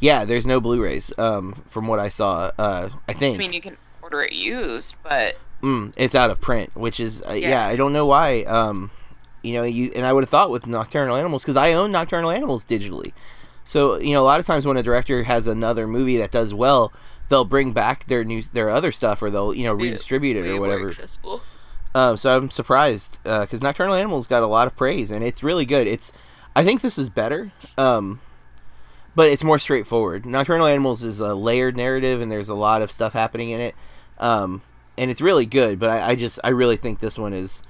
Yeah, 0.00 0.24
there's 0.24 0.46
no 0.46 0.60
Blu-rays. 0.60 1.16
Um, 1.18 1.62
from 1.68 1.87
what 1.87 2.00
I 2.00 2.08
saw, 2.08 2.50
uh, 2.58 2.90
I 3.08 3.12
think. 3.12 3.37
I 3.37 3.38
mean, 3.38 3.52
you 3.52 3.60
can 3.60 3.76
order 4.02 4.20
it 4.20 4.32
used, 4.32 4.96
but 5.02 5.38
mm, 5.62 5.92
it's 5.96 6.14
out 6.14 6.30
of 6.30 6.40
print, 6.40 6.70
which 6.74 6.99
is 6.99 7.22
uh, 7.22 7.32
yeah. 7.32 7.51
yeah. 7.51 7.66
I 7.66 7.76
don't 7.76 7.92
know 7.92 8.07
why. 8.07 8.42
Um, 8.42 8.90
you 9.42 9.53
know, 9.55 9.62
you 9.62 9.92
and 9.94 10.05
I 10.05 10.12
would 10.12 10.22
have 10.22 10.30
thought 10.30 10.51
with 10.51 10.66
Nocturnal 10.66 11.16
Animals 11.16 11.42
because 11.42 11.57
I 11.57 11.72
own 11.72 11.92
Nocturnal 11.92 12.30
Animals 12.30 12.64
digitally. 12.64 13.12
So 13.64 13.98
you 13.98 14.12
know, 14.12 14.22
a 14.22 14.24
lot 14.24 14.40
of 14.40 14.46
times 14.46 14.66
when 14.66 14.76
a 14.76 14.82
director 14.82 15.24
has 15.24 15.46
another 15.46 15.86
movie 15.86 16.16
that 16.18 16.30
does 16.30 16.52
well, 16.54 16.92
they'll 17.28 17.44
bring 17.44 17.72
back 17.72 18.06
their 18.06 18.24
new 18.24 18.42
their 18.42 18.70
other 18.70 18.92
stuff, 18.92 19.22
or 19.22 19.30
they'll 19.30 19.54
you 19.54 19.64
know 19.64 19.72
redistribute 19.74 20.36
it 20.36 20.44
or 20.46 20.60
whatever. 20.60 20.88
Um, 21.94 22.16
so 22.16 22.36
I'm 22.36 22.50
surprised 22.50 23.22
because 23.22 23.62
uh, 23.62 23.66
Nocturnal 23.66 23.94
Animals 23.94 24.26
got 24.26 24.42
a 24.42 24.46
lot 24.46 24.66
of 24.66 24.76
praise 24.76 25.10
and 25.10 25.22
it's 25.24 25.42
really 25.42 25.64
good. 25.64 25.86
It's 25.86 26.12
I 26.56 26.64
think 26.64 26.80
this 26.80 26.98
is 26.98 27.08
better, 27.08 27.52
um, 27.78 28.20
but 29.14 29.30
it's 29.30 29.44
more 29.44 29.58
straightforward. 29.60 30.26
Nocturnal 30.26 30.66
Animals 30.66 31.04
is 31.04 31.20
a 31.20 31.34
layered 31.34 31.76
narrative 31.76 32.20
and 32.20 32.32
there's 32.32 32.48
a 32.48 32.54
lot 32.54 32.82
of 32.82 32.90
stuff 32.90 33.12
happening 33.12 33.50
in 33.50 33.60
it. 33.60 33.74
Um, 34.18 34.62
and 34.98 35.10
it's 35.10 35.20
really 35.20 35.46
good. 35.46 35.78
But 35.78 35.90
I, 35.90 36.10
I 36.10 36.14
just 36.16 36.40
I 36.42 36.48
really 36.48 36.76
think 36.76 36.98
this 36.98 37.16
one 37.16 37.32
is 37.32 37.62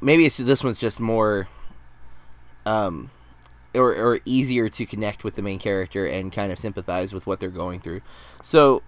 maybe 0.00 0.26
it's 0.26 0.36
this 0.36 0.64
one's 0.64 0.78
just 0.78 1.00
more 1.00 1.46
um, 2.66 3.10
or 3.74 3.94
or 3.94 4.20
easier 4.24 4.68
to 4.68 4.86
connect 4.86 5.24
with 5.24 5.34
the 5.34 5.42
main 5.42 5.58
character 5.58 6.06
and 6.06 6.32
kind 6.32 6.52
of 6.52 6.58
sympathize 6.58 7.12
with 7.12 7.26
what 7.26 7.40
they're 7.40 7.48
going 7.48 7.80
through. 7.80 8.00
So 8.42 8.82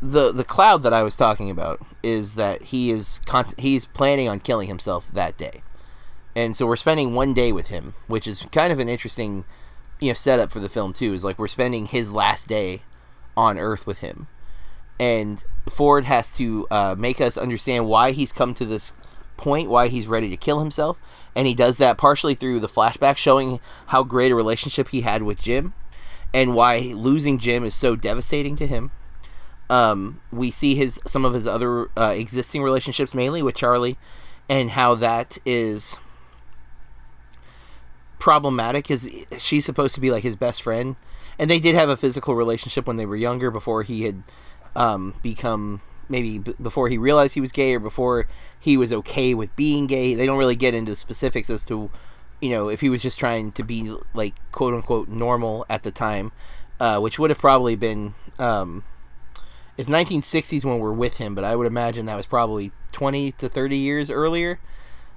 the 0.00 0.32
the 0.32 0.44
cloud 0.44 0.82
that 0.82 0.92
I 0.92 1.02
was 1.02 1.16
talking 1.16 1.50
about 1.50 1.80
is 2.02 2.34
that 2.34 2.64
he 2.64 2.90
is 2.90 3.20
con- 3.26 3.54
he's 3.58 3.84
planning 3.84 4.28
on 4.28 4.40
killing 4.40 4.68
himself 4.68 5.08
that 5.12 5.36
day, 5.36 5.62
and 6.34 6.56
so 6.56 6.66
we're 6.66 6.76
spending 6.76 7.14
one 7.14 7.34
day 7.34 7.52
with 7.52 7.68
him, 7.68 7.94
which 8.06 8.26
is 8.26 8.46
kind 8.52 8.72
of 8.72 8.78
an 8.78 8.88
interesting 8.88 9.44
you 10.00 10.08
know 10.08 10.14
setup 10.14 10.52
for 10.52 10.60
the 10.60 10.68
film 10.68 10.92
too. 10.92 11.12
Is 11.12 11.24
like 11.24 11.38
we're 11.38 11.48
spending 11.48 11.86
his 11.86 12.12
last 12.12 12.48
day 12.48 12.82
on 13.36 13.58
Earth 13.58 13.86
with 13.86 13.98
him, 13.98 14.26
and 14.98 15.42
Ford 15.70 16.04
has 16.04 16.36
to 16.36 16.66
uh, 16.70 16.94
make 16.98 17.20
us 17.20 17.36
understand 17.38 17.86
why 17.86 18.12
he's 18.12 18.32
come 18.32 18.54
to 18.54 18.64
this 18.64 18.92
point, 19.36 19.68
why 19.68 19.88
he's 19.88 20.06
ready 20.06 20.30
to 20.30 20.36
kill 20.36 20.60
himself, 20.60 20.98
and 21.34 21.46
he 21.46 21.54
does 21.54 21.78
that 21.78 21.98
partially 21.98 22.34
through 22.34 22.60
the 22.60 22.68
flashback 22.68 23.16
showing 23.16 23.60
how 23.86 24.02
great 24.02 24.32
a 24.32 24.34
relationship 24.34 24.88
he 24.88 25.02
had 25.02 25.22
with 25.22 25.38
Jim, 25.38 25.74
and 26.32 26.54
why 26.54 26.92
losing 26.94 27.38
Jim 27.38 27.64
is 27.64 27.74
so 27.74 27.96
devastating 27.96 28.56
to 28.56 28.66
him 28.66 28.90
um, 29.70 30.20
we 30.30 30.50
see 30.50 30.74
his 30.74 31.00
some 31.06 31.24
of 31.24 31.34
his 31.34 31.46
other 31.46 31.88
uh, 31.96 32.14
existing 32.16 32.62
relationships, 32.62 33.14
mainly 33.14 33.42
with 33.42 33.54
Charlie, 33.54 33.96
and 34.48 34.70
how 34.70 34.94
that 34.96 35.38
is 35.44 35.96
problematic. 38.18 38.84
Because 38.84 39.08
she's 39.38 39.64
supposed 39.64 39.94
to 39.94 40.00
be 40.00 40.10
like 40.10 40.22
his 40.22 40.36
best 40.36 40.62
friend, 40.62 40.96
and 41.38 41.50
they 41.50 41.58
did 41.58 41.74
have 41.74 41.88
a 41.88 41.96
physical 41.96 42.34
relationship 42.34 42.86
when 42.86 42.96
they 42.96 43.06
were 43.06 43.16
younger, 43.16 43.50
before 43.50 43.82
he 43.82 44.02
had 44.02 44.22
um, 44.76 45.14
become 45.22 45.80
maybe 46.08 46.38
b- 46.38 46.54
before 46.60 46.88
he 46.88 46.98
realized 46.98 47.34
he 47.34 47.40
was 47.40 47.52
gay 47.52 47.74
or 47.74 47.80
before 47.80 48.26
he 48.58 48.76
was 48.76 48.92
okay 48.92 49.34
with 49.34 49.54
being 49.56 49.86
gay. 49.86 50.14
They 50.14 50.26
don't 50.26 50.38
really 50.38 50.56
get 50.56 50.74
into 50.74 50.96
specifics 50.96 51.50
as 51.50 51.64
to 51.66 51.90
you 52.40 52.50
know 52.50 52.68
if 52.68 52.80
he 52.80 52.88
was 52.88 53.02
just 53.02 53.18
trying 53.18 53.52
to 53.52 53.62
be 53.62 53.94
like 54.14 54.34
quote 54.52 54.74
unquote 54.74 55.08
normal 55.08 55.66
at 55.68 55.82
the 55.82 55.90
time, 55.90 56.32
uh, 56.80 56.98
which 57.00 57.18
would 57.18 57.30
have 57.30 57.38
probably 57.38 57.76
been. 57.76 58.14
Um, 58.38 58.84
it's 59.76 59.88
1960s 59.88 60.64
when 60.64 60.78
we're 60.78 60.92
with 60.92 61.16
him, 61.16 61.34
but 61.34 61.42
I 61.42 61.56
would 61.56 61.66
imagine 61.66 62.06
that 62.06 62.16
was 62.16 62.26
probably 62.26 62.70
20 62.92 63.32
to 63.32 63.48
30 63.48 63.76
years 63.76 64.08
earlier 64.08 64.60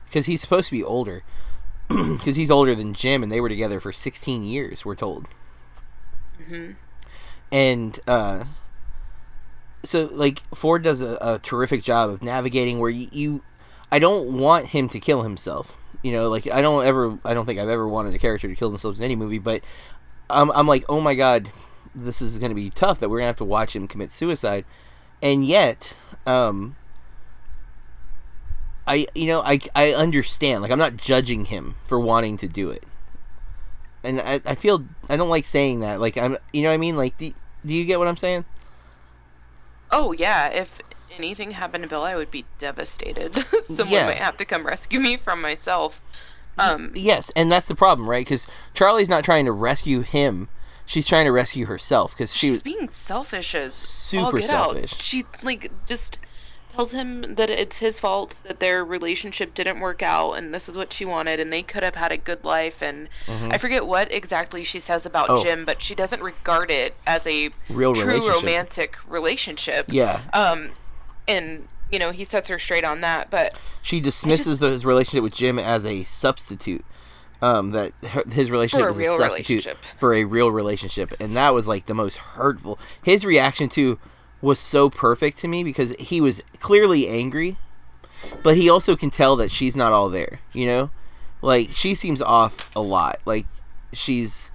because 0.05 0.25
he's 0.25 0.41
supposed 0.41 0.69
to 0.69 0.75
be 0.75 0.83
older 0.83 1.21
because 1.87 2.37
he's 2.37 2.49
older 2.49 2.73
than 2.73 2.93
Jim 2.95 3.21
and 3.21 3.31
they 3.31 3.39
were 3.39 3.49
together 3.49 3.79
for 3.79 3.93
16 3.93 4.43
years, 4.43 4.83
we're 4.83 4.95
told. 4.95 5.27
hmm 6.47 6.71
And 7.51 7.99
uh, 8.07 8.45
so, 9.87 10.05
like, 10.11 10.41
Ford 10.53 10.83
does 10.83 11.01
a, 11.01 11.17
a 11.21 11.39
terrific 11.39 11.83
job 11.83 12.09
of 12.09 12.21
navigating 12.21 12.79
where 12.79 12.89
you, 12.89 13.07
you. 13.11 13.43
I 13.91 13.99
don't 13.99 14.37
want 14.37 14.67
him 14.67 14.89
to 14.89 14.99
kill 14.99 15.23
himself. 15.23 15.77
You 16.03 16.11
know, 16.11 16.29
like, 16.29 16.47
I 16.47 16.61
don't 16.61 16.85
ever. 16.85 17.17
I 17.23 17.33
don't 17.33 17.45
think 17.45 17.59
I've 17.59 17.69
ever 17.69 17.87
wanted 17.87 18.13
a 18.13 18.19
character 18.19 18.47
to 18.47 18.55
kill 18.55 18.69
themselves 18.69 18.99
in 18.99 19.05
any 19.05 19.15
movie, 19.15 19.39
but 19.39 19.61
I'm, 20.29 20.51
I'm 20.51 20.67
like, 20.67 20.85
oh 20.89 20.99
my 20.99 21.15
god, 21.15 21.51
this 21.95 22.21
is 22.21 22.37
going 22.37 22.51
to 22.51 22.55
be 22.55 22.69
tough 22.69 22.99
that 22.99 23.09
we're 23.09 23.17
going 23.17 23.25
to 23.25 23.29
have 23.29 23.37
to 23.37 23.45
watch 23.45 23.75
him 23.75 23.87
commit 23.87 24.11
suicide. 24.11 24.65
And 25.21 25.45
yet, 25.45 25.95
um, 26.25 26.75
I 28.87 29.07
you 29.13 29.27
know 29.27 29.41
I, 29.41 29.59
I 29.75 29.91
understand 29.91 30.61
like 30.61 30.71
I'm 30.71 30.79
not 30.79 30.97
judging 30.97 31.45
him 31.45 31.75
for 31.83 31.99
wanting 31.99 32.37
to 32.37 32.47
do 32.47 32.71
it, 32.71 32.83
and 34.03 34.21
I, 34.21 34.39
I 34.45 34.55
feel 34.55 34.85
I 35.09 35.17
don't 35.17 35.29
like 35.29 35.45
saying 35.45 35.81
that 35.81 35.99
like 35.99 36.17
I'm 36.17 36.37
you 36.53 36.63
know 36.63 36.69
what 36.69 36.75
I 36.75 36.77
mean 36.77 36.95
like 36.95 37.17
do, 37.17 37.33
do 37.65 37.73
you 37.73 37.83
get 37.83 37.99
what 37.99 38.07
I'm 38.07 38.17
saying? 38.17 38.45
Oh 39.91 40.11
yeah, 40.11 40.47
if 40.49 40.79
anything 41.17 41.51
happened 41.51 41.83
to 41.83 41.89
Bill, 41.89 42.03
I 42.03 42.15
would 42.15 42.31
be 42.31 42.45
devastated. 42.59 43.35
Someone 43.63 43.93
Yeah. 43.93 44.05
might 44.07 44.17
have 44.19 44.37
to 44.37 44.45
come 44.45 44.65
rescue 44.65 44.99
me 44.99 45.17
from 45.17 45.41
myself. 45.41 46.01
Um, 46.59 46.91
Yes, 46.95 47.31
and 47.35 47.51
that's 47.51 47.67
the 47.67 47.75
problem, 47.75 48.09
right? 48.09 48.25
Because 48.25 48.47
Charlie's 48.73 49.09
not 49.09 49.23
trying 49.23 49.45
to 49.45 49.51
rescue 49.51 50.01
him; 50.01 50.49
she's 50.85 51.07
trying 51.07 51.25
to 51.25 51.31
rescue 51.31 51.65
herself 51.67 52.11
because 52.11 52.33
she 52.33 52.47
she's 52.47 52.51
was 52.53 52.63
being 52.63 52.89
selfish 52.89 53.53
as 53.55 53.75
super 53.75 54.39
get 54.39 54.49
out. 54.49 54.71
selfish. 54.73 54.95
She 54.99 55.23
like 55.43 55.71
just 55.85 56.19
tells 56.77 56.91
him 56.91 57.33
that 57.33 57.49
it's 57.49 57.79
his 57.79 57.99
fault 57.99 58.39
that 58.43 58.59
their 58.59 58.85
relationship 58.85 59.55
didn't 59.55 59.79
work 59.79 60.03
out 60.03 60.33
and 60.33 60.53
this 60.53 60.69
is 60.69 60.77
what 60.77 60.93
she 60.93 61.05
wanted 61.05 61.39
and 61.39 61.51
they 61.51 61.63
could 61.63 61.81
have 61.81 61.95
had 61.95 62.11
a 62.11 62.17
good 62.17 62.45
life 62.45 62.83
and 62.83 63.09
I 63.27 63.57
forget 63.57 63.87
what 63.87 64.11
exactly 64.11 64.63
she 64.63 64.79
says 64.79 65.07
about 65.07 65.27
Mm-hmm. 65.27 65.39
Oh. 65.39 65.43
Jim, 65.43 65.65
but 65.65 65.81
she 65.81 65.95
doesn't 65.95 66.21
regard 66.21 66.69
it 66.69 66.95
as 67.07 67.25
a 67.25 67.49
real 67.69 67.95
true 67.95 68.29
romantic 68.29 68.95
relationship. 69.09 69.87
Yeah, 69.89 70.21
Um 70.33 70.69
and 71.27 71.67
you 71.91 71.97
know, 71.97 72.11
he 72.11 72.23
sets 72.23 72.47
her 72.49 72.59
straight 72.59 72.85
on 72.85 73.01
that, 73.01 73.31
but 73.31 73.55
she 73.81 73.99
dismisses 73.99 74.59
his 74.59 74.85
relationship 74.85 75.23
with 75.23 75.35
Jim 75.35 75.57
as 75.57 75.83
a 75.83 76.03
substitute. 76.03 76.85
Um, 77.41 77.71
that 77.71 77.91
her, 78.03 78.23
his 78.31 78.49
relationship 78.51 78.93
For 78.93 78.99
a 78.99 79.03
is 79.03 79.09
a 79.09 79.17
substitute 79.17 79.67
for 79.97 80.13
a 80.13 80.25
real 80.25 80.51
relationship, 80.51 81.13
and 81.19 81.35
that 81.35 81.53
was 81.53 81.67
like 81.67 81.85
the 81.85 81.93
most 81.93 82.17
hurtful. 82.17 82.79
His 83.03 83.25
reaction 83.25 83.69
to 83.69 83.99
was 84.41 84.59
so 84.59 84.89
perfect 84.89 85.37
to 85.39 85.47
me 85.47 85.63
because 85.63 85.91
he 85.99 86.21
was 86.21 86.43
clearly 86.59 87.07
angry, 87.07 87.57
but 88.43 88.57
he 88.57 88.69
also 88.69 88.95
can 88.95 89.09
tell 89.09 89.35
that 89.35 89.51
she's 89.51 89.75
not 89.75 89.93
all 89.93 90.09
there. 90.09 90.39
You 90.53 90.67
know, 90.67 90.91
like 91.41 91.71
she 91.71 91.95
seems 91.95 92.21
off 92.21 92.75
a 92.75 92.81
lot. 92.81 93.19
Like 93.25 93.45
she's 93.93 94.51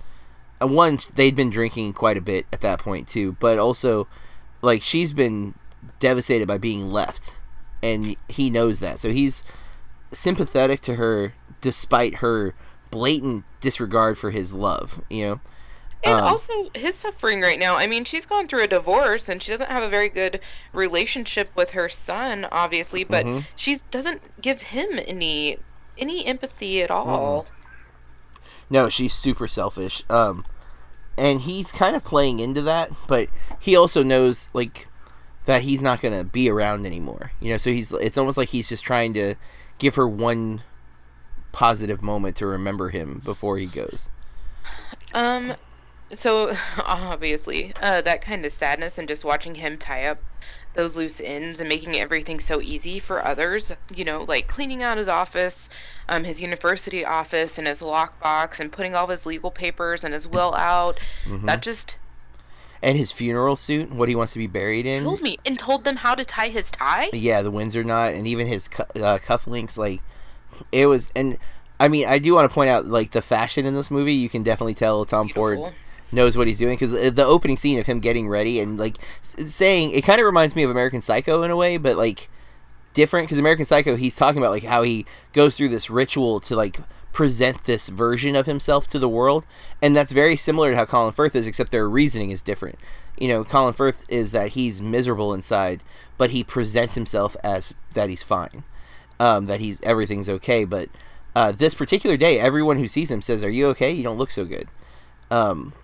uh, 0.61 0.66
one 0.66 0.99
they'd 1.14 1.37
been 1.37 1.51
drinking 1.51 1.95
quite 1.95 2.16
a 2.16 2.22
bit 2.22 2.47
at 2.53 2.61
that 2.61 2.78
point 2.78 3.09
too, 3.09 3.37
but 3.41 3.59
also 3.59 4.07
like 4.61 4.83
she's 4.83 5.12
been 5.12 5.55
devastated 5.99 6.47
by 6.47 6.59
being 6.59 6.91
left, 6.91 7.35
and 7.83 8.16
he 8.28 8.51
knows 8.51 8.80
that. 8.80 8.99
So 8.99 9.11
he's 9.11 9.43
sympathetic 10.12 10.80
to 10.83 10.97
her 10.97 11.35
despite 11.61 12.16
her 12.16 12.55
blatant 12.91 13.45
disregard 13.61 14.18
for 14.18 14.30
his 14.30 14.55
love. 14.55 15.01
You 15.11 15.24
know. 15.24 15.41
And 16.05 16.20
Um, 16.20 16.24
also 16.24 16.53
his 16.74 16.96
suffering 16.96 17.40
right 17.40 17.59
now. 17.59 17.76
I 17.76 17.86
mean, 17.86 18.05
she's 18.05 18.26
gone 18.26 18.48
through 18.48 18.62
a 18.62 18.68
divorce 18.68 19.28
and 19.28 19.42
she 19.42 19.50
doesn't 19.53 19.70
have 19.70 19.82
a 19.82 19.88
very 19.88 20.09
good 20.09 20.40
relationship 20.72 21.50
with 21.57 21.70
her 21.70 21.88
son, 21.88 22.46
obviously, 22.53 23.05
but 23.05 23.26
Mhm. 23.26 23.46
she 23.57 23.78
doesn't 23.90 24.40
give 24.40 24.62
him 24.62 24.98
any 25.07 25.59
any 25.96 26.24
empathy 26.26 26.82
at 26.82 26.90
all. 26.90 27.46
No, 28.70 28.88
she's 28.88 29.14
super 29.14 29.46
selfish. 29.48 30.03
Um, 30.09 30.44
and 31.18 31.42
he's 31.42 31.72
kind 31.72 31.96
of 31.96 32.05
playing 32.05 32.40
into 32.40 32.62
that, 32.62 32.90
but 33.07 33.28
he 33.59 33.76
also 33.76 34.03
knows 34.03 34.50
like 34.55 34.88
that 35.46 35.62
he's 35.62 35.82
not 35.82 36.00
gonna 36.00 36.24
be 36.24 36.48
around 36.50 36.86
anymore. 36.86 37.32
You 37.40 37.53
know, 37.53 37.59
so 37.59 37.70
he's 37.72 37.92
it's 37.92 38.18
almost 38.18 38.38
like 38.38 38.50
he's 38.50 38.68
just 38.68 38.84
trying 38.84 39.14
to 39.14 39.34
give 39.78 39.96
her 39.96 40.09
one 40.09 40.62
positive 41.53 42.03
moment 42.03 42.36
to 42.36 42.46
remember 42.46 42.90
him 42.90 43.20
before 43.24 43.59
he 43.59 43.66
goes. 43.66 44.11
Um 45.14 45.53
so 46.13 46.53
obviously, 46.85 47.73
uh 47.83 48.01
that 48.03 48.23
kind 48.23 48.45
of 48.45 48.53
sadness 48.53 48.99
and 48.99 49.09
just 49.09 49.25
watching 49.25 49.55
him 49.55 49.79
tie 49.79 50.07
up 50.07 50.19
those 50.75 50.97
loose 50.97 51.21
ends 51.21 51.61
and 51.61 51.69
making 51.69 51.97
everything 51.97 52.41
so 52.41 52.61
easy 52.63 52.99
for 52.99 53.23
others, 53.25 53.77
you 53.95 54.05
know, 54.07 54.23
like 54.23 54.49
cleaning 54.49 54.83
out 54.83 54.97
his 54.97 55.09
office, 55.09 55.69
um 56.09 56.25
his 56.25 56.41
university 56.41 57.05
office 57.05 57.59
and 57.59 57.67
his 57.69 57.83
lockbox 57.83 58.59
and 58.61 58.73
putting 58.73 58.95
all 58.95 59.05
of 59.05 59.11
his 59.11 59.27
legal 59.27 59.51
papers 59.51 60.05
and 60.05 60.15
his 60.15 60.27
will 60.27 60.55
out. 60.55 60.99
Mm-hmm. 61.25 61.47
That 61.47 61.63
just 61.63 61.99
And 62.83 62.97
his 62.97 63.13
funeral 63.13 63.57
suit, 63.57 63.93
what 63.93 64.09
he 64.09 64.15
wants 64.15 64.33
to 64.33 64.39
be 64.39 64.47
buried 64.47 64.87
in. 64.87 65.05
told 65.05 65.21
me 65.21 65.37
and 65.45 65.59
told 65.59 65.85
them 65.85 65.97
how 65.97 66.15
to 66.15 66.25
tie 66.25 66.49
his 66.49 66.71
tie. 66.71 67.11
Yeah, 67.13 67.43
the 67.43 67.51
Windsor 67.51 67.85
knot, 67.85 68.15
and 68.15 68.27
even 68.27 68.47
his 68.47 68.69
cu- 68.69 68.83
uh, 68.97 69.19
cufflinks. 69.19 69.77
Like 69.77 70.01
it 70.73 70.87
was, 70.87 71.11
and 71.15 71.39
I 71.79 71.89
mean, 71.89 72.07
I 72.07 72.19
do 72.19 72.35
want 72.35 72.51
to 72.51 72.55
point 72.55 72.71
out 72.71 72.87
like 72.87 73.11
the 73.13 73.23
fashion 73.23 73.67
in 73.67 73.75
this 73.75 73.91
movie. 73.91 74.15
You 74.15 74.29
can 74.29 74.43
definitely 74.43 74.75
tell 74.75 75.05
Tom 75.05 75.29
Ford. 75.29 75.61
Knows 76.13 76.37
what 76.37 76.47
he's 76.47 76.59
doing 76.59 76.77
because 76.79 76.93
the 76.93 77.25
opening 77.25 77.57
scene 77.57 77.79
of 77.79 77.87
him 77.87 78.01
getting 78.01 78.29
ready 78.29 78.61
and 78.61 78.79
like 78.79 78.97
saying 79.23 79.91
it 79.91 80.03
kind 80.03 80.21
of 80.21 80.27
reminds 80.27 80.55
me 80.55 80.63
of 80.63 80.71
American 80.71 81.01
Psycho 81.01 81.43
in 81.43 81.51
a 81.51 81.57
way, 81.57 81.77
but 81.77 81.97
like 81.97 82.29
different 82.95 83.27
because 83.27 83.39
American 83.39 83.65
Psycho 83.65 83.97
he's 83.97 84.17
talking 84.17 84.39
about 84.41 84.51
like 84.51 84.65
how 84.65 84.83
he 84.83 85.07
goes 85.33 85.57
through 85.57 85.69
this 85.69 85.89
ritual 85.89 86.41
to 86.41 86.55
like 86.55 86.81
present 87.13 87.65
this 87.65 87.89
version 87.89 88.35
of 88.35 88.47
himself 88.47 88.87
to 88.89 88.99
the 88.99 89.09
world, 89.09 89.45
and 89.81 89.95
that's 89.95 90.13
very 90.13 90.37
similar 90.37 90.71
to 90.71 90.77
how 90.77 90.87
Colin 90.87 91.13
Firth 91.13 91.37
is, 91.37 91.47
except 91.47 91.71
their 91.71 91.89
reasoning 91.89 92.31
is 92.31 92.43
different. 92.43 92.79
You 93.19 93.29
know, 93.29 93.45
Colin 93.45 93.75
Firth 93.75 94.07
is 94.09 94.33
that 94.33 94.51
he's 94.51 94.81
miserable 94.81 95.35
inside, 95.35 95.83
but 96.17 96.31
he 96.31 96.43
presents 96.43 96.95
himself 96.95 97.37
as 97.45 97.75
that 97.93 98.09
he's 98.09 98.23
fine, 98.23 98.65
um, 99.21 99.47
that 99.47 99.61
he's 99.61 99.81
everything's 99.83 100.29
okay. 100.29 100.65
But 100.65 100.89
uh, 101.37 101.53
this 101.53 101.75
particular 101.75 102.17
day, 102.17 102.39
everyone 102.39 102.79
who 102.79 102.89
sees 102.89 103.11
him 103.11 103.23
says, 103.23 103.45
"Are 103.45 103.51
you 103.51 103.69
okay? 103.69 103.93
You 103.93 104.03
don't 104.03 104.19
look 104.19 104.31
so 104.31 104.45
good." 104.45 104.69
Um, 105.31 105.75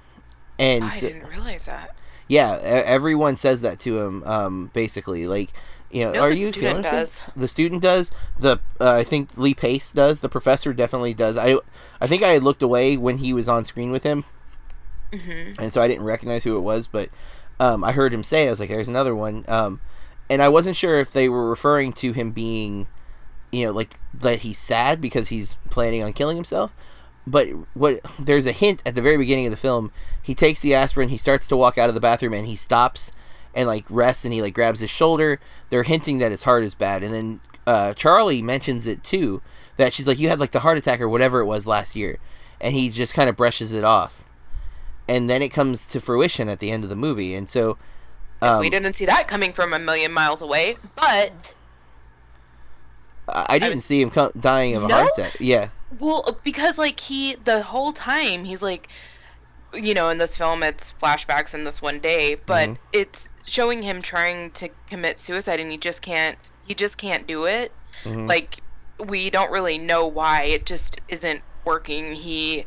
and 0.58 0.92
I 0.92 1.00
didn't 1.00 1.26
realize 1.26 1.66
that. 1.66 1.94
yeah, 2.28 2.58
everyone 2.62 3.36
says 3.36 3.62
that 3.62 3.78
to 3.80 4.00
him. 4.00 4.22
Um, 4.24 4.70
basically, 4.74 5.26
like 5.26 5.52
you 5.90 6.04
know, 6.04 6.14
know, 6.14 6.20
are 6.20 6.30
the 6.30 6.36
you 6.36 6.46
student 6.46 6.54
feeling 6.54 6.80
okay?" 6.80 6.90
does. 6.90 7.22
The 7.36 7.48
student 7.48 7.82
does. 7.82 8.12
The 8.38 8.60
uh, 8.80 8.94
I 8.94 9.04
think 9.04 9.36
Lee 9.36 9.54
Pace 9.54 9.90
does. 9.92 10.20
The 10.20 10.28
professor 10.28 10.72
definitely 10.72 11.14
does. 11.14 11.38
I 11.38 11.56
I 12.00 12.06
think 12.06 12.22
I 12.22 12.28
had 12.30 12.42
looked 12.42 12.62
away 12.62 12.96
when 12.96 13.18
he 13.18 13.32
was 13.32 13.48
on 13.48 13.64
screen 13.64 13.90
with 13.90 14.02
him, 14.02 14.24
hmm 15.12 15.52
and 15.58 15.72
so 15.72 15.80
I 15.80 15.88
didn't 15.88 16.04
recognize 16.04 16.44
who 16.44 16.56
it 16.56 16.60
was. 16.60 16.86
But 16.86 17.10
um, 17.60 17.82
I 17.84 17.92
heard 17.92 18.12
him 18.12 18.24
say, 18.24 18.46
I 18.46 18.50
was 18.50 18.60
like, 18.60 18.68
"There's 18.70 18.88
another 18.88 19.14
one." 19.14 19.44
Um, 19.48 19.80
and 20.30 20.42
I 20.42 20.48
wasn't 20.48 20.76
sure 20.76 20.98
if 20.98 21.10
they 21.10 21.28
were 21.28 21.48
referring 21.48 21.92
to 21.94 22.12
him 22.12 22.32
being, 22.32 22.88
you 23.52 23.66
know, 23.66 23.72
like 23.72 23.96
that 24.14 24.40
he's 24.40 24.58
sad 24.58 25.00
because 25.00 25.28
he's 25.28 25.54
planning 25.70 26.02
on 26.02 26.12
killing 26.12 26.36
himself. 26.36 26.72
But 27.30 27.48
what 27.74 28.00
there's 28.18 28.46
a 28.46 28.52
hint 28.52 28.82
at 28.86 28.94
the 28.94 29.02
very 29.02 29.16
beginning 29.16 29.46
of 29.46 29.50
the 29.50 29.56
film. 29.56 29.90
He 30.22 30.34
takes 30.34 30.60
the 30.60 30.74
aspirin. 30.74 31.08
He 31.08 31.18
starts 31.18 31.48
to 31.48 31.56
walk 31.56 31.78
out 31.78 31.88
of 31.88 31.94
the 31.94 32.00
bathroom, 32.00 32.34
and 32.34 32.46
he 32.46 32.56
stops 32.56 33.12
and 33.54 33.66
like 33.66 33.84
rests, 33.88 34.24
and 34.24 34.34
he 34.34 34.42
like 34.42 34.54
grabs 34.54 34.80
his 34.80 34.90
shoulder. 34.90 35.40
They're 35.70 35.82
hinting 35.84 36.18
that 36.18 36.30
his 36.30 36.42
heart 36.44 36.64
is 36.64 36.74
bad, 36.74 37.02
and 37.02 37.12
then 37.14 37.40
uh, 37.66 37.94
Charlie 37.94 38.42
mentions 38.42 38.86
it 38.86 39.02
too. 39.04 39.40
That 39.76 39.92
she's 39.92 40.06
like, 40.08 40.18
you 40.18 40.28
had 40.28 40.40
like 40.40 40.50
the 40.52 40.60
heart 40.60 40.76
attack 40.78 41.00
or 41.00 41.08
whatever 41.08 41.40
it 41.40 41.46
was 41.46 41.66
last 41.66 41.94
year, 41.96 42.18
and 42.60 42.74
he 42.74 42.88
just 42.90 43.14
kind 43.14 43.28
of 43.30 43.36
brushes 43.36 43.72
it 43.72 43.84
off, 43.84 44.22
and 45.08 45.30
then 45.30 45.40
it 45.42 45.50
comes 45.50 45.86
to 45.88 46.00
fruition 46.00 46.48
at 46.48 46.58
the 46.58 46.70
end 46.70 46.84
of 46.84 46.90
the 46.90 46.96
movie, 46.96 47.34
and 47.34 47.48
so. 47.48 47.78
Um, 48.42 48.60
we 48.60 48.70
didn't 48.70 48.94
see 48.94 49.06
that 49.06 49.26
coming 49.28 49.52
from 49.52 49.72
a 49.72 49.78
million 49.78 50.12
miles 50.12 50.42
away, 50.42 50.76
but 50.94 51.54
I 53.28 53.46
I 53.50 53.58
didn't 53.58 53.76
was- 53.76 53.84
see 53.84 54.02
him 54.02 54.10
dying 54.38 54.76
of 54.76 54.84
a 54.84 54.88
No? 54.88 54.94
heart 54.94 55.10
attack. 55.16 55.36
Yeah, 55.40 55.68
Well, 55.90 56.38
because 56.44 56.78
like 56.78 57.00
he 57.00 57.34
the 57.34 57.62
whole 57.62 57.92
time 57.92 58.44
he's 58.44 58.62
like, 58.62 58.88
you 59.72 59.94
know, 59.94 60.08
in 60.10 60.18
this 60.18 60.36
film 60.36 60.62
it's 60.62 60.92
flashbacks 60.94 61.54
in 61.54 61.64
this 61.64 61.80
one 61.82 62.00
day, 62.00 62.36
but 62.46 62.68
Mhm. 62.70 62.76
it's 62.92 63.28
showing 63.46 63.82
him 63.82 64.02
trying 64.02 64.50
to 64.52 64.70
commit 64.86 65.18
suicide 65.18 65.60
and 65.60 65.70
he 65.70 65.78
just 65.78 66.02
can't. 66.02 66.50
He 66.62 66.74
just 66.74 66.98
can't 66.98 67.26
do 67.26 67.44
it. 67.46 67.72
Mhm. 68.04 68.28
Like 68.28 68.60
we 68.98 69.30
don't 69.30 69.50
really 69.50 69.78
know 69.78 70.06
why. 70.06 70.44
It 70.44 70.66
just 70.66 71.00
isn't 71.08 71.42
working. 71.64 72.14
He 72.14 72.64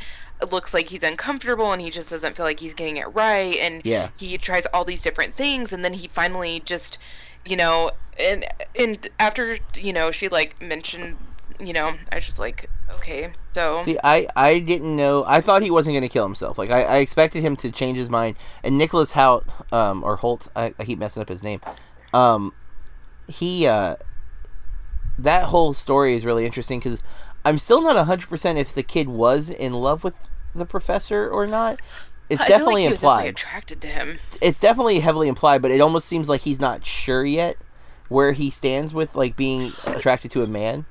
looks 0.51 0.73
like 0.73 0.89
he's 0.89 1.03
uncomfortable 1.03 1.71
and 1.71 1.81
he 1.81 1.91
just 1.91 2.09
doesn't 2.09 2.35
feel 2.35 2.45
like 2.45 2.59
he's 2.59 2.73
getting 2.73 2.97
it 2.97 3.13
right 3.13 3.55
and 3.57 3.81
Yeah. 3.85 4.09
he 4.17 4.37
tries 4.39 4.65
all 4.67 4.85
these 4.85 5.03
different 5.03 5.35
things 5.35 5.71
and 5.73 5.85
then 5.85 5.93
he 5.93 6.07
finally 6.07 6.59
just 6.61 6.97
you 7.45 7.55
know 7.55 7.91
and 8.17 8.45
and 8.75 9.07
after 9.19 9.57
you 9.75 9.93
know 9.93 10.09
she 10.11 10.29
like 10.29 10.59
mentioned 10.61 11.17
you 11.59 11.73
know 11.73 11.93
i 12.11 12.15
was 12.15 12.25
just 12.25 12.39
like 12.39 12.71
okay 12.95 13.31
so 13.51 13.81
See, 13.81 13.97
I, 14.01 14.27
I 14.33 14.59
didn't 14.59 14.95
know. 14.95 15.25
I 15.27 15.41
thought 15.41 15.61
he 15.61 15.69
wasn't 15.69 15.95
going 15.95 16.03
to 16.03 16.09
kill 16.09 16.23
himself. 16.23 16.57
Like 16.57 16.71
I, 16.71 16.83
I 16.83 16.97
expected 16.97 17.43
him 17.43 17.57
to 17.57 17.69
change 17.69 17.97
his 17.97 18.09
mind. 18.09 18.37
And 18.63 18.77
Nicholas 18.77 19.11
Hout, 19.11 19.45
um, 19.73 20.05
or 20.05 20.19
Hoult, 20.19 20.47
I, 20.55 20.73
I 20.79 20.85
keep 20.85 20.97
messing 20.97 21.21
up 21.21 21.27
his 21.27 21.43
name. 21.43 21.59
Um, 22.13 22.53
he, 23.27 23.67
uh, 23.67 23.97
that 25.19 25.45
whole 25.45 25.73
story 25.73 26.13
is 26.13 26.25
really 26.25 26.45
interesting 26.45 26.79
because 26.79 27.03
I'm 27.43 27.57
still 27.57 27.81
not 27.81 28.05
hundred 28.05 28.29
percent 28.29 28.57
if 28.57 28.73
the 28.73 28.83
kid 28.83 29.09
was 29.09 29.49
in 29.49 29.73
love 29.73 30.05
with 30.05 30.15
the 30.55 30.65
professor 30.65 31.29
or 31.29 31.45
not. 31.45 31.77
It's 32.29 32.41
I 32.41 32.47
definitely 32.47 32.75
like 32.75 32.81
he 32.83 32.89
was 32.91 33.01
definitely 33.01 33.27
implied. 33.27 33.29
attracted 33.31 33.81
to 33.81 33.87
him 33.89 34.19
it's 34.41 34.59
definitely 34.61 34.99
heavily 35.01 35.27
implied, 35.27 35.61
but 35.61 35.71
it 35.71 35.81
almost 35.81 36.07
seems 36.07 36.29
like 36.29 36.41
he's 36.41 36.61
not 36.61 36.85
sure 36.85 37.25
yet 37.25 37.57
where 38.07 38.31
he 38.31 38.49
stands 38.49 38.93
with 38.93 39.13
like 39.13 39.35
being 39.35 39.73
attracted 39.85 40.31
to 40.31 40.41
a 40.41 40.47
man. 40.47 40.85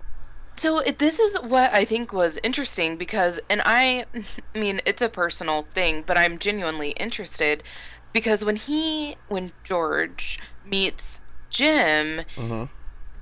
So 0.61 0.79
it, 0.81 0.99
this 0.99 1.19
is 1.19 1.37
what 1.41 1.75
I 1.75 1.85
think 1.85 2.13
was 2.13 2.39
interesting 2.43 2.99
because, 2.99 3.41
and 3.49 3.63
I, 3.65 4.07
I 4.55 4.59
mean, 4.59 4.81
it's 4.87 5.03
a 5.03 5.09
personal 5.09 5.63
thing, 5.63 6.03
but 6.03 6.19
I'm 6.19 6.39
genuinely 6.39 6.91
interested 6.91 7.65
because 8.13 8.45
when 8.45 8.57
he, 8.57 9.17
when 9.29 9.53
George 9.65 10.39
meets 10.63 11.21
Jim, 11.51 12.21
Mm-hmm. 12.37 12.65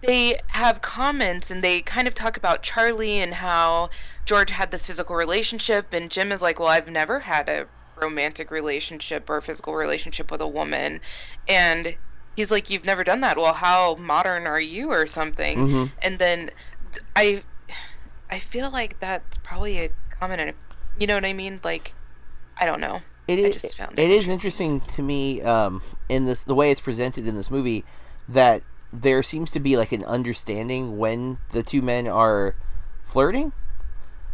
they 0.03 0.39
have 0.49 0.81
comments 0.83 1.51
and 1.51 1.63
they 1.63 1.83
kind 1.83 2.07
of 2.09 2.15
talk 2.15 2.37
about 2.37 2.63
Charlie 2.63 3.19
and 3.21 3.35
how 3.35 3.91
George 4.27 4.51
had 4.51 4.71
this 4.71 4.87
physical 4.87 5.17
relationship, 5.17 5.93
and 5.93 6.11
Jim 6.11 6.31
is 6.33 6.43
like, 6.43 6.59
well, 6.61 6.69
I've 6.69 6.89
never 6.89 7.19
had 7.21 7.49
a 7.49 7.69
romantic 8.01 8.51
relationship 8.53 9.29
or 9.29 9.39
a 9.39 9.43
physical 9.43 9.75
relationship 9.75 10.31
with 10.31 10.41
a 10.41 10.49
woman, 10.49 11.01
and 11.49 11.97
he's 12.37 12.51
like, 12.53 12.71
you've 12.71 12.85
never 12.85 13.03
done 13.05 13.21
that. 13.23 13.37
Well, 13.37 13.53
how 13.55 13.97
modern 13.97 14.47
are 14.47 14.61
you 14.61 14.91
or 14.91 15.07
something? 15.07 15.67
Mhm. 15.67 15.93
and 16.03 16.19
then 16.19 16.47
th- 16.47 16.53
I 17.17 17.43
I 18.31 18.39
feel 18.39 18.71
like 18.71 18.99
that's 19.01 19.39
probably 19.39 19.79
a 19.79 19.91
common 20.11 20.53
you 20.99 21.07
know 21.07 21.15
what 21.15 21.25
I 21.25 21.33
mean 21.33 21.61
like 21.63 21.93
I 22.61 22.67
don't 22.67 22.81
know 22.81 23.01
It 23.27 23.39
I 23.39 23.43
is. 23.43 23.63
just 23.63 23.77
found 23.77 23.99
it 23.99 24.03
it 24.03 24.11
is 24.11 24.29
interesting 24.29 24.81
to 24.81 25.03
me 25.03 25.43
um, 25.43 25.83
in 26.09 26.25
this 26.25 26.45
the 26.45 26.55
way 26.55 26.71
it's 26.71 26.81
presented 26.81 27.27
in 27.27 27.37
this 27.37 27.51
movie 27.51 27.85
that 28.29 28.63
there 28.93 29.23
seems 29.23 29.51
to 29.53 29.61
be 29.61 29.77
like 29.77 29.93
an 29.93 30.05
understanding 30.05 30.99
when 30.99 31.39
the 31.51 31.63
two 31.63 31.83
men 31.83 32.09
are 32.09 32.55
flirting. 33.05 33.53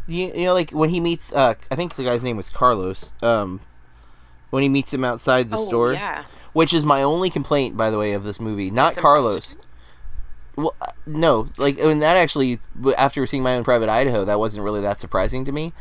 You, 0.07 0.33
you 0.35 0.45
know, 0.45 0.55
like 0.55 0.71
when 0.71 0.91
he 0.91 1.01
meets, 1.01 1.33
uh, 1.33 1.55
I 1.71 1.75
think 1.77 1.95
the 1.95 2.05
guy's 2.05 2.23
name 2.23 2.37
was 2.37 2.51
Carlos. 2.51 3.15
Um, 3.23 3.61
when 4.51 4.63
he 4.63 4.69
meets 4.69 4.93
him 4.93 5.05
outside 5.05 5.51
the 5.51 5.57
oh 5.57 5.65
store, 5.65 5.93
yeah 5.95 6.25
which 6.55 6.73
is 6.73 6.85
my 6.85 7.03
only 7.03 7.29
complaint, 7.29 7.77
by 7.77 7.91
the 7.91 7.99
way, 7.99 8.13
of 8.13 8.25
this 8.25 8.41
movie. 8.41 8.71
Not 8.71 8.97
Carlos. 8.97 9.59
Well, 10.57 10.75
uh, 10.81 10.93
no, 11.07 11.49
like 11.57 11.79
and 11.79 12.03
that 12.03 12.17
actually, 12.17 12.59
after 12.97 13.27
seeing 13.27 13.43
my 13.43 13.57
own 13.57 13.65
private 13.65 13.89
Idaho, 13.89 14.25
that 14.25 14.39
wasn't 14.39 14.65
really 14.65 14.81
that 14.83 14.99
surprising 14.99 15.45
to 15.45 15.53
me. 15.53 15.73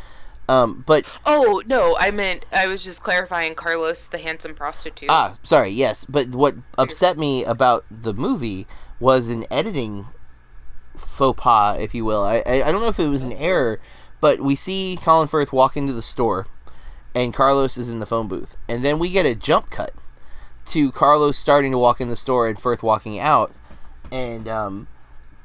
Um, 0.49 0.83
but 0.85 1.09
oh 1.25 1.63
no 1.67 1.95
I 1.97 2.11
meant 2.11 2.45
I 2.51 2.67
was 2.67 2.83
just 2.83 3.01
clarifying 3.01 3.55
Carlos 3.55 4.07
the 4.07 4.17
handsome 4.17 4.53
prostitute 4.53 5.09
Ah, 5.09 5.37
sorry, 5.41 5.69
yes. 5.69 6.03
But 6.03 6.29
what 6.29 6.55
upset 6.77 7.17
me 7.17 7.45
about 7.45 7.85
the 7.89 8.13
movie 8.13 8.67
was 8.99 9.29
an 9.29 9.45
editing 9.49 10.07
faux 10.97 11.39
pas, 11.41 11.79
if 11.79 11.95
you 11.95 12.03
will. 12.05 12.23
I, 12.23 12.43
I, 12.45 12.63
I 12.63 12.71
don't 12.71 12.81
know 12.81 12.87
if 12.87 12.99
it 12.99 13.07
was 13.07 13.23
an 13.23 13.33
error, 13.33 13.79
but 14.19 14.41
we 14.41 14.55
see 14.55 14.97
Colin 15.01 15.27
Firth 15.27 15.53
walk 15.53 15.77
into 15.77 15.93
the 15.93 16.01
store, 16.01 16.47
and 17.15 17.33
Carlos 17.33 17.77
is 17.77 17.89
in 17.89 17.99
the 17.99 18.05
phone 18.05 18.27
booth. 18.27 18.55
And 18.67 18.83
then 18.83 18.99
we 18.99 19.09
get 19.11 19.25
a 19.25 19.35
jump 19.35 19.69
cut 19.69 19.93
to 20.67 20.91
Carlos 20.91 21.37
starting 21.37 21.71
to 21.71 21.77
walk 21.77 21.99
in 21.99 22.09
the 22.09 22.15
store 22.15 22.47
and 22.47 22.59
Firth 22.59 22.83
walking 22.83 23.19
out. 23.19 23.53
And 24.13 24.47
um, 24.47 24.87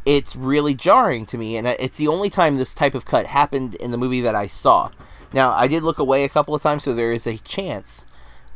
it's 0.04 0.36
really 0.36 0.74
jarring 0.74 1.26
to 1.26 1.38
me. 1.38 1.56
And 1.56 1.66
it's 1.66 1.96
the 1.96 2.06
only 2.06 2.30
time 2.30 2.56
this 2.56 2.74
type 2.74 2.94
of 2.94 3.04
cut 3.06 3.26
happened 3.26 3.74
in 3.76 3.90
the 3.90 3.98
movie 3.98 4.20
that 4.20 4.34
I 4.34 4.46
saw. 4.46 4.90
Now, 5.32 5.52
I 5.52 5.66
did 5.66 5.82
look 5.82 5.98
away 5.98 6.22
a 6.24 6.28
couple 6.28 6.54
of 6.54 6.62
times, 6.62 6.84
so 6.84 6.94
there 6.94 7.12
is 7.12 7.26
a 7.26 7.38
chance 7.38 8.06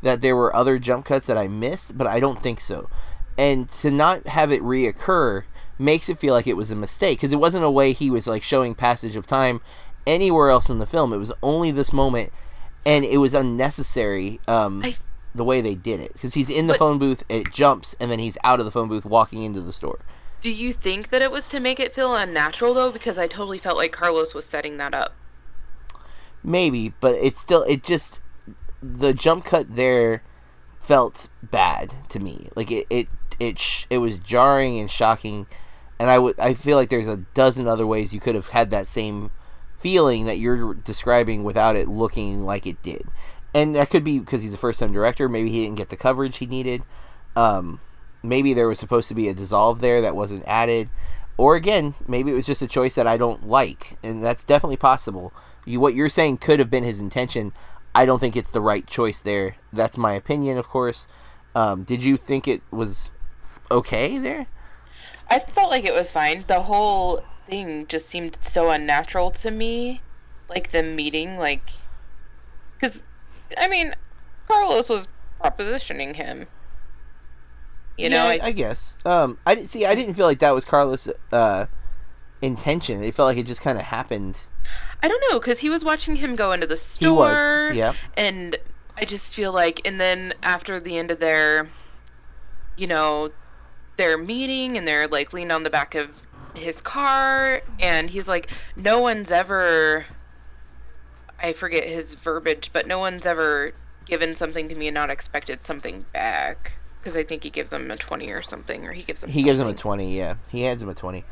that 0.03 0.21
there 0.21 0.37
were 0.37 0.55
other 0.55 0.79
jump 0.79 1.07
cuts 1.07 1.27
that 1.27 1.37
I 1.39 1.49
missed, 1.49 1.97
but 1.99 2.07
I 2.07 2.21
don't 2.21 2.43
think 2.43 2.61
so. 2.61 2.89
And 3.39 3.69
to 3.71 3.91
not 3.91 4.27
have 4.29 4.53
it 4.53 4.63
reoccur 4.63 5.45
makes 5.79 6.09
it 6.09 6.19
feel 6.19 6.35
like 6.35 6.47
it 6.47 6.57
was 6.57 6.71
a 6.71 6.77
mistake 6.77 7.19
because 7.19 7.33
it 7.33 7.41
wasn't 7.41 7.65
a 7.65 7.71
way 7.71 7.93
he 7.93 8.11
was 8.11 8.27
like 8.27 8.43
showing 8.43 8.75
passage 8.75 9.17
of 9.17 9.27
time 9.27 9.61
anywhere 10.07 10.51
else 10.51 10.69
in 10.69 10.79
the 10.79 10.87
film. 10.87 11.13
It 11.13 11.19
was 11.19 11.33
only 11.43 11.71
this 11.71 11.93
moment, 11.93 12.33
and 12.85 13.05
it 13.05 13.19
was 13.19 13.35
unnecessary. 13.35 14.41
Um, 14.47 14.83
I- 14.85 14.97
the 15.35 15.45
way 15.45 15.61
they 15.61 15.75
did 15.75 15.99
it 16.01 16.13
because 16.13 16.35
he's 16.35 16.51
in 16.51 16.67
the 16.67 16.75
But- 16.75 16.79
phone 16.79 16.99
booth, 16.99 17.23
it 17.29 17.53
jumps, 17.53 17.95
and 17.99 18.11
then 18.11 18.19
he's 18.19 18.37
out 18.45 18.59
of 18.59 18.65
the 18.67 18.71
phone 18.71 18.89
booth 18.89 19.05
walking 19.05 19.43
into 19.43 19.61
the 19.61 19.73
store. 19.73 19.99
do 20.43 20.51
you 20.53 20.73
think 20.73 21.11
that 21.11 21.23
it 21.23 21.31
was 21.31 21.49
to 21.49 21.61
make 21.61 21.79
it 21.79 21.95
feel 21.95 22.15
unnatural 22.17 22.75
though 22.75 22.91
because 22.91 23.17
I 23.19 23.29
totally 23.29 23.59
felt 23.59 23.77
like 23.77 23.93
Carlos 23.93 24.35
was 24.35 24.45
setting 24.45 24.77
that 24.79 24.93
up 24.95 25.13
Maybe, 26.45 26.93
but 27.01 27.15
it's 27.15 27.41
still 27.41 27.63
it 27.63 27.85
just 27.85 28.21
the 28.83 29.15
jump 29.15 29.45
cut 29.45 29.77
there 29.77 30.23
felt 30.81 31.29
bad 31.43 31.95
to 32.09 32.19
me. 32.19 32.49
Like 32.57 32.71
it 32.73 32.87
it 32.91 33.09
it 33.39 33.59
sh- 33.61 33.87
it 33.91 33.99
was 33.99 34.19
jarring 34.19 34.81
and 34.81 34.91
shocking, 34.91 35.47
and 36.01 36.11
I 36.11 36.19
would 36.19 36.39
I 36.41 36.55
feel 36.55 36.77
like 36.77 36.91
there's 36.91 37.07
a 37.07 37.19
dozen 37.35 37.69
other 37.69 37.87
ways 37.87 38.13
you 38.13 38.19
could 38.19 38.35
have 38.35 38.49
had 38.49 38.71
that 38.71 38.89
same 38.89 39.31
feeling 39.79 40.25
that 40.25 40.39
you're 40.39 40.75
describing 40.75 41.45
without 41.45 41.77
it 41.77 41.87
looking 41.89 42.45
like 42.45 42.67
it 42.67 42.83
did. 42.83 43.05
And 43.55 43.75
that 43.75 43.91
could 43.91 44.05
be 44.05 44.19
because 44.19 44.43
he's 44.43 44.55
a 44.55 44.59
first 44.59 44.81
time 44.81 44.93
director. 44.93 45.29
Maybe 45.29 45.51
he 45.51 45.65
didn't 45.65 45.77
get 45.77 45.91
the 45.91 45.97
coverage 45.97 46.39
he 46.39 46.47
needed. 46.47 46.83
Um, 47.37 47.81
maybe 48.23 48.55
there 48.55 48.69
was 48.69 48.79
supposed 48.79 49.09
to 49.09 49.15
be 49.15 49.29
a 49.29 49.35
dissolve 49.35 49.81
there 49.81 50.01
that 50.01 50.17
wasn't 50.17 50.45
added. 50.47 50.89
Or 51.37 51.57
again, 51.57 51.95
maybe 52.07 52.31
it 52.31 52.35
was 52.35 52.47
just 52.47 52.63
a 52.63 52.67
choice 52.67 52.95
that 52.95 53.07
I 53.07 53.17
don't 53.17 53.49
like, 53.49 53.97
and 54.03 54.23
that's 54.23 54.45
definitely 54.45 54.77
possible. 54.77 55.33
You, 55.65 55.81
what 55.81 55.95
you're 55.95 56.09
saying 56.09 56.39
could 56.39 56.59
have 56.59 56.71
been 56.71 56.85
his 56.85 57.01
intention. 57.01 57.53
I 57.95 58.07
don't 58.07 58.19
think 58.19 58.37
it's 58.37 58.51
the 58.51 58.61
right 58.61 58.87
choice 58.87 59.23
there. 59.23 59.57
That's 59.73 59.99
my 59.99 60.13
opinion, 60.15 60.59
of 60.59 60.69
course. 60.69 61.09
Um, 61.55 61.85
did 61.85 62.03
you 62.03 62.17
think 62.17 62.47
it 62.47 62.63
was 62.71 63.11
okay 63.71 64.19
there? 64.19 64.47
I 65.31 65.39
felt 65.39 65.71
like 65.71 65.85
it 65.85 65.95
was 65.95 66.11
fine 66.11 66.45
the 66.47 66.61
whole 66.61 67.25
thing 67.47 67.87
just 67.87 68.07
seemed 68.09 68.39
so 68.43 68.71
unnatural 68.71 69.31
to 69.31 69.51
me 69.51 70.01
like 70.49 70.71
the 70.71 70.83
meeting 70.83 71.39
like 71.39 71.63
because 72.75 73.03
I 73.59 73.69
mean 73.69 73.95
Carlos 74.47 74.89
was 74.89 75.09
propositioning 75.41 76.15
him 76.15 76.47
you 77.97 78.09
know 78.09 78.17
yeah, 78.17 78.43
I, 78.43 78.47
I, 78.47 78.53
guess. 78.53 78.97
Um, 79.05 79.39
I 79.47 79.55
didn't 79.55 79.71
see. 79.71 79.85
I 79.85 79.95
didn't 79.95 80.15
feel 80.15 80.27
like 80.27 80.39
that 80.39 80.53
was 80.53 80.65
Carlos' 80.65 81.09
uh, 81.31 81.67
intention. 82.41 83.05
It 83.05 83.15
felt 83.15 83.27
like 83.27 83.39
it 83.39 83.47
just 83.47 83.61
kind 83.61 83.79
of 83.79 83.85
happened. 83.85 84.47
I 85.03 85.09
don't 85.09 85.23
know 85.31 85.39
because 85.39 85.59
he 85.59 85.71
was 85.71 85.85
watching 85.85 86.17
him 86.17 86.37
go 86.37 86.53
into 86.53 86.67
the 86.67 86.77
store 86.77 87.69
was, 87.69 87.77
yeah. 87.77 87.95
and 88.17 88.57
I 88.97 89.05
just 89.05 89.35
feel 89.35 89.53
like 89.53 89.87
and 89.87 90.01
then 90.01 90.33
after 90.43 90.81
the 90.81 90.99
end 90.99 91.11
of 91.11 91.19
their 91.19 91.69
you 92.77 92.87
know 92.87 93.31
their 93.97 94.17
meeting 94.17 94.79
and 94.79 94.87
they're 94.87 95.09
like 95.09 95.33
leaning 95.33 95.51
on 95.51 95.63
the 95.63 95.71
back 95.71 95.95
of 95.95 96.23
his 96.55 96.81
car 96.81 97.63
and 97.81 98.11
he's 98.11 98.29
like 98.29 98.51
no 98.77 99.01
one's 99.01 99.33
ever 99.33 100.05
I 101.43 101.53
forget 101.53 101.85
his 101.85 102.15
verbiage 102.15 102.71
but 102.73 102.87
no 102.87 102.99
one's 102.99 103.27
ever 103.27 103.73
given 104.07 104.35
something 104.35 104.69
to 104.69 104.75
me 104.75 104.89
and 104.89 104.95
not 104.95 105.11
expected 105.11 105.61
something 105.61 106.05
back 106.13 106.73
because 107.01 107.17
I 107.17 107.23
think 107.25 107.43
he 107.43 107.51
gives 107.51 107.73
him 107.73 107.91
a 107.91 107.97
20 107.97 108.31
or 108.31 108.43
something 108.43 108.87
or 108.87 108.93
he 108.93 109.03
gives 109.03 109.25
him 109.25 109.31
He 109.31 109.43
gives 109.43 109.59
him 109.59 109.69
a 109.69 109.75
twenty. 109.75 110.17
Yeah, 110.17 110.35
he 110.51 110.63
hands 110.63 110.83
him 110.83 110.89
a 110.89 110.95
twenty. 110.95 111.25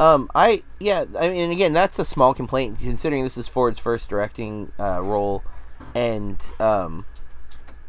Um, 0.00 0.30
I 0.34 0.62
yeah, 0.78 1.04
I 1.18 1.30
mean, 1.30 1.50
again, 1.50 1.72
that's 1.72 1.98
a 1.98 2.04
small 2.04 2.32
complaint 2.32 2.78
considering 2.78 3.24
this 3.24 3.36
is 3.36 3.48
Ford's 3.48 3.78
first 3.78 4.08
directing 4.08 4.72
uh, 4.78 5.02
role, 5.02 5.42
and 5.94 6.40
um, 6.60 7.04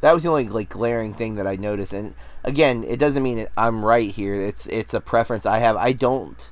that 0.02 0.14
was 0.14 0.24
the 0.24 0.30
only 0.30 0.48
like 0.50 0.70
glaring 0.70 1.14
thing 1.14 1.36
that 1.36 1.46
I 1.46 1.56
noticed. 1.56 1.94
And 1.94 2.16
again, 2.44 2.84
it 2.84 2.98
doesn't 3.00 3.22
mean 3.22 3.48
I'm 3.56 3.86
right 3.86 4.10
here. 4.12 4.34
It's 4.34 4.66
it's 4.68 4.94
a 4.94 5.02
preference 5.02 5.46
I 5.46 5.60
have. 5.60 5.76
I 5.76 5.92
don't 5.94 6.52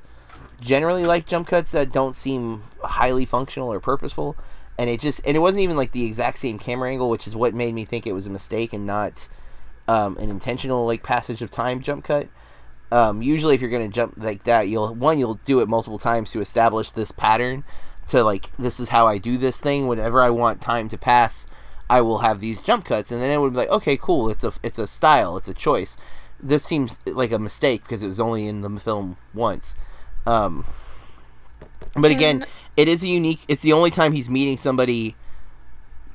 generally 0.60 1.04
like 1.04 1.26
jump 1.26 1.48
cuts 1.48 1.72
that 1.72 1.92
don't 1.92 2.14
seem 2.14 2.62
highly 2.82 3.24
functional 3.24 3.72
or 3.72 3.80
purposeful, 3.80 4.36
and 4.78 4.88
it 4.88 5.00
just 5.00 5.20
and 5.26 5.36
it 5.36 5.40
wasn't 5.40 5.62
even 5.62 5.76
like 5.76 5.90
the 5.90 6.06
exact 6.06 6.38
same 6.38 6.58
camera 6.58 6.90
angle, 6.90 7.10
which 7.10 7.26
is 7.26 7.34
what 7.34 7.52
made 7.52 7.74
me 7.74 7.84
think 7.84 8.06
it 8.06 8.12
was 8.12 8.28
a 8.28 8.30
mistake 8.30 8.72
and 8.72 8.86
not 8.86 9.28
um, 9.88 10.16
an 10.18 10.30
intentional 10.30 10.86
like 10.86 11.02
passage 11.02 11.42
of 11.42 11.50
time 11.50 11.80
jump 11.80 12.04
cut. 12.04 12.28
Um, 12.92 13.20
usually 13.20 13.54
if 13.54 13.60
you're 13.60 13.70
going 13.70 13.86
to 13.86 13.94
jump 13.94 14.14
like 14.16 14.44
that 14.44 14.68
you'll 14.68 14.94
one 14.94 15.18
you'll 15.18 15.40
do 15.44 15.60
it 15.60 15.68
multiple 15.68 15.98
times 15.98 16.30
to 16.30 16.40
establish 16.40 16.90
this 16.92 17.10
pattern 17.10 17.64
to 18.06 18.22
like 18.22 18.56
this 18.56 18.80
is 18.80 18.88
how 18.88 19.06
i 19.06 19.18
do 19.18 19.36
this 19.36 19.60
thing. 19.60 19.88
Whenever 19.88 20.22
i 20.22 20.30
want 20.30 20.62
time 20.62 20.88
to 20.88 20.96
pass 20.96 21.46
i 21.90 22.00
will 22.00 22.18
have 22.18 22.40
these 22.40 22.62
jump 22.62 22.84
cuts. 22.84 23.10
And 23.10 23.20
then 23.20 23.30
it 23.30 23.38
would 23.38 23.52
be 23.54 23.58
like 23.58 23.70
okay 23.70 23.96
cool. 23.96 24.30
It's 24.30 24.44
a 24.44 24.52
it's 24.62 24.78
a 24.78 24.86
style. 24.86 25.36
It's 25.36 25.48
a 25.48 25.54
choice. 25.54 25.96
This 26.40 26.64
seems 26.64 27.00
like 27.04 27.32
a 27.32 27.38
mistake 27.38 27.82
because 27.82 28.04
it 28.04 28.06
was 28.06 28.20
only 28.20 28.46
in 28.46 28.60
the 28.60 28.70
film 28.78 29.16
once. 29.34 29.74
Um, 30.24 30.64
but 31.94 32.10
again 32.12 32.46
it 32.78 32.88
is 32.88 33.02
a 33.02 33.08
unique 33.08 33.40
it's 33.48 33.60
the 33.60 33.72
only 33.74 33.90
time 33.90 34.12
he's 34.12 34.30
meeting 34.30 34.56
somebody 34.56 35.14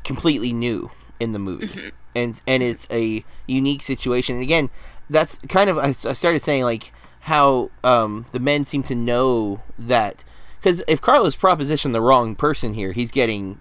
completely 0.03 0.51
new 0.51 0.89
in 1.19 1.31
the 1.31 1.39
movie 1.39 1.67
mm-hmm. 1.67 1.89
and 2.15 2.41
and 2.47 2.63
mm-hmm. 2.63 2.71
it's 2.71 2.87
a 2.89 3.23
unique 3.45 3.83
situation 3.83 4.35
and 4.35 4.43
again 4.43 4.69
that's 5.09 5.37
kind 5.49 5.69
of 5.69 5.77
I, 5.77 5.89
I 5.89 6.13
started 6.13 6.41
saying 6.41 6.63
like 6.63 6.91
how 7.21 7.69
um, 7.85 8.25
the 8.33 8.39
men 8.39 8.65
seem 8.65 8.83
to 8.83 8.95
know 8.95 9.61
that 9.79 10.25
because 10.59 10.83
if 10.87 10.99
Carlos 10.99 11.35
propositioned 11.35 11.93
the 11.93 12.01
wrong 12.01 12.35
person 12.35 12.73
here, 12.73 12.91
he's 12.91 13.11
getting 13.11 13.59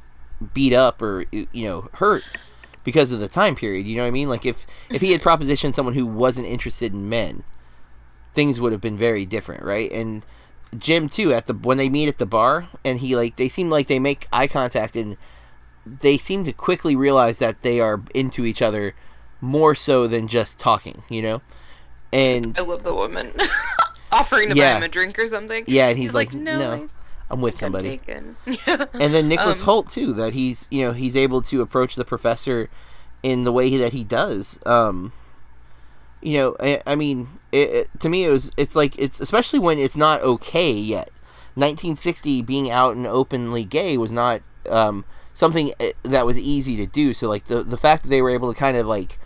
beat 0.54 0.72
up 0.72 1.00
or 1.00 1.24
you 1.30 1.46
know 1.54 1.88
hurt 1.94 2.24
because 2.82 3.12
of 3.12 3.20
the 3.20 3.28
time 3.28 3.54
period. 3.54 3.86
You 3.86 3.96
know 3.96 4.02
what 4.02 4.08
I 4.08 4.12
mean? 4.12 4.28
Like 4.28 4.44
if 4.44 4.66
if 4.90 5.00
he 5.00 5.12
had 5.12 5.20
mm-hmm. 5.20 5.28
propositioned 5.28 5.74
someone 5.74 5.94
who 5.94 6.06
wasn't 6.06 6.48
interested 6.48 6.92
in 6.92 7.08
men, 7.08 7.44
things 8.34 8.60
would 8.60 8.72
have 8.72 8.80
been 8.80 8.98
very 8.98 9.24
different, 9.26 9.62
right? 9.62 9.90
And 9.92 10.24
Jim 10.76 11.08
too 11.08 11.32
at 11.32 11.46
the 11.46 11.54
when 11.54 11.76
they 11.78 11.88
meet 11.88 12.08
at 12.08 12.18
the 12.18 12.26
bar 12.26 12.66
and 12.84 13.00
he 13.00 13.14
like 13.14 13.36
they 13.36 13.48
seem 13.48 13.68
like 13.70 13.88
they 13.88 13.98
make 13.98 14.26
eye 14.32 14.46
contact 14.46 14.96
and 14.96 15.16
they 15.84 16.16
seem 16.16 16.44
to 16.44 16.52
quickly 16.52 16.94
realize 16.96 17.38
that 17.40 17.62
they 17.62 17.80
are 17.80 18.00
into 18.14 18.44
each 18.44 18.62
other 18.62 18.94
more 19.40 19.74
so 19.74 20.06
than 20.06 20.28
just 20.28 20.58
talking, 20.58 21.02
you 21.08 21.20
know? 21.20 21.42
And 22.12 22.56
I 22.58 22.62
love 22.62 22.84
the 22.84 22.94
woman 22.94 23.32
offering 24.12 24.50
to 24.50 24.56
Yeah. 24.56 24.74
buy 24.74 24.78
him 24.78 24.82
a 24.84 24.88
drink 24.88 25.18
or 25.18 25.26
something. 25.26 25.64
yeah, 25.66 25.88
and 25.88 25.98
he's, 25.98 26.10
He's 26.10 26.14
like, 26.14 26.32
like, 26.32 26.42
no, 26.42 26.58
"No, 26.58 26.88
I'm 27.30 27.40
with 27.40 27.54
I'm 27.54 27.58
somebody. 27.58 28.00
And 28.06 28.36
then 29.14 29.28
Nicholas 29.28 29.60
Um, 29.62 29.66
Hoult 29.66 29.90
too, 29.90 30.12
that 30.14 30.32
he's 30.34 30.68
you 30.70 30.84
know 30.86 30.92
he's 30.92 31.16
able 31.16 31.42
to 31.42 31.60
approach 31.62 31.96
the 31.96 32.04
professor 32.04 32.68
in 33.22 33.44
the 33.44 33.52
way 33.52 33.76
that 33.76 33.92
he 33.92 34.04
does. 34.04 34.60
Um, 34.66 35.12
you 36.22 36.38
know, 36.38 36.56
I, 36.60 36.80
I 36.86 36.94
mean, 36.94 37.28
it, 37.50 37.70
it, 37.70 38.00
to 38.00 38.08
me 38.08 38.24
it 38.24 38.30
was 38.30 38.52
it's 38.56 38.74
like 38.74 38.98
it's 38.98 39.20
especially 39.20 39.58
when 39.58 39.78
it's 39.78 39.96
not 39.96 40.22
okay 40.22 40.72
yet. 40.72 41.10
1960 41.54 42.40
being 42.42 42.70
out 42.70 42.96
and 42.96 43.06
openly 43.06 43.64
gay 43.64 43.98
was 43.98 44.10
not 44.10 44.40
um, 44.70 45.04
something 45.34 45.72
uh, 45.78 45.88
that 46.02 46.24
was 46.24 46.38
easy 46.38 46.76
to 46.76 46.86
do. 46.86 47.12
So 47.12 47.28
like 47.28 47.44
the 47.44 47.62
the 47.62 47.76
fact 47.76 48.04
that 48.04 48.08
they 48.08 48.22
were 48.22 48.30
able 48.30 48.52
to 48.52 48.58
kind 48.58 48.76
of 48.76 48.86
like 48.86 49.18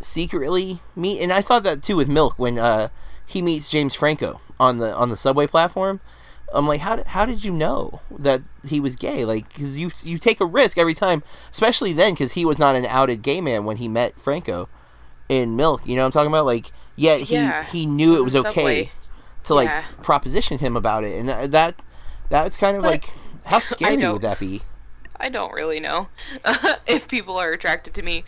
secretly 0.00 0.80
meet, 0.96 1.20
and 1.20 1.32
I 1.32 1.42
thought 1.42 1.62
that 1.62 1.82
too 1.82 1.96
with 1.96 2.08
Milk 2.08 2.38
when 2.38 2.58
uh, 2.58 2.88
he 3.24 3.42
meets 3.42 3.70
James 3.70 3.94
Franco 3.94 4.40
on 4.58 4.78
the 4.78 4.94
on 4.94 5.10
the 5.10 5.16
subway 5.16 5.46
platform. 5.46 6.00
I'm 6.50 6.66
like, 6.66 6.80
how 6.80 6.96
did, 6.96 7.08
how 7.08 7.26
did 7.26 7.44
you 7.44 7.52
know 7.52 8.00
that 8.10 8.40
he 8.64 8.80
was 8.80 8.96
gay? 8.96 9.26
Like, 9.26 9.48
because 9.48 9.76
you 9.76 9.92
you 10.02 10.18
take 10.18 10.40
a 10.40 10.46
risk 10.46 10.78
every 10.78 10.94
time, 10.94 11.22
especially 11.52 11.92
then, 11.92 12.14
because 12.14 12.32
he 12.32 12.46
was 12.46 12.58
not 12.58 12.74
an 12.74 12.86
outed 12.86 13.20
gay 13.20 13.42
man 13.42 13.66
when 13.66 13.76
he 13.76 13.86
met 13.86 14.18
Franco 14.18 14.66
in 15.28 15.56
Milk. 15.56 15.82
You 15.86 15.96
know 15.96 16.02
what 16.02 16.06
I'm 16.06 16.12
talking 16.12 16.28
about? 16.32 16.46
Like, 16.46 16.72
yet 16.96 17.20
he 17.20 17.36
Yeah, 17.36 17.64
he 17.64 17.86
knew 17.86 18.16
it 18.16 18.24
was 18.24 18.34
was 18.34 18.46
okay 18.46 18.84
Subway. 18.84 18.90
to 19.44 19.54
like 19.54 19.68
Yeah. 19.68 19.84
proposition 20.02 20.58
him 20.58 20.76
about 20.76 21.04
it, 21.04 21.18
and 21.18 21.28
that 21.28 21.50
that 21.52 21.74
that's 22.28 22.56
kind 22.56 22.76
of 22.76 22.82
But 22.82 22.92
like 22.92 23.10
how 23.46 23.58
scary 23.60 23.96
would 24.08 24.22
that 24.22 24.38
be? 24.38 24.62
I 25.20 25.28
don't 25.28 25.52
really 25.52 25.80
know 25.80 26.08
if 26.86 27.08
people 27.08 27.36
are 27.38 27.52
attracted 27.52 27.94
to 27.94 28.02
me, 28.02 28.24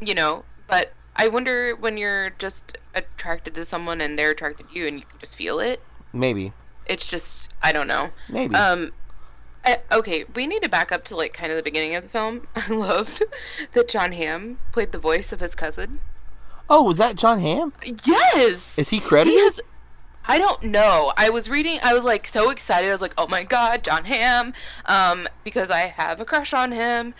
you 0.00 0.14
know, 0.14 0.44
but 0.68 0.92
I 1.16 1.28
wonder 1.28 1.76
when 1.76 1.96
you're 1.98 2.30
just 2.38 2.78
attracted 2.94 3.54
to 3.56 3.64
someone 3.64 4.00
and 4.00 4.18
they're 4.18 4.30
attracted 4.30 4.68
to 4.68 4.74
you 4.78 4.86
and 4.86 4.98
you 4.98 5.04
can 5.04 5.18
just 5.20 5.36
feel 5.36 5.60
it. 5.60 5.80
Maybe, 6.12 6.52
It's 6.86 7.06
just 7.06 7.52
I 7.62 7.72
don't 7.72 7.88
know. 7.88 8.10
maybe. 8.28 8.54
Um 8.54 8.92
I, 9.66 9.78
okay, 9.92 10.24
we 10.34 10.46
need 10.46 10.62
to 10.62 10.68
back 10.68 10.92
up 10.92 11.04
to 11.06 11.16
like 11.16 11.32
kind 11.32 11.50
of 11.50 11.56
the 11.56 11.62
beginning 11.62 11.94
of 11.94 12.02
the 12.02 12.08
film. 12.08 12.46
I 12.56 12.68
loved 12.68 13.22
that 13.72 13.88
Jon 13.88 14.12
Hamm 14.12 14.58
played 14.72 14.92
the 14.92 14.98
voice 14.98 15.32
of 15.32 15.40
his 15.40 15.54
cousin. 15.54 16.00
Oh, 16.70 16.82
was 16.82 16.98
that 16.98 17.16
Jon 17.16 17.38
Hamm? 17.40 17.72
Yes. 18.04 18.78
Is 18.78 18.88
He 18.88 19.00
credited? 19.00 19.38
has. 19.38 19.60
I 20.26 20.38
don't 20.38 20.62
know. 20.64 21.12
I 21.16 21.28
was 21.30 21.50
reading. 21.50 21.78
I 21.82 21.92
was 21.92 22.04
like 22.04 22.26
so 22.26 22.48
excited. 22.50 22.88
I 22.88 22.92
was 22.92 23.02
like, 23.02 23.12
"Oh 23.18 23.26
my 23.28 23.44
god, 23.44 23.84
Jon 23.84 24.04
Hamm!" 24.04 24.54
Um, 24.86 25.28
because 25.44 25.70
I 25.70 25.80
have 25.80 26.18
a 26.20 26.24
crush 26.24 26.54
on 26.54 26.72
him, 26.72 27.12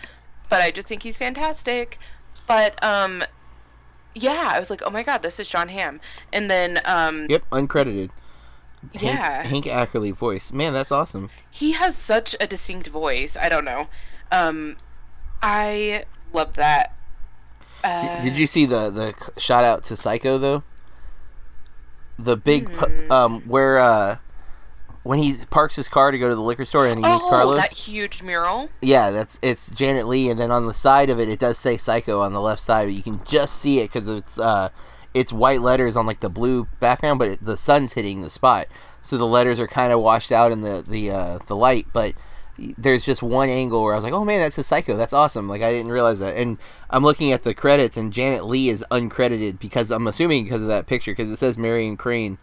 but 0.49 0.61
I 0.61 0.71
just 0.71 0.87
think 0.87 1.03
he's 1.03 1.15
fantastic. 1.17 1.99
But 2.47 2.83
um, 2.83 3.23
yeah, 4.15 4.49
I 4.51 4.57
was 4.57 4.71
like, 4.71 4.81
"Oh 4.83 4.89
my 4.89 5.03
god, 5.03 5.21
this 5.21 5.39
is 5.39 5.47
Jon 5.47 5.67
Hamm." 5.69 6.01
And 6.33 6.49
then 6.49 6.79
um, 6.85 7.27
Yep, 7.29 7.43
uncredited. 7.51 8.09
Hank, 8.93 9.03
Yeah. 9.03 9.43
Hank 9.43 9.65
Ackerley 9.65 10.11
voice. 10.15 10.51
Man, 10.51 10.73
that's 10.73 10.91
awesome. 10.91 11.29
he 11.51 11.73
has 11.73 11.95
such 11.95 12.35
a 12.41 12.47
distinct 12.47 12.87
voice. 12.87 13.37
I 13.37 13.49
don't 13.49 13.65
know. 13.65 13.87
Um, 14.31 14.77
I 15.43 16.05
love 16.33 16.55
that. 16.55 16.91
Uh, 17.85 18.21
Did 18.23 18.35
you 18.37 18.47
see 18.47 18.65
the 18.65 18.89
the 18.89 19.13
shout 19.39 19.63
out 19.63 19.83
to 19.85 19.95
Psycho 19.95 20.37
though? 20.37 20.63
The 22.17 22.37
big 22.37 22.69
Hmm. 22.69 23.11
um 23.11 23.41
where 23.41 23.77
uh 23.79 24.17
when 25.03 25.19
he 25.19 25.35
parks 25.51 25.75
his 25.75 25.87
car 25.87 26.09
to 26.11 26.17
go 26.17 26.29
to 26.29 26.35
the 26.35 26.41
liquor 26.41 26.65
store 26.65 26.87
and 26.87 26.97
he 26.97 27.11
meets 27.11 27.25
oh, 27.25 27.29
Carlos. 27.29 27.61
that 27.61 27.71
huge 27.77 28.23
mural. 28.23 28.69
Yeah, 28.81 29.11
that's 29.11 29.37
it's 29.43 29.69
Janet 29.69 30.07
Leigh, 30.07 30.29
and 30.29 30.39
then 30.39 30.49
on 30.49 30.65
the 30.65 30.73
side 30.73 31.09
of 31.11 31.19
it, 31.19 31.29
it 31.29 31.37
does 31.39 31.59
say 31.59 31.77
Psycho 31.77 32.21
on 32.21 32.33
the 32.33 32.41
left 32.41 32.61
side, 32.61 32.87
but 32.87 32.95
you 32.95 33.03
can 33.03 33.23
just 33.23 33.57
see 33.61 33.79
it 33.79 33.89
because 33.91 34.07
it's 34.07 34.39
uh, 34.39 34.69
it's 35.13 35.31
white 35.31 35.61
letters 35.61 35.95
on 35.95 36.07
like 36.07 36.21
the 36.21 36.29
blue 36.29 36.67
background, 36.79 37.19
but 37.19 37.27
it, 37.27 37.43
the 37.45 37.55
sun's 37.55 37.93
hitting 37.93 38.21
the 38.21 38.31
spot, 38.31 38.65
so 39.03 39.15
the 39.15 39.27
letters 39.27 39.59
are 39.59 39.67
kind 39.67 39.93
of 39.93 39.99
washed 39.99 40.31
out 40.31 40.51
in 40.51 40.61
the 40.61 40.81
the 40.87 41.11
uh, 41.11 41.39
the 41.45 41.55
light. 41.55 41.85
But 41.93 42.15
there's 42.77 43.03
just 43.05 43.21
one 43.21 43.49
angle 43.49 43.83
where 43.83 43.93
I 43.93 43.97
was 43.97 44.03
like, 44.03 44.13
oh 44.13 44.25
man, 44.25 44.39
that's 44.39 44.57
a 44.57 44.63
Psycho, 44.63 44.95
that's 44.95 45.13
awesome. 45.13 45.49
Like 45.49 45.61
I 45.61 45.71
didn't 45.71 45.91
realize 45.91 46.19
that, 46.19 46.35
and 46.37 46.57
I'm 46.89 47.03
looking 47.03 47.31
at 47.31 47.43
the 47.43 47.53
credits, 47.53 47.97
and 47.97 48.13
Janet 48.13 48.45
Leigh 48.45 48.69
is 48.69 48.85
uncredited 48.91 49.59
because 49.59 49.91
I'm 49.91 50.07
assuming 50.07 50.43
because 50.43 50.61
of 50.61 50.67
that 50.69 50.87
picture 50.87 51.11
because 51.11 51.31
it 51.31 51.37
says 51.37 51.57
Marion 51.57 51.97
Crane 51.97 52.37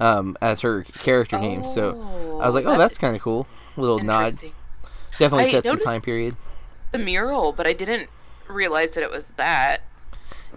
um, 0.00 0.36
as 0.40 0.60
her 0.60 0.82
character 0.82 1.38
name. 1.38 1.64
So 1.64 2.38
I 2.40 2.46
was 2.46 2.54
like, 2.54 2.66
oh, 2.66 2.76
that's 2.76 2.98
kind 2.98 3.16
of 3.16 3.22
cool. 3.22 3.46
Little 3.76 4.00
nod. 4.00 4.32
Definitely 5.18 5.44
I 5.44 5.50
sets 5.50 5.70
the 5.70 5.76
time 5.76 6.02
period. 6.02 6.36
The 6.92 6.98
mural, 6.98 7.52
but 7.52 7.66
I 7.66 7.72
didn't 7.72 8.08
realize 8.48 8.92
that 8.92 9.02
it 9.02 9.10
was 9.10 9.28
that. 9.32 9.82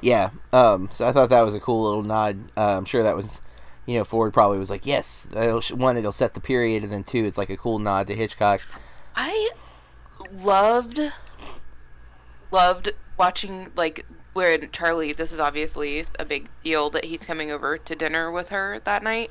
Yeah. 0.02 0.30
Um, 0.54 0.90
so 0.92 1.08
I 1.08 1.12
thought 1.12 1.30
that 1.30 1.42
was 1.42 1.56
a 1.56 1.60
cool 1.60 1.84
little 1.84 2.04
nod. 2.04 2.52
Uh, 2.56 2.78
I'm 2.78 2.86
sure 2.86 3.04
that 3.04 3.16
was, 3.16 3.42
you 3.86 3.98
know, 3.98 4.04
Ford 4.04 4.34
probably 4.34 4.58
was 4.58 4.70
like, 4.70 4.86
yes, 4.86 5.28
it'll, 5.36 5.62
one, 5.78 5.98
it'll 5.98 6.12
set 6.12 6.34
the 6.34 6.40
period, 6.40 6.84
and 6.84 6.92
then 6.92 7.04
two, 7.04 7.26
it's 7.26 7.38
like 7.38 7.50
a 7.50 7.58
cool 7.58 7.80
nod 7.80 8.08
to 8.08 8.16
Hitchcock. 8.16 8.62
I 9.22 9.50
loved 10.44 11.02
loved 12.52 12.94
watching 13.18 13.68
like 13.76 14.06
when 14.32 14.72
Charlie 14.72 15.12
this 15.12 15.34
is 15.34 15.42
obviously 15.42 16.06
a 16.18 16.24
big 16.26 16.48
deal 16.64 16.90
that 16.92 17.04
he's 17.04 17.26
coming 17.26 17.52
over 17.52 17.78
to 17.78 17.96
dinner 17.96 18.32
with 18.32 18.48
her 18.50 18.80
that 18.86 19.04
night. 19.04 19.30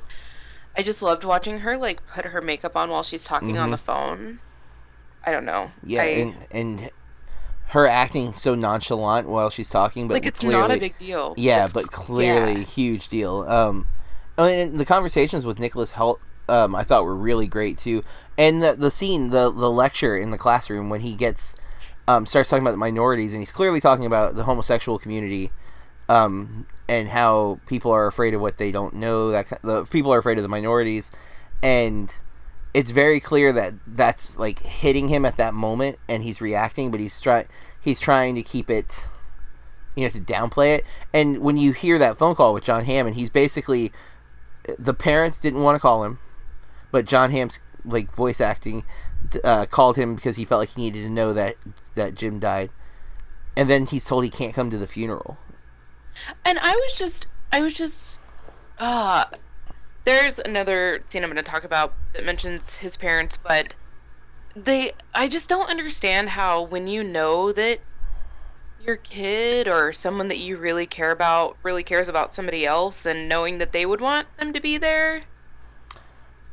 I 0.77 0.83
just 0.83 1.01
loved 1.01 1.23
watching 1.23 1.59
her 1.59 1.75
like 1.75 2.05
put 2.05 2.25
her 2.25 2.39
makeup 2.39 2.75
on 2.75 2.89
while 2.91 3.01
she's 3.01 3.23
talking 3.25 3.57
on 3.57 3.69
Mhm. 3.69 3.71
the 3.71 3.77
phone. 3.77 4.39
I 5.25 5.31
don't 5.31 5.45
know. 5.45 5.71
Yeah, 5.83 6.03
I, 6.03 6.05
and 6.05 6.35
and 6.51 6.91
her 7.69 7.87
acting 7.87 8.33
so 8.33 8.53
nonchalant 8.53 9.27
while 9.27 9.49
she's 9.49 9.69
talking, 9.71 10.07
but 10.07 10.13
like 10.15 10.25
it's 10.27 10.39
clearly, 10.41 10.55
not 10.59 10.71
a 10.71 10.77
big 10.79 10.97
deal. 10.99 11.33
yeah, 11.35 11.55
It's- 11.65 11.73
but 11.73 11.91
clearly 11.91 12.59
yeah. 12.59 12.63
huge 12.63 13.07
deal. 13.09 13.41
Um, 13.49 13.87
oh, 14.37 14.45
and 14.45 14.77
the 14.77 14.85
conversations 14.85 15.45
with 15.47 15.57
Nicholas 15.59 15.93
Hoult, 15.93 16.19
um, 16.49 16.75
I 16.75 16.83
thought 16.83 17.03
were 17.03 17.15
really 17.15 17.47
great 17.47 17.77
too, 17.77 18.03
and 18.37 18.61
the 18.61 18.73
the 18.73 18.91
scene, 18.91 19.29
the 19.29 19.51
the 19.51 19.71
lecture 19.71 20.17
in 20.17 20.31
the 20.31 20.37
classroom 20.37 20.89
when 20.89 21.01
he 21.01 21.15
gets, 21.15 21.55
um, 22.07 22.25
starts 22.25 22.49
talking 22.49 22.63
about 22.63 22.71
the 22.71 22.77
minorities, 22.77 23.33
and 23.33 23.41
he's 23.41 23.51
clearly 23.51 23.79
talking 23.79 24.05
about 24.05 24.35
the 24.35 24.43
homosexual 24.43 24.99
community, 24.99 25.51
um, 26.07 26.65
and 26.87 27.09
how 27.09 27.59
people 27.65 27.91
are 27.91 28.07
afraid 28.07 28.33
of 28.33 28.41
what 28.41 28.57
they 28.57 28.71
don't 28.71 28.95
know. 28.95 29.31
That 29.31 29.59
the 29.61 29.85
people 29.85 30.13
are 30.13 30.19
afraid 30.19 30.37
of 30.37 30.43
the 30.43 30.49
minorities, 30.49 31.11
and 31.61 32.13
it's 32.73 32.91
very 32.91 33.19
clear 33.19 33.51
that 33.53 33.73
that's 33.87 34.37
like 34.37 34.59
hitting 34.59 35.07
him 35.07 35.25
at 35.25 35.37
that 35.37 35.53
moment, 35.53 35.99
and 36.07 36.23
he's 36.23 36.41
reacting, 36.41 36.91
but 36.91 36.99
he's 36.99 37.19
trying 37.19 37.47
he's 37.79 37.99
trying 37.99 38.35
to 38.35 38.41
keep 38.41 38.69
it 38.69 39.07
you 39.95 40.03
know 40.03 40.09
to 40.09 40.19
downplay 40.19 40.77
it. 40.77 40.85
And 41.13 41.39
when 41.39 41.57
you 41.57 41.71
hear 41.71 41.97
that 41.99 42.17
phone 42.17 42.35
call 42.35 42.53
with 42.53 42.63
john 42.63 42.85
hammond 42.85 43.15
he's 43.15 43.29
basically 43.29 43.91
the 44.77 44.93
parents 44.93 45.39
didn't 45.39 45.61
want 45.61 45.75
to 45.75 45.79
call 45.79 46.03
him 46.03 46.19
but 46.91 47.05
Jon 47.05 47.31
Hamm's 47.31 47.59
like 47.85 48.13
voice 48.13 48.41
acting 48.41 48.83
uh, 49.43 49.65
called 49.65 49.95
him 49.95 50.15
because 50.15 50.35
he 50.35 50.45
felt 50.45 50.59
like 50.59 50.69
he 50.69 50.81
needed 50.81 51.03
to 51.03 51.09
know 51.09 51.33
that 51.33 51.55
that 51.95 52.15
Jim 52.15 52.39
died, 52.39 52.69
and 53.55 53.69
then 53.69 53.85
he's 53.85 54.05
told 54.05 54.23
he 54.23 54.29
can't 54.29 54.53
come 54.53 54.69
to 54.69 54.77
the 54.77 54.87
funeral. 54.87 55.37
And 56.45 56.59
I 56.59 56.75
was 56.75 56.97
just, 56.97 57.27
I 57.51 57.61
was 57.61 57.73
just, 57.73 58.19
uh, 58.79 59.25
there's 60.05 60.39
another 60.39 61.01
scene 61.05 61.23
I'm 61.23 61.29
going 61.29 61.43
to 61.43 61.49
talk 61.49 61.63
about 61.63 61.93
that 62.13 62.25
mentions 62.25 62.75
his 62.75 62.97
parents, 62.97 63.37
but 63.37 63.73
they, 64.55 64.91
I 65.13 65.27
just 65.27 65.49
don't 65.49 65.69
understand 65.69 66.29
how 66.29 66.63
when 66.63 66.87
you 66.87 67.03
know 67.03 67.51
that 67.53 67.79
your 68.81 68.97
kid 68.97 69.67
or 69.67 69.93
someone 69.93 70.29
that 70.29 70.37
you 70.37 70.57
really 70.57 70.85
care 70.85 71.11
about 71.11 71.57
really 71.63 71.83
cares 71.83 72.09
about 72.09 72.33
somebody 72.33 72.65
else 72.65 73.05
and 73.05 73.29
knowing 73.29 73.57
that 73.59 73.71
they 73.71 73.85
would 73.85 74.01
want 74.01 74.27
them 74.37 74.53
to 74.53 74.59
be 74.59 74.77
there 74.77 75.21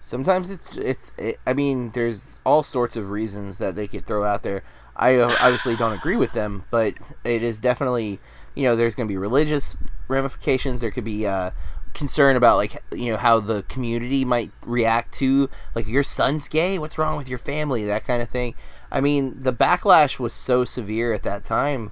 Sometimes 0.07 0.50
it's 0.50 0.76
it's. 0.76 1.11
It, 1.18 1.40
I 1.44 1.52
mean, 1.52 1.90
there's 1.90 2.38
all 2.46 2.62
sorts 2.62 2.94
of 2.94 3.11
reasons 3.11 3.59
that 3.59 3.74
they 3.74 3.88
could 3.88 4.07
throw 4.07 4.22
out 4.22 4.44
there. 4.44 4.62
I 4.94 5.18
obviously 5.18 5.74
don't 5.74 5.94
agree 5.94 6.14
with 6.14 6.30
them, 6.30 6.62
but 6.70 6.94
it 7.24 7.42
is 7.42 7.59
definitely 7.59 8.20
you 8.54 8.62
know 8.62 8.76
there's 8.76 8.94
going 8.94 9.09
to 9.09 9.12
be 9.12 9.16
religious 9.16 9.76
ramifications. 10.07 10.80
There 10.80 10.92
could 10.92 11.02
be 11.02 11.26
uh, 11.26 11.50
concern 11.92 12.36
about 12.36 12.57
like 12.57 12.80
you 12.92 13.11
know 13.11 13.16
how 13.16 13.40
the 13.40 13.64
community 13.64 14.24
might 14.24 14.52
react 14.64 15.12
to 15.14 15.50
like 15.74 15.88
your 15.88 16.04
son's 16.04 16.46
gay. 16.46 16.78
What's 16.78 16.98
wrong 16.98 17.16
with 17.16 17.28
your 17.28 17.40
family? 17.40 17.84
That 17.84 18.07
kind 18.07 18.22
of 18.22 18.28
thing. 18.28 18.54
I 18.92 19.00
mean, 19.00 19.42
the 19.42 19.52
backlash 19.52 20.20
was 20.20 20.32
so 20.32 20.64
severe 20.64 21.14
at 21.14 21.24
that 21.24 21.44
time. 21.44 21.90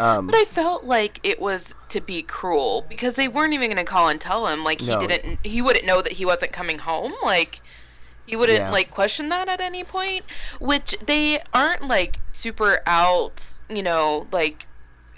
Um, 0.00 0.26
but 0.26 0.34
I 0.34 0.44
felt 0.44 0.84
like 0.84 1.20
it 1.22 1.40
was 1.40 1.74
to 1.88 2.00
be 2.00 2.22
cruel 2.22 2.84
because 2.88 3.14
they 3.16 3.28
weren't 3.28 3.52
even 3.52 3.68
going 3.68 3.84
to 3.84 3.90
call 3.90 4.08
and 4.08 4.20
tell 4.20 4.46
him. 4.46 4.64
Like 4.64 4.80
he 4.80 4.88
No. 4.90 5.00
didn't, 5.00 5.40
he 5.44 5.60
wouldn't 5.62 5.84
know 5.84 6.00
that 6.00 6.12
he 6.12 6.24
wasn't 6.24 6.52
coming 6.52 6.78
home. 6.78 7.12
Like 7.22 7.60
he 8.26 8.34
wouldn't 8.36 8.58
Yeah. 8.58 8.70
like 8.70 8.90
question 8.90 9.28
that 9.28 9.48
at 9.48 9.60
any 9.60 9.84
point. 9.84 10.24
Which 10.58 10.96
they 11.04 11.40
aren't 11.52 11.86
like 11.86 12.18
super 12.28 12.80
out, 12.86 13.56
you 13.68 13.82
know, 13.82 14.26
like 14.32 14.66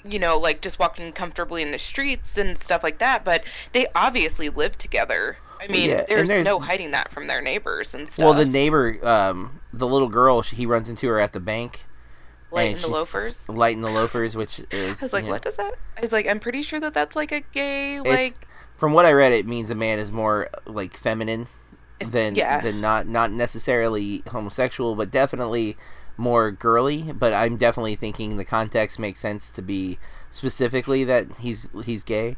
you 0.04 0.18
know, 0.18 0.38
like 0.38 0.60
just 0.60 0.80
walking 0.80 1.12
comfortably 1.12 1.62
in 1.62 1.70
the 1.70 1.78
streets 1.78 2.36
and 2.36 2.58
stuff 2.58 2.82
like 2.82 2.98
that. 2.98 3.24
But 3.24 3.44
they 3.72 3.86
obviously 3.94 4.48
live 4.48 4.76
together. 4.76 5.36
I 5.60 5.68
mean, 5.68 5.90
yeah, 5.90 6.02
there's, 6.08 6.28
there's- 6.28 6.44
no 6.44 6.58
hiding 6.58 6.90
that 6.90 7.12
from 7.12 7.28
their 7.28 7.40
neighbors 7.40 7.94
and 7.94 8.08
stuff. 8.08 8.24
well, 8.24 8.34
the 8.34 8.44
neighbor, 8.44 8.98
um, 9.06 9.60
the 9.72 9.86
little 9.86 10.08
girl, 10.08 10.42
she, 10.42 10.56
he 10.56 10.66
runs 10.66 10.90
into 10.90 11.06
her 11.06 11.20
at 11.20 11.32
the 11.32 11.38
bank. 11.38 11.84
Light 12.52 12.74
and 12.74 12.78
the 12.84 12.88
loafers. 12.88 13.48
Light 13.48 13.74
in 13.76 13.82
the 13.82 13.90
loafers, 13.90 14.36
which 14.36 14.60
is. 14.70 15.02
I 15.02 15.04
was 15.06 15.12
like, 15.12 15.24
know- 15.24 15.30
what 15.30 15.42
does 15.42 15.56
that? 15.56 15.74
I 15.96 16.00
was 16.00 16.12
like, 16.12 16.28
I'm 16.28 16.40
pretty 16.40 16.62
sure 16.62 16.80
that 16.80 16.94
that's 16.94 17.16
like 17.16 17.32
a 17.32 17.40
gay, 17.52 18.00
like. 18.00 18.46
from 18.76 18.92
what 18.92 19.04
I 19.04 19.12
read, 19.12 19.32
it 19.32 19.46
means 19.46 19.70
a 19.70 19.74
man 19.74 19.98
is 19.98 20.10
more 20.12 20.48
like 20.66 20.96
feminine 20.96 21.46
than 22.04 22.34
Yeah. 22.34 22.60
than 22.60 22.80
not 22.80 23.06
not 23.06 23.30
necessarily 23.30 24.22
homosexual, 24.28 24.94
but 24.96 25.10
definitely 25.10 25.76
more 26.16 26.50
girly. 26.50 27.12
But 27.12 27.32
I'm 27.32 27.56
definitely 27.56 27.94
thinking 27.96 28.36
the 28.36 28.44
context 28.44 28.98
makes 28.98 29.20
sense 29.20 29.50
to 29.52 29.62
be 29.62 29.98
specifically 30.30 31.04
that 31.04 31.26
he's 31.38 31.68
he's 31.84 32.02
gay, 32.02 32.36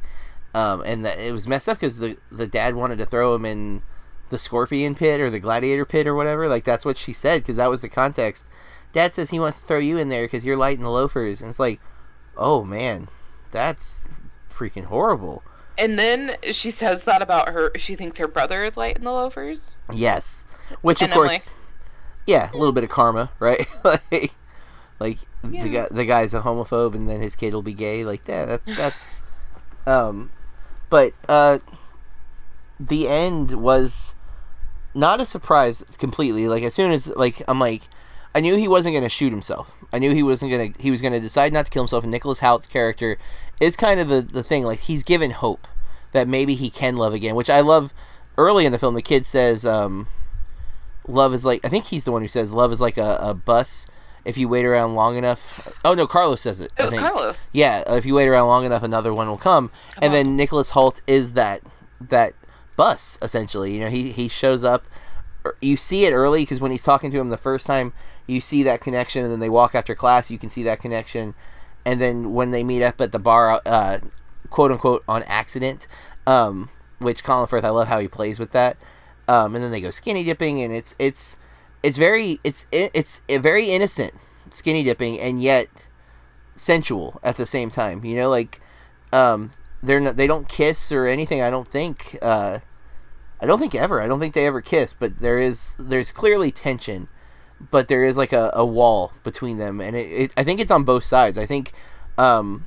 um, 0.54 0.82
and 0.84 1.04
that 1.04 1.18
it 1.18 1.32
was 1.32 1.48
messed 1.48 1.68
up 1.68 1.78
because 1.78 1.98
the 1.98 2.16
the 2.30 2.46
dad 2.46 2.74
wanted 2.74 2.98
to 2.98 3.06
throw 3.06 3.34
him 3.34 3.44
in 3.46 3.82
the 4.30 4.38
scorpion 4.38 4.94
pit 4.94 5.20
or 5.20 5.30
the 5.30 5.38
gladiator 5.40 5.84
pit 5.84 6.06
or 6.06 6.14
whatever. 6.14 6.46
Like 6.48 6.64
that's 6.64 6.84
what 6.84 6.96
she 6.96 7.12
said 7.12 7.42
because 7.42 7.56
that 7.56 7.70
was 7.70 7.82
the 7.82 7.88
context. 7.88 8.46
Dad 8.94 9.12
says 9.12 9.30
he 9.30 9.40
wants 9.40 9.58
to 9.58 9.66
throw 9.66 9.78
you 9.78 9.98
in 9.98 10.08
there 10.08 10.24
because 10.24 10.46
you're 10.46 10.56
light 10.56 10.78
in 10.78 10.84
the 10.84 10.90
loafers, 10.90 11.42
and 11.42 11.50
it's 11.50 11.58
like, 11.58 11.80
oh 12.36 12.64
man, 12.64 13.08
that's 13.50 14.00
freaking 14.50 14.84
horrible. 14.84 15.42
And 15.76 15.98
then 15.98 16.36
she 16.52 16.70
says 16.70 17.02
that 17.02 17.20
about 17.20 17.48
her. 17.48 17.72
She 17.76 17.96
thinks 17.96 18.18
her 18.18 18.28
brother 18.28 18.64
is 18.64 18.76
light 18.76 18.96
in 18.96 19.02
the 19.04 19.12
loafers. 19.12 19.78
Yes, 19.92 20.46
which 20.80 21.02
of 21.02 21.06
And 21.06 21.12
I'm 21.12 21.16
course, 21.16 21.50
yeah, 22.26 22.50
a 22.52 22.56
little 22.56 22.72
bit 22.72 22.84
of 22.84 22.90
karma, 22.90 23.30
right? 23.40 23.66
like, 23.82 24.30
like 25.00 25.18
the 25.42 25.68
guy, 25.68 25.88
the 25.90 26.04
guy's 26.04 26.32
a 26.32 26.42
homophobe, 26.42 26.94
and 26.94 27.08
then 27.08 27.20
his 27.20 27.34
kid 27.34 27.52
will 27.52 27.62
be 27.62 27.74
gay. 27.74 28.04
Like 28.04 28.24
that. 28.24 28.46
That's 28.46 28.76
that's. 28.76 29.10
Um, 29.86 30.30
but 30.88 31.12
uh, 31.28 31.58
the 32.78 33.08
end 33.08 33.60
was 33.60 34.14
not 34.94 35.20
a 35.20 35.26
surprise 35.26 35.82
completely. 35.98 36.46
Like 36.46 36.62
as 36.62 36.74
soon 36.74 36.92
as 36.92 37.08
like 37.08 37.42
I'm 37.48 37.58
like, 37.58 37.82
I 38.34 38.40
knew 38.40 38.56
he 38.56 38.66
wasn't 38.68 38.94
gonna 38.94 39.08
shoot 39.08 39.30
himself. 39.30 39.76
I 39.92 39.98
knew 39.98 40.12
he 40.12 40.22
wasn't 40.22 40.50
gonna. 40.50 40.70
He 40.78 40.90
was 40.90 41.00
gonna 41.00 41.20
decide 41.20 41.52
not 41.52 41.66
to 41.66 41.70
kill 41.70 41.82
himself. 41.82 42.02
And 42.04 42.10
Nicholas 42.10 42.40
Hout's 42.40 42.66
character 42.66 43.16
is 43.60 43.76
kind 43.76 44.00
of 44.00 44.08
the 44.08 44.20
the 44.22 44.42
thing. 44.42 44.64
Like 44.64 44.80
he's 44.80 45.02
given 45.02 45.30
hope 45.30 45.68
that 46.12 46.26
maybe 46.28 46.54
he 46.54 46.70
can 46.70 46.96
love 46.96 47.12
again, 47.14 47.34
which 47.34 47.50
I 47.50 47.60
love. 47.60 47.92
Early 48.36 48.66
in 48.66 48.72
the 48.72 48.78
film, 48.80 48.94
the 48.94 49.02
kid 49.02 49.24
says, 49.24 49.64
um, 49.64 50.08
"Love 51.06 51.32
is 51.34 51.44
like." 51.44 51.64
I 51.64 51.68
think 51.68 51.84
he's 51.84 52.04
the 52.04 52.10
one 52.10 52.22
who 52.22 52.26
says, 52.28 52.52
"Love 52.52 52.72
is 52.72 52.80
like 52.80 52.96
a, 52.96 53.16
a 53.20 53.34
bus. 53.34 53.86
If 54.24 54.36
you 54.36 54.48
wait 54.48 54.64
around 54.64 54.96
long 54.96 55.16
enough." 55.16 55.72
Oh 55.84 55.94
no, 55.94 56.08
Carlos 56.08 56.40
says 56.40 56.58
it. 56.58 56.72
It 56.76 56.82
I 56.82 56.84
was 56.86 56.94
think. 56.94 57.06
Carlos. 57.06 57.50
Yeah, 57.54 57.84
if 57.94 58.04
you 58.04 58.14
wait 58.16 58.26
around 58.26 58.48
long 58.48 58.64
enough, 58.66 58.82
another 58.82 59.12
one 59.12 59.28
will 59.28 59.38
come. 59.38 59.70
and 60.02 60.06
on. 60.06 60.10
then 60.12 60.36
Nicholas 60.36 60.70
Hoult 60.72 61.00
is 61.06 61.34
that 61.34 61.60
that 62.00 62.34
bus 62.74 63.16
essentially. 63.22 63.74
You 63.74 63.80
know, 63.84 63.90
he 63.90 64.10
he 64.10 64.26
shows 64.26 64.64
up. 64.64 64.84
er, 65.46 65.56
You 65.60 65.76
see 65.76 66.04
it 66.06 66.12
early 66.12 66.42
because 66.42 66.60
when 66.60 66.72
he's 66.72 66.82
talking 66.82 67.12
to 67.12 67.18
him 67.20 67.28
the 67.28 67.36
first 67.36 67.68
time, 67.68 67.92
you 68.26 68.40
see 68.40 68.62
that 68.62 68.80
connection, 68.80 69.24
and 69.24 69.32
then 69.32 69.40
they 69.40 69.48
walk 69.48 69.74
after 69.74 69.94
class. 69.94 70.30
You 70.30 70.38
can 70.38 70.50
see 70.50 70.62
that 70.64 70.80
connection, 70.80 71.34
and 71.84 72.00
then 72.00 72.32
when 72.32 72.50
they 72.50 72.64
meet 72.64 72.82
up 72.82 73.00
at 73.00 73.12
the 73.12 73.18
bar, 73.18 73.60
uh, 73.66 73.98
quote 74.50 74.72
unquote, 74.72 75.04
on 75.08 75.22
accident, 75.24 75.86
um, 76.26 76.70
which 76.98 77.24
Colin 77.24 77.46
Firth, 77.46 77.64
I 77.64 77.70
love 77.70 77.88
how 77.88 77.98
he 77.98 78.08
plays 78.08 78.38
with 78.38 78.52
that. 78.52 78.76
Um, 79.26 79.54
and 79.54 79.64
then 79.64 79.70
they 79.70 79.80
go 79.80 79.90
skinny 79.90 80.24
dipping, 80.24 80.62
and 80.62 80.72
it's 80.72 80.94
it's 80.98 81.38
it's 81.82 81.98
very 81.98 82.40
it's 82.44 82.66
it's 82.72 83.20
very 83.28 83.70
innocent 83.70 84.12
skinny 84.52 84.84
dipping, 84.84 85.18
and 85.18 85.42
yet 85.42 85.88
sensual 86.56 87.20
at 87.22 87.36
the 87.36 87.46
same 87.46 87.70
time. 87.70 88.04
You 88.04 88.16
know, 88.16 88.30
like 88.30 88.60
um, 89.12 89.52
they're 89.82 90.00
not, 90.00 90.16
they 90.16 90.26
don't 90.26 90.48
kiss 90.48 90.92
or 90.92 91.06
anything. 91.06 91.40
I 91.40 91.50
don't 91.50 91.68
think. 91.68 92.18
Uh, 92.22 92.60
I 93.40 93.46
don't 93.46 93.58
think 93.58 93.74
ever. 93.74 94.00
I 94.00 94.06
don't 94.06 94.20
think 94.20 94.34
they 94.34 94.46
ever 94.46 94.60
kiss. 94.60 94.92
But 94.92 95.20
there 95.20 95.38
is 95.38 95.76
there's 95.78 96.12
clearly 96.12 96.50
tension, 96.50 97.08
but 97.70 97.88
there 97.88 98.04
is 98.04 98.16
like 98.16 98.32
a, 98.32 98.50
a 98.54 98.64
wall 98.64 99.12
between 99.22 99.58
them, 99.58 99.80
and 99.80 99.96
it, 99.96 100.10
it 100.10 100.30
I 100.36 100.44
think 100.44 100.60
it's 100.60 100.70
on 100.70 100.84
both 100.84 101.04
sides. 101.04 101.38
I 101.38 101.46
think, 101.46 101.72
um, 102.18 102.66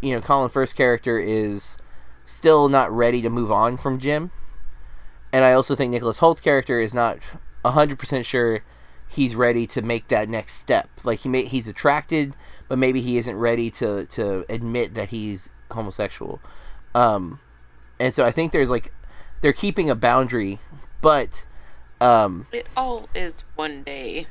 you 0.00 0.14
know, 0.14 0.20
Colin 0.20 0.48
Firth's 0.48 0.72
character 0.72 1.18
is 1.18 1.76
still 2.24 2.68
not 2.68 2.90
ready 2.92 3.22
to 3.22 3.30
move 3.30 3.50
on 3.50 3.76
from 3.76 3.98
Jim, 3.98 4.30
and 5.32 5.44
I 5.44 5.52
also 5.52 5.74
think 5.74 5.92
Nicholas 5.92 6.18
Hoult's 6.18 6.40
character 6.40 6.78
is 6.78 6.94
not 6.94 7.18
hundred 7.64 7.98
percent 7.98 8.26
sure 8.26 8.62
he's 9.08 9.36
ready 9.36 9.66
to 9.66 9.82
make 9.82 10.08
that 10.08 10.28
next 10.28 10.54
step. 10.54 10.88
Like 11.04 11.20
he 11.20 11.28
may, 11.28 11.44
he's 11.44 11.68
attracted, 11.68 12.34
but 12.68 12.78
maybe 12.78 13.00
he 13.00 13.18
isn't 13.18 13.36
ready 13.36 13.70
to 13.72 14.06
to 14.06 14.44
admit 14.48 14.94
that 14.94 15.10
he's 15.10 15.50
homosexual. 15.70 16.40
Um, 16.94 17.40
and 17.98 18.12
so 18.12 18.24
I 18.24 18.30
think 18.30 18.52
there's 18.52 18.70
like 18.70 18.92
they're 19.40 19.52
keeping 19.52 19.90
a 19.90 19.94
boundary, 19.94 20.58
but 21.00 21.46
um, 22.02 22.46
It 22.52 22.66
all 22.76 23.08
is 23.14 23.44
one 23.54 23.82
day. 23.82 24.26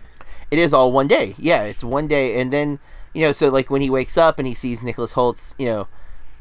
it 0.51 0.59
is 0.59 0.73
all 0.73 0.91
one 0.91 1.07
day. 1.07 1.35
Yeah, 1.37 1.63
it's 1.63 1.83
one 1.83 2.07
day, 2.07 2.39
and 2.39 2.51
then 2.51 2.79
you 3.13 3.23
know, 3.23 3.31
so 3.31 3.49
like 3.49 3.69
when 3.69 3.81
he 3.81 3.89
wakes 3.89 4.17
up 4.17 4.39
and 4.39 4.47
he 4.47 4.53
sees 4.53 4.81
Nicholas 4.83 5.13
Holtz, 5.13 5.55
you 5.57 5.65
know, 5.65 5.87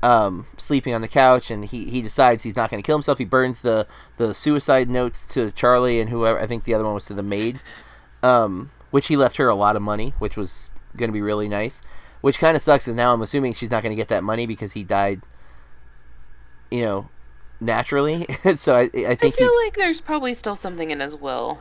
um, 0.02 0.46
sleeping 0.56 0.94
on 0.94 1.00
the 1.02 1.08
couch, 1.08 1.50
and 1.50 1.64
he, 1.64 1.84
he 1.90 2.00
decides 2.02 2.42
he's 2.42 2.56
not 2.56 2.70
going 2.70 2.82
to 2.82 2.86
kill 2.86 2.96
himself. 2.96 3.18
He 3.18 3.24
burns 3.24 3.62
the 3.62 3.86
the 4.18 4.34
suicide 4.34 4.88
notes 4.88 5.26
to 5.34 5.50
Charlie 5.52 6.00
and 6.00 6.10
whoever. 6.10 6.38
I 6.38 6.46
think 6.46 6.64
the 6.64 6.74
other 6.74 6.84
one 6.84 6.94
was 6.94 7.06
to 7.06 7.14
the 7.14 7.22
maid, 7.22 7.60
um, 8.22 8.70
which 8.90 9.08
he 9.08 9.16
left 9.16 9.36
her 9.36 9.48
a 9.48 9.54
lot 9.54 9.76
of 9.76 9.82
money, 9.82 10.14
which 10.18 10.36
was 10.36 10.70
going 10.96 11.08
to 11.08 11.12
be 11.12 11.22
really 11.22 11.48
nice. 11.48 11.82
Which 12.20 12.38
kind 12.38 12.54
of 12.56 12.62
sucks, 12.62 12.84
because 12.84 12.96
now 12.96 13.12
I'm 13.14 13.22
assuming 13.22 13.54
she's 13.54 13.70
not 13.70 13.82
going 13.82 13.92
to 13.92 13.96
get 13.96 14.08
that 14.08 14.22
money 14.22 14.46
because 14.46 14.72
he 14.72 14.84
died, 14.84 15.22
you 16.70 16.82
know, 16.82 17.08
naturally. 17.60 18.24
so 18.56 18.74
I 18.74 18.82
I 18.82 19.06
I 19.08 19.14
think 19.14 19.36
he 19.36 19.44
feel 19.44 19.56
like 19.64 19.76
there's 19.76 20.00
probably 20.00 20.34
still 20.34 20.56
something 20.56 20.90
in 20.90 21.00
his 21.00 21.16
will. 21.16 21.60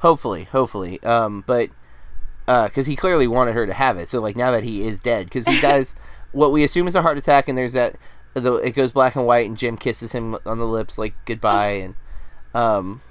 Hopefully, 0.00 0.44
hopefully. 0.44 1.02
Um, 1.02 1.42
but 1.46 1.70
uh, 2.46 2.68
because 2.68 2.86
he 2.86 2.96
clearly 2.96 3.26
wanted 3.26 3.54
her 3.54 3.66
to 3.66 3.74
have 3.74 3.98
it, 3.98 4.08
so 4.08 4.20
like 4.20 4.36
now 4.36 4.50
that 4.50 4.64
he 4.64 4.86
is 4.86 5.00
dead, 5.00 5.26
because 5.26 5.46
he 5.46 5.60
dies, 5.62 5.94
what 6.32 6.52
we 6.52 6.64
assume 6.64 6.86
is 6.86 6.94
a 6.94 7.02
heart 7.02 7.18
attack, 7.18 7.48
and 7.48 7.56
there's 7.58 7.72
that 7.72 7.96
the 8.34 8.54
it 8.56 8.72
goes 8.72 8.92
black 8.92 9.16
and 9.16 9.26
white, 9.26 9.46
and 9.46 9.56
Jim 9.56 9.76
kisses 9.76 10.12
him 10.12 10.36
on 10.46 10.58
the 10.58 10.66
lips 10.66 10.98
like 10.98 11.14
goodbye, 11.24 11.72
and 11.72 11.94
um, 12.54 13.02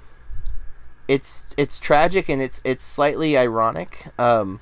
it's 1.06 1.44
it's 1.56 1.78
tragic 1.78 2.28
and 2.28 2.40
it's 2.40 2.60
it's 2.64 2.84
slightly 2.84 3.36
ironic, 3.36 4.06
um, 4.18 4.60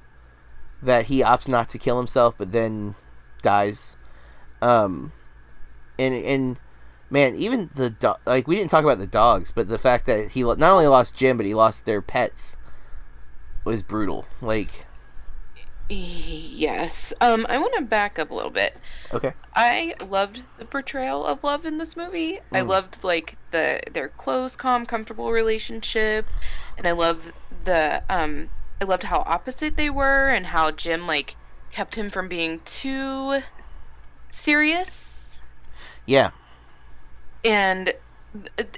that 0.83 1.07
he 1.07 1.20
opts 1.20 1.49
not 1.49 1.68
to 1.70 1.79
kill 1.79 1.99
himself, 1.99 2.35
but 2.37 2.53
then 2.53 2.95
dies, 3.43 3.97
um, 4.61 5.12
and 5.99 6.14
and 6.14 6.59
man, 7.11 7.35
even 7.37 7.71
the 7.75 7.91
do- 7.91 8.15
like 8.27 8.47
we 8.49 8.57
didn't 8.57 8.71
talk 8.71 8.85
about 8.85 8.99
the 8.99 9.07
dogs, 9.07 9.53
but 9.53 9.69
the 9.69 9.79
fact 9.79 10.07
that 10.07 10.31
he 10.33 10.43
not 10.43 10.63
only 10.63 10.87
lost 10.87 11.17
Jim, 11.17 11.37
but 11.37 11.47
he 11.47 11.55
lost 11.55 11.87
their 11.87 12.03
pets 12.03 12.57
was 13.65 13.83
brutal. 13.83 14.27
Like, 14.41 14.87
Yes. 15.89 17.15
Um, 17.21 17.47
I 17.49 17.59
want 17.59 17.75
to 17.77 17.83
back 17.83 18.19
up 18.19 18.31
a 18.31 18.35
little 18.35 18.51
bit. 18.51 18.77
Okay. 19.13 19.33
I 19.55 19.95
loved 20.09 20.43
the 20.59 20.65
portrayal 20.65 21.25
of 21.25 21.45
love 21.45 21.65
in 21.65 21.79
this 21.79 21.97
movie. 21.97 22.41
I 22.53 22.61
Mm. 22.63 22.67
loved 22.69 23.05
like 23.05 23.37
the 23.53 23.81
their 23.93 24.09
close, 24.09 24.57
calm, 24.57 24.85
comfortable 24.85 25.31
relationship, 25.31 26.27
and 26.77 26.89
I 26.89 26.93
loved 26.93 27.33
the 27.65 28.03
um 28.11 28.51
I 28.81 28.85
loved 28.85 29.05
how 29.05 29.23
opposite 29.25 29.77
they 29.77 29.89
were 29.91 30.29
and 30.29 30.45
how 30.45 30.73
Jim 30.73 31.07
like 31.07 31.37
kept 31.71 31.95
him 31.95 32.11
from 32.11 32.27
being 32.29 32.61
too 32.65 33.39
serious. 34.31 35.41
Yeah. 36.05 36.31
And 37.47 37.92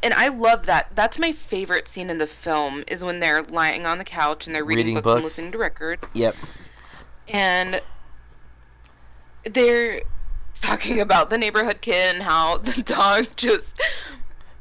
and 0.03 0.15
I 0.15 0.29
love 0.29 0.67
that. 0.67 0.89
That's 0.95 1.19
my 1.19 1.33
favorite 1.33 1.89
scene 1.89 2.11
in 2.11 2.19
the 2.19 2.27
film 2.29 2.85
is 2.87 3.05
when 3.05 3.19
they're 3.21 3.43
lying 3.43 3.87
on 3.87 3.99
the 3.99 4.05
couch 4.05 4.47
and 4.47 4.55
they're 4.55 4.65
reading, 4.65 4.87
Reading 4.87 4.95
books, 4.97 5.05
books. 5.05 5.15
and 5.17 5.25
listening 5.25 5.53
to 5.53 5.59
records. 5.59 6.15
Yep. 6.15 6.37
and 7.29 7.81
they're 9.45 10.03
talking 10.61 11.01
about 11.07 11.31
the 11.31 11.39
neighborhood 11.39 11.81
kid 11.81 12.15
and 12.15 12.23
how 12.23 12.59
the 12.69 12.83
dog 12.83 13.27
just 13.37 13.81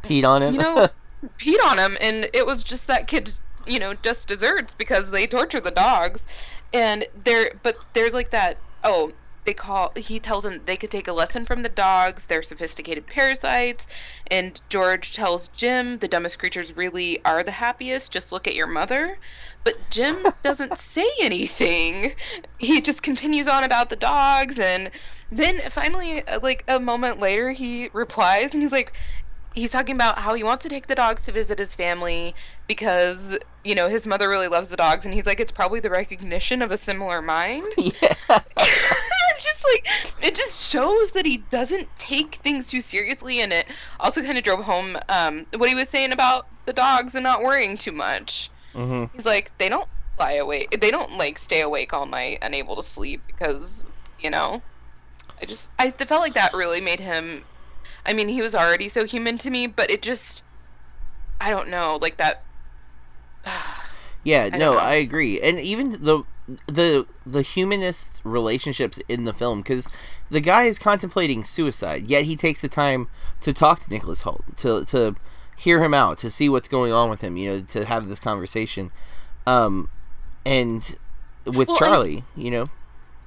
Peed 0.03 0.23
on 0.27 0.41
him. 0.41 0.53
you 0.53 0.59
know 0.61 0.87
peed 1.39 1.57
on 1.65 1.77
him 1.79 1.97
and 2.01 2.27
it 2.33 2.45
was 2.45 2.63
just 2.63 2.87
that 2.87 3.07
kid 3.07 3.31
you 3.65 3.79
know 3.79 3.93
just 3.95 4.27
desserts 4.27 4.73
because 4.75 5.09
they 5.11 5.25
torture 5.27 5.59
the 5.59 5.71
dogs 5.71 6.27
and 6.73 7.05
there 7.23 7.51
but 7.63 7.75
there's 7.93 8.13
like 8.13 8.29
that 8.29 8.57
oh 8.83 9.11
they 9.47 9.53
call 9.53 9.91
he 9.95 10.19
tells 10.19 10.43
them 10.43 10.61
they 10.65 10.77
could 10.77 10.91
take 10.91 11.07
a 11.07 11.13
lesson 11.13 11.45
from 11.45 11.63
the 11.63 11.69
dogs 11.69 12.25
they're 12.25 12.43
sophisticated 12.43 13.07
parasites 13.07 13.87
and 14.29 14.61
george 14.69 15.13
tells 15.13 15.47
jim 15.47 15.97
the 15.99 16.07
dumbest 16.07 16.37
creatures 16.37 16.75
really 16.77 17.23
are 17.25 17.43
the 17.43 17.51
happiest 17.51 18.11
just 18.11 18.31
look 18.31 18.47
at 18.47 18.55
your 18.55 18.67
mother. 18.67 19.17
But 19.63 19.75
jim 19.89 20.25
doesn't 20.43 20.77
say 20.77 21.07
anything. 21.21 22.13
He 22.57 22.81
just 22.81 23.03
continues 23.03 23.47
on 23.47 23.63
about 23.63 23.89
the 23.89 23.95
dogs 23.95 24.59
and 24.59 24.91
then 25.31 25.61
finally 25.69 26.25
uh, 26.27 26.39
like 26.41 26.63
a 26.67 26.79
moment 26.79 27.19
later 27.19 27.51
he 27.51 27.89
replies 27.93 28.53
and 28.53 28.63
he's 28.63 28.71
like 28.71 28.93
he's 29.53 29.71
talking 29.71 29.95
about 29.95 30.19
how 30.19 30.33
he 30.33 30.43
wants 30.43 30.63
to 30.63 30.69
take 30.69 30.87
the 30.87 30.95
dogs 30.95 31.23
to 31.23 31.31
visit 31.31 31.59
his 31.59 31.75
family 31.75 32.33
because 32.68 33.38
you 33.63 33.76
know 33.76 33.89
his 33.89 34.05
mother 34.05 34.30
really 34.30 34.47
loves 34.47 34.70
the 34.70 34.78
dogs 34.78 35.05
and 35.05 35.13
he's 35.13 35.26
like 35.26 35.39
it's 35.39 35.51
probably 35.51 35.80
the 35.80 35.89
recognition 35.89 36.61
of 36.61 36.72
a 36.72 36.78
similar 36.78 37.22
mind. 37.22 37.65
Yeah. 37.78 38.13
Just 39.39 39.65
like 39.72 39.88
it 40.24 40.34
just 40.34 40.72
shows 40.72 41.11
that 41.11 41.24
he 41.24 41.38
doesn't 41.38 41.88
take 41.95 42.36
things 42.36 42.72
too 42.72 42.82
seriously 42.82 43.41
and 43.41 43.53
it 43.53 43.68
also 43.99 44.24
kind 44.24 44.36
of 44.36 44.43
drove 44.43 44.63
home 44.63 44.97
um, 45.09 45.45
what 45.55 45.70
he 45.70 45.76
was 45.76 45.89
saying 45.89 46.11
about 46.11 46.47
the 46.65 46.74
dogs 46.74 47.13
and 47.13 47.24
not 47.24 47.43
worrying 47.43 47.78
too 47.78 47.91
much. 47.91 48.49
Hmm 48.74 49.05
he's 49.13 49.26
like 49.26 49.51
they 49.57 49.70
don't 49.70 49.88
lie 50.20 50.34
awake 50.34 50.80
they 50.82 50.91
don't 50.91 51.11
like 51.18 51.38
stay 51.38 51.61
awake 51.61 51.93
all 51.93 52.05
night 52.05 52.39
unable 52.41 52.76
to 52.76 52.84
sleep 52.84 53.22
because 53.28 53.89
you 54.20 54.30
know 54.30 54.61
i 55.41 55.45
just 55.45 55.70
i 55.78 55.91
felt 55.91 56.22
like 56.22 56.34
that 56.34 56.53
really 56.53 56.82
made 56.82 56.99
him 56.99 57.43
i 58.05 58.13
mean 58.13 58.28
he 58.28 58.41
was 58.41 58.55
already 58.55 58.88
so 58.88 59.05
human 59.05 59.38
to 59.38 59.49
me 59.49 59.68
but 59.68 59.91
it 59.91 60.01
just 60.01 60.43
i 61.39 61.51
don't 61.51 61.70
know 61.70 61.99
like 62.01 62.18
that 62.18 62.41
Yeah, 64.23 64.49
don't 64.49 64.59
no. 64.59 64.77
I 64.77 64.95
agree, 64.95 65.39
and 65.39 65.57
even 65.57 65.91
the 66.03 66.23
the 66.65 67.05
the 67.25 67.41
humanist 67.43 68.19
relationships 68.25 68.99
in 69.07 69.23
the 69.23 69.31
film, 69.31 69.61
because 69.61 69.87
the 70.29 70.41
guy 70.41 70.63
is 70.63 70.77
contemplating 70.79 71.45
suicide, 71.45 72.07
yet 72.07 72.25
he 72.25 72.35
takes 72.35 72.61
the 72.61 72.67
time 72.67 73.07
to 73.41 73.53
talk 73.53 73.79
to 73.81 73.89
Nicholas 73.89 74.23
Hoult, 74.23 74.43
to 74.57 74.83
to 74.85 75.15
hear 75.55 75.81
him 75.81 75.93
out, 75.93 76.17
to 76.17 76.31
see 76.31 76.49
what's 76.49 76.67
going 76.67 76.91
on 76.91 77.09
with 77.09 77.21
him, 77.21 77.37
you 77.37 77.49
know, 77.49 77.61
to 77.61 77.85
have 77.85 78.09
this 78.09 78.19
conversation, 78.19 78.91
um, 79.45 79.87
and 80.45 80.97
with 81.45 81.69
Well, 81.69 81.77
I- 81.77 81.79
Charlie, 81.79 82.23
you 82.35 82.51
know, 82.51 82.69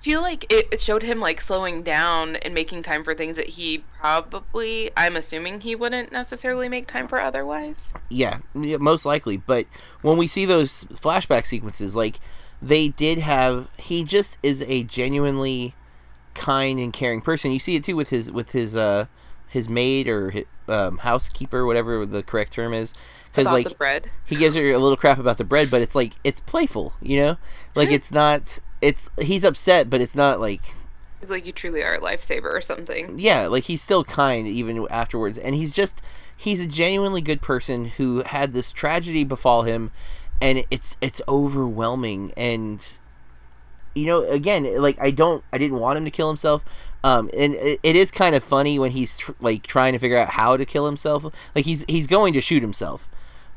feel 0.00 0.22
like 0.22 0.50
it, 0.52 0.66
it 0.72 0.80
showed 0.80 1.02
him 1.02 1.20
like 1.20 1.40
slowing 1.40 1.82
down 1.82 2.36
and 2.36 2.54
making 2.54 2.82
time 2.82 3.04
for 3.04 3.14
things 3.14 3.36
that 3.36 3.46
he 3.46 3.84
probably 3.98 4.90
i'm 4.96 5.16
assuming 5.16 5.60
he 5.60 5.74
wouldn't 5.74 6.10
necessarily 6.10 6.68
make 6.68 6.86
time 6.86 7.06
for 7.06 7.20
otherwise 7.20 7.92
yeah, 8.08 8.38
most 8.54 9.06
likely. 9.06 9.36
But 9.36 9.66
when 10.02 10.18
we 10.18 10.26
see 10.26 10.44
those 10.44 10.84
flashback 10.84 11.46
sequences, 11.46 11.94
like 11.94 12.20
they 12.60 12.88
did 12.88 13.18
have, 13.18 13.68
he 13.78 14.04
just 14.04 14.38
is 14.42 14.62
a 14.62 14.82
genuinely 14.82 15.74
kind 16.34 16.78
and 16.78 16.92
caring 16.92 17.20
person. 17.20 17.52
You 17.52 17.58
see 17.58 17.76
it 17.76 17.84
too 17.84 17.96
with 17.96 18.10
his 18.10 18.30
with 18.30 18.50
his 18.50 18.76
uh 18.76 19.06
his 19.48 19.68
maid 19.68 20.06
or 20.06 20.30
his, 20.30 20.44
um, 20.68 20.98
housekeeper, 20.98 21.64
whatever 21.66 22.04
the 22.04 22.22
correct 22.22 22.52
term 22.52 22.74
is, 22.74 22.94
because 23.32 23.46
like 23.46 23.66
he 24.24 24.36
gives 24.36 24.54
her 24.56 24.70
a 24.70 24.78
little 24.78 24.96
crap 24.96 25.18
about 25.18 25.38
the 25.38 25.44
bread, 25.44 25.70
but 25.70 25.80
it's 25.80 25.94
like 25.94 26.12
it's 26.24 26.40
playful, 26.40 26.94
you 27.00 27.20
know, 27.20 27.36
like 27.74 27.90
it's 27.90 28.12
not. 28.12 28.58
It's 28.80 29.10
he's 29.20 29.44
upset, 29.44 29.90
but 29.90 30.00
it's 30.00 30.14
not 30.14 30.40
like 30.40 30.62
he's 31.20 31.30
like 31.30 31.46
you 31.46 31.52
truly 31.52 31.82
are 31.82 31.94
a 31.94 32.00
lifesaver 32.00 32.44
or 32.44 32.60
something 32.60 33.18
yeah, 33.18 33.46
like 33.46 33.64
he's 33.64 33.82
still 33.82 34.04
kind 34.04 34.46
even 34.46 34.86
afterwards, 34.90 35.38
and 35.38 35.54
he's 35.54 35.72
just 35.72 36.00
he's 36.36 36.60
a 36.60 36.66
genuinely 36.66 37.20
good 37.20 37.42
person 37.42 37.86
who 37.86 38.22
had 38.22 38.52
this 38.52 38.72
tragedy 38.72 39.24
befall 39.24 39.62
him, 39.62 39.90
and 40.40 40.64
it's 40.70 40.96
it's 41.00 41.20
overwhelming, 41.28 42.32
and 42.36 42.98
you 43.94 44.06
know, 44.06 44.22
again, 44.24 44.80
like 44.80 44.98
I 45.00 45.10
don't, 45.10 45.44
I 45.52 45.58
didn't 45.58 45.78
want 45.78 45.98
him 45.98 46.04
to 46.04 46.10
kill 46.10 46.28
himself. 46.28 46.64
Um, 47.02 47.30
and 47.36 47.54
it, 47.54 47.80
it 47.82 47.96
is 47.96 48.10
kind 48.10 48.34
of 48.34 48.44
funny 48.44 48.78
when 48.78 48.90
he's 48.90 49.18
tr- 49.18 49.32
like 49.40 49.62
trying 49.62 49.94
to 49.94 49.98
figure 49.98 50.18
out 50.18 50.30
how 50.30 50.56
to 50.56 50.64
kill 50.64 50.86
himself. 50.86 51.24
Like 51.54 51.64
he's 51.64 51.84
he's 51.88 52.06
going 52.06 52.32
to 52.34 52.40
shoot 52.40 52.62
himself, 52.62 53.08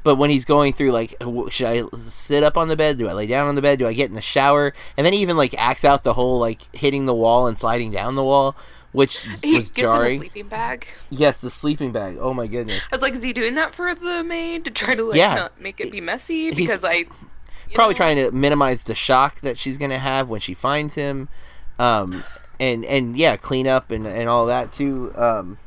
but 0.04 0.16
when 0.16 0.30
he's 0.30 0.46
going 0.46 0.74
through 0.74 0.92
like, 0.92 1.16
should 1.50 1.68
I 1.68 1.84
sit 1.98 2.44
up 2.44 2.58
on 2.58 2.68
the 2.68 2.76
bed? 2.76 2.98
Do 2.98 3.08
I 3.08 3.14
lay 3.14 3.28
down 3.28 3.48
on 3.48 3.56
the 3.56 3.62
bed? 3.62 3.80
Do 3.80 3.88
I 3.88 3.94
get 3.94 4.10
in 4.10 4.16
the 4.16 4.22
shower? 4.22 4.74
And 4.98 5.06
then 5.06 5.14
he 5.14 5.20
even 5.20 5.38
like 5.38 5.56
acts 5.58 5.86
out 5.86 6.04
the 6.04 6.14
whole 6.14 6.40
like 6.40 6.74
hitting 6.76 7.06
the 7.06 7.14
wall 7.14 7.48
and 7.48 7.58
sliding 7.58 7.92
down 7.92 8.16
the 8.16 8.24
wall, 8.24 8.56
which 8.92 9.26
he 9.44 9.56
was 9.56 9.70
gets 9.70 9.94
in 9.94 10.02
a 10.02 10.18
sleeping 10.18 10.48
bag 10.48 10.88
Yes, 11.10 11.42
the 11.42 11.50
sleeping 11.50 11.92
bag. 11.92 12.18
Oh 12.20 12.34
my 12.34 12.48
goodness. 12.48 12.88
I 12.92 12.96
was 12.96 13.02
like, 13.02 13.14
is 13.14 13.24
he 13.24 13.34
doing 13.34 13.56
that 13.56 13.74
for 13.74 13.94
the 13.96 14.24
maid 14.24 14.66
to 14.66 14.72
try 14.72 14.94
to 14.96 15.04
like 15.04 15.18
Yeah. 15.18 15.36
not 15.36 15.60
make 15.62 15.80
it 15.80 15.92
be 15.92 16.02
messy? 16.02 16.46
He's 16.46 16.56
Because 16.56 16.84
I 16.84 17.06
Probably 17.74 17.94
know, 17.94 17.98
trying 17.98 18.18
to 18.18 18.32
minimize 18.32 18.84
the 18.84 18.94
shock 18.94 19.42
that 19.42 19.58
she's 19.58 19.78
gonna 19.80 19.98
have 20.00 20.30
when 20.30 20.42
she 20.42 20.54
finds 20.54 20.94
him, 20.94 21.28
um, 21.80 22.24
and 22.60 22.86
and 22.86 23.18
yeah, 23.18 23.36
clean 23.36 23.68
up 23.68 23.90
and 23.90 24.06
and 24.06 24.30
all 24.30 24.46
that 24.46 24.72
too. 24.72 25.12
Um, 25.16 25.58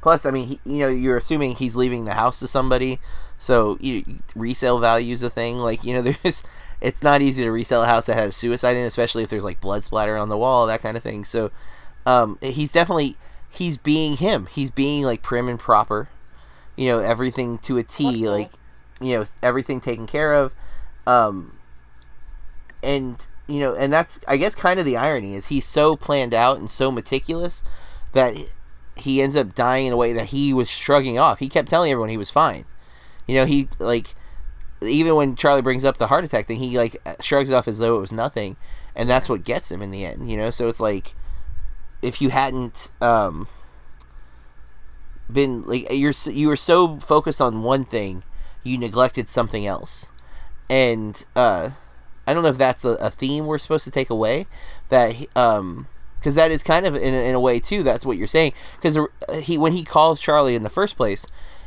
plus, 0.00 0.24
I 0.26 0.30
mean, 0.30 0.48
he, 0.48 0.60
you 0.64 0.78
know, 0.78 0.88
you're 0.88 1.16
assuming 1.16 1.56
he's 1.56 1.76
leaving 1.76 2.04
the 2.04 2.14
house 2.14 2.38
to 2.40 2.46
somebody, 2.46 2.98
so 3.38 3.78
you, 3.80 4.04
resale 4.34 4.78
value 4.78 5.12
is 5.12 5.22
a 5.22 5.30
thing. 5.30 5.58
Like 5.58 5.84
you 5.84 5.94
know, 5.94 6.02
there's 6.22 6.42
it's 6.80 7.02
not 7.02 7.22
easy 7.22 7.42
to 7.42 7.50
resell 7.50 7.82
a 7.82 7.86
house 7.86 8.06
that 8.06 8.14
has 8.14 8.36
suicide 8.36 8.76
in, 8.76 8.84
especially 8.84 9.22
if 9.22 9.30
there's 9.30 9.44
like 9.44 9.60
blood 9.60 9.84
splatter 9.84 10.16
on 10.16 10.28
the 10.28 10.38
wall, 10.38 10.66
that 10.66 10.82
kind 10.82 10.96
of 10.96 11.02
thing. 11.02 11.24
So, 11.24 11.50
um, 12.06 12.38
he's 12.40 12.72
definitely 12.72 13.16
he's 13.50 13.76
being 13.76 14.16
him. 14.16 14.46
He's 14.46 14.70
being 14.70 15.04
like 15.04 15.22
prim 15.22 15.48
and 15.48 15.58
proper. 15.58 16.08
You 16.76 16.86
know, 16.86 16.98
everything 17.00 17.58
to 17.58 17.76
a 17.76 17.82
T. 17.82 18.04
Wonderful. 18.04 18.30
Like 18.30 18.50
you 19.00 19.16
know 19.16 19.24
everything 19.42 19.80
taken 19.80 20.06
care 20.06 20.34
of 20.34 20.54
um 21.06 21.56
and 22.82 23.26
you 23.48 23.58
know 23.58 23.74
and 23.74 23.92
that's 23.92 24.20
i 24.28 24.36
guess 24.36 24.54
kind 24.54 24.78
of 24.78 24.86
the 24.86 24.96
irony 24.96 25.34
is 25.34 25.46
he's 25.46 25.66
so 25.66 25.96
planned 25.96 26.34
out 26.34 26.58
and 26.58 26.70
so 26.70 26.90
meticulous 26.90 27.64
that 28.12 28.36
he 29.02 29.22
ends 29.22 29.36
up 29.36 29.54
dying 29.54 29.86
in 29.86 29.92
a 29.92 29.96
way 29.96 30.12
that 30.12 30.26
he 30.26 30.52
was 30.52 30.68
shrugging 30.68 31.18
off. 31.18 31.38
He 31.38 31.48
kept 31.48 31.68
telling 31.68 31.90
everyone 31.90 32.10
he 32.10 32.16
was 32.16 32.30
fine. 32.30 32.64
You 33.26 33.34
know 33.36 33.46
he 33.46 33.68
like 33.78 34.14
even 34.82 35.14
when 35.14 35.36
charlie 35.36 35.62
brings 35.62 35.84
up 35.84 35.98
the 35.98 36.06
heart 36.06 36.24
attack 36.24 36.46
thing 36.46 36.58
he 36.58 36.76
like 36.76 36.96
shrugs 37.20 37.50
it 37.50 37.54
off 37.54 37.68
as 37.68 37.78
though 37.78 37.96
it 37.96 38.00
was 38.00 38.12
nothing 38.12 38.56
and 38.96 39.08
that's 39.08 39.28
what 39.28 39.44
gets 39.44 39.70
him 39.70 39.82
in 39.82 39.90
the 39.90 40.04
end 40.04 40.30
you 40.30 40.36
know? 40.36 40.50
So 40.50 40.68
it's 40.68 40.80
like 40.80 41.14
if 42.02 42.20
you 42.20 42.30
hadn't 42.30 42.90
um 43.00 43.46
been 45.30 45.62
like 45.62 45.86
you're 45.92 46.14
you 46.26 46.48
were 46.48 46.56
so 46.56 46.98
focused 46.98 47.40
on 47.40 47.62
one 47.62 47.84
thing 47.84 48.24
you 48.64 48.76
neglected 48.76 49.28
something 49.28 49.66
else. 49.66 50.10
And 50.68 51.24
uh 51.36 51.70
i 52.26 52.34
don't 52.34 52.42
know 52.42 52.48
if 52.48 52.58
that's 52.58 52.84
a, 52.84 52.90
a 52.96 53.10
theme 53.10 53.46
we're 53.46 53.58
supposed 53.58 53.84
to 53.84 53.90
take 53.90 54.10
away 54.10 54.46
that 54.88 55.14
um 55.36 55.86
because 56.20 56.34
that 56.34 56.50
is 56.50 56.62
kind 56.62 56.86
of 56.86 56.94
in, 56.94 57.14
in 57.14 57.34
a 57.34 57.40
way 57.40 57.58
too 57.58 57.82
that's 57.82 58.06
what 58.06 58.16
you're 58.16 58.26
saying. 58.26 58.52
Because 58.76 58.96
uh, 58.96 59.06
he 59.40 59.58
when 59.58 59.72
he 59.72 59.84
calls 59.84 60.20
charlie 60.20 60.54
in 60.54 60.62
the 60.62 60.70
first 60.70 60.96
place 60.96 61.26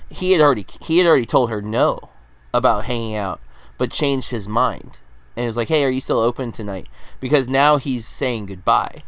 he 0.09 0.31
had 0.31 0.41
already 0.41 0.65
he 0.81 0.99
had 0.99 1.07
already 1.07 1.25
told 1.25 1.49
her 1.49 1.61
no 1.61 2.09
about 2.53 2.85
hanging 2.85 3.15
out 3.15 3.41
but 3.77 3.91
changed 3.91 4.31
his 4.31 4.47
mind. 4.47 4.99
And 5.35 5.45
it 5.45 5.47
was 5.47 5.57
like 5.57 5.67
hey 5.67 5.83
are 5.83 5.89
you 5.89 6.01
still 6.01 6.19
open 6.19 6.51
tonight? 6.51 6.87
Because 7.19 7.49
now 7.49 7.77
he's 7.77 8.05
saying 8.05 8.45
goodbye. 8.45 9.03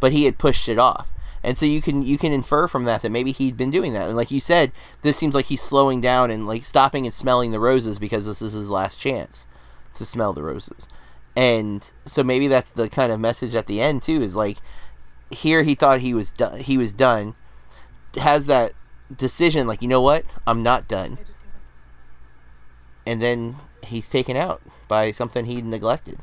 But 0.00 0.12
he 0.12 0.24
had 0.24 0.38
pushed 0.38 0.68
it 0.68 0.78
off. 0.78 1.10
And 1.42 1.56
so 1.56 1.66
you 1.66 1.82
can 1.82 2.02
you 2.02 2.16
can 2.18 2.32
infer 2.32 2.66
from 2.66 2.84
that 2.84 3.02
that 3.02 3.10
maybe 3.10 3.32
he'd 3.32 3.56
been 3.56 3.70
doing 3.70 3.92
that. 3.92 4.08
And 4.08 4.16
like 4.16 4.30
you 4.30 4.40
said 4.40 4.72
this 5.02 5.18
seems 5.18 5.34
like 5.34 5.46
he's 5.46 5.62
slowing 5.62 6.00
down 6.00 6.30
and 6.30 6.46
like 6.46 6.64
stopping 6.64 7.04
and 7.04 7.14
smelling 7.14 7.50
the 7.50 7.60
roses 7.60 7.98
because 7.98 8.26
this 8.26 8.40
is 8.40 8.54
his 8.54 8.70
last 8.70 8.98
chance 8.98 9.46
to 9.94 10.04
smell 10.04 10.32
the 10.32 10.42
roses 10.42 10.88
and 11.36 11.92
so 12.04 12.22
maybe 12.22 12.46
that's 12.46 12.70
the 12.70 12.88
kind 12.88 13.12
of 13.12 13.20
message 13.20 13.54
at 13.54 13.66
the 13.66 13.80
end 13.80 14.02
too 14.02 14.20
is 14.20 14.34
like 14.34 14.58
here 15.30 15.62
he 15.62 15.74
thought 15.74 16.00
he 16.00 16.12
was 16.12 16.30
done 16.30 16.58
he 16.60 16.76
was 16.76 16.92
done 16.92 17.34
has 18.16 18.46
that 18.46 18.72
decision 19.14 19.66
like 19.66 19.82
you 19.82 19.88
know 19.88 20.00
what? 20.00 20.24
I'm 20.46 20.62
not 20.62 20.88
done. 20.88 21.18
And 23.06 23.20
then 23.20 23.56
he's 23.84 24.08
taken 24.08 24.36
out 24.36 24.60
by 24.88 25.10
something 25.10 25.46
he 25.46 25.62
neglected. 25.62 26.18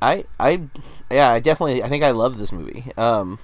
I 0.00 0.24
i 0.38 0.62
yeah 1.10 1.30
i 1.30 1.40
definitely 1.40 1.82
i 1.82 1.88
think 1.88 2.04
i 2.04 2.10
love 2.10 2.38
this 2.38 2.52
movie. 2.52 2.92
Um 2.96 3.38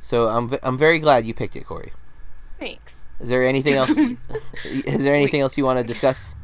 so 0.00 0.28
i'm 0.28 0.52
i'm 0.62 0.76
very 0.76 0.98
glad 0.98 1.24
you 1.24 1.32
picked 1.32 1.56
it 1.56 1.64
corey. 1.64 1.92
Thanks. 2.58 3.01
Is 3.22 3.28
there 3.28 3.44
anything 3.44 3.74
else 3.74 3.90
is 4.64 5.04
there 5.04 5.14
anything 5.14 5.40
else 5.40 5.56
you 5.56 5.64
want 5.64 5.78
to 5.78 5.84
discuss 5.84 6.34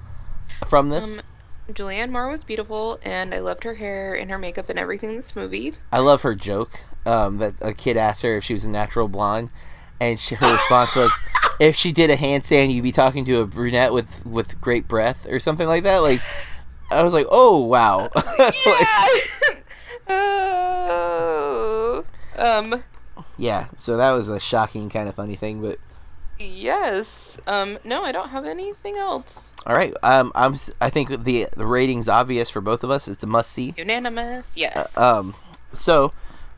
from 0.69 0.89
this? 0.91 1.19
Um, 1.19 1.25
Julianne 1.75 2.11
Moore 2.11 2.29
was 2.29 2.45
beautiful, 2.45 2.99
and 3.03 3.35
I 3.35 3.41
loved 3.41 3.65
her 3.65 3.75
hair 3.75 4.15
and 4.15 4.31
her 4.31 4.39
makeup 4.39 4.71
and 4.71 4.79
everything 4.79 5.11
in 5.11 5.17
this 5.17 5.37
movie. 5.37 5.75
I 5.93 5.99
love 5.99 6.23
her 6.23 6.35
joke 6.35 6.85
um, 7.05 7.39
that 7.39 7.55
a 7.61 7.75
kid 7.75 7.97
asked 7.97 8.23
her 8.23 8.37
if 8.37 8.45
she 8.45 8.55
was 8.55 8.65
a 8.65 8.71
natural 8.71 9.09
blonde, 9.09 9.51
and 10.01 10.19
she, 10.19 10.37
her 10.37 10.53
response 10.53 10.97
was, 10.97 11.13
"If 11.61 11.77
she 11.77 11.93
did 11.93 12.11
a 12.11 12.17
handstand, 12.17 12.73
you'd 12.73 12.83
be 12.83 12.93
talking 12.93 13.25
to 13.27 13.41
a 13.41 13.47
brunette 13.47 13.93
with 13.93 14.25
with 14.25 14.61
great 14.61 14.89
breath 14.89 15.27
or 15.27 15.39
something 15.41 15.67
like 15.67 15.83
that." 15.83 15.99
Like, 15.99 16.23
I 16.91 17.03
was 17.03 17.13
like, 17.13 17.27
"Oh 17.31 17.59
wow." 17.59 18.09
Yeah. 20.11 20.15
oh. 20.17 22.05
Um. 22.39 22.83
yeah. 23.37 23.67
So 23.77 23.99
that 23.99 24.13
was 24.13 24.31
a 24.31 24.41
shocking 24.41 24.89
kind 24.89 25.07
of 25.07 25.15
funny 25.15 25.37
thing, 25.37 25.61
but 25.61 25.79
Yes. 26.39 27.41
Um. 27.47 27.79
No, 27.85 28.05
I 28.05 28.13
don't 28.13 28.29
have 28.31 28.45
anything 28.45 28.97
else. 28.97 29.57
all 29.67 29.75
right. 29.75 29.95
Um, 30.03 30.33
I'm 30.35 30.57
I 30.81 30.91
think 30.91 31.25
the 31.25 31.49
the 31.57 31.67
rating's 31.67 32.09
obvious 32.09 32.51
for 32.51 32.61
both 32.61 32.85
of 32.85 32.91
us. 32.91 33.09
It's 33.09 33.23
a 33.23 33.27
must 33.27 33.53
see. 33.53 33.75
Unanimous. 33.77 34.57
Yes. 34.57 34.97
Um, 34.97 35.35
so, 35.73 36.13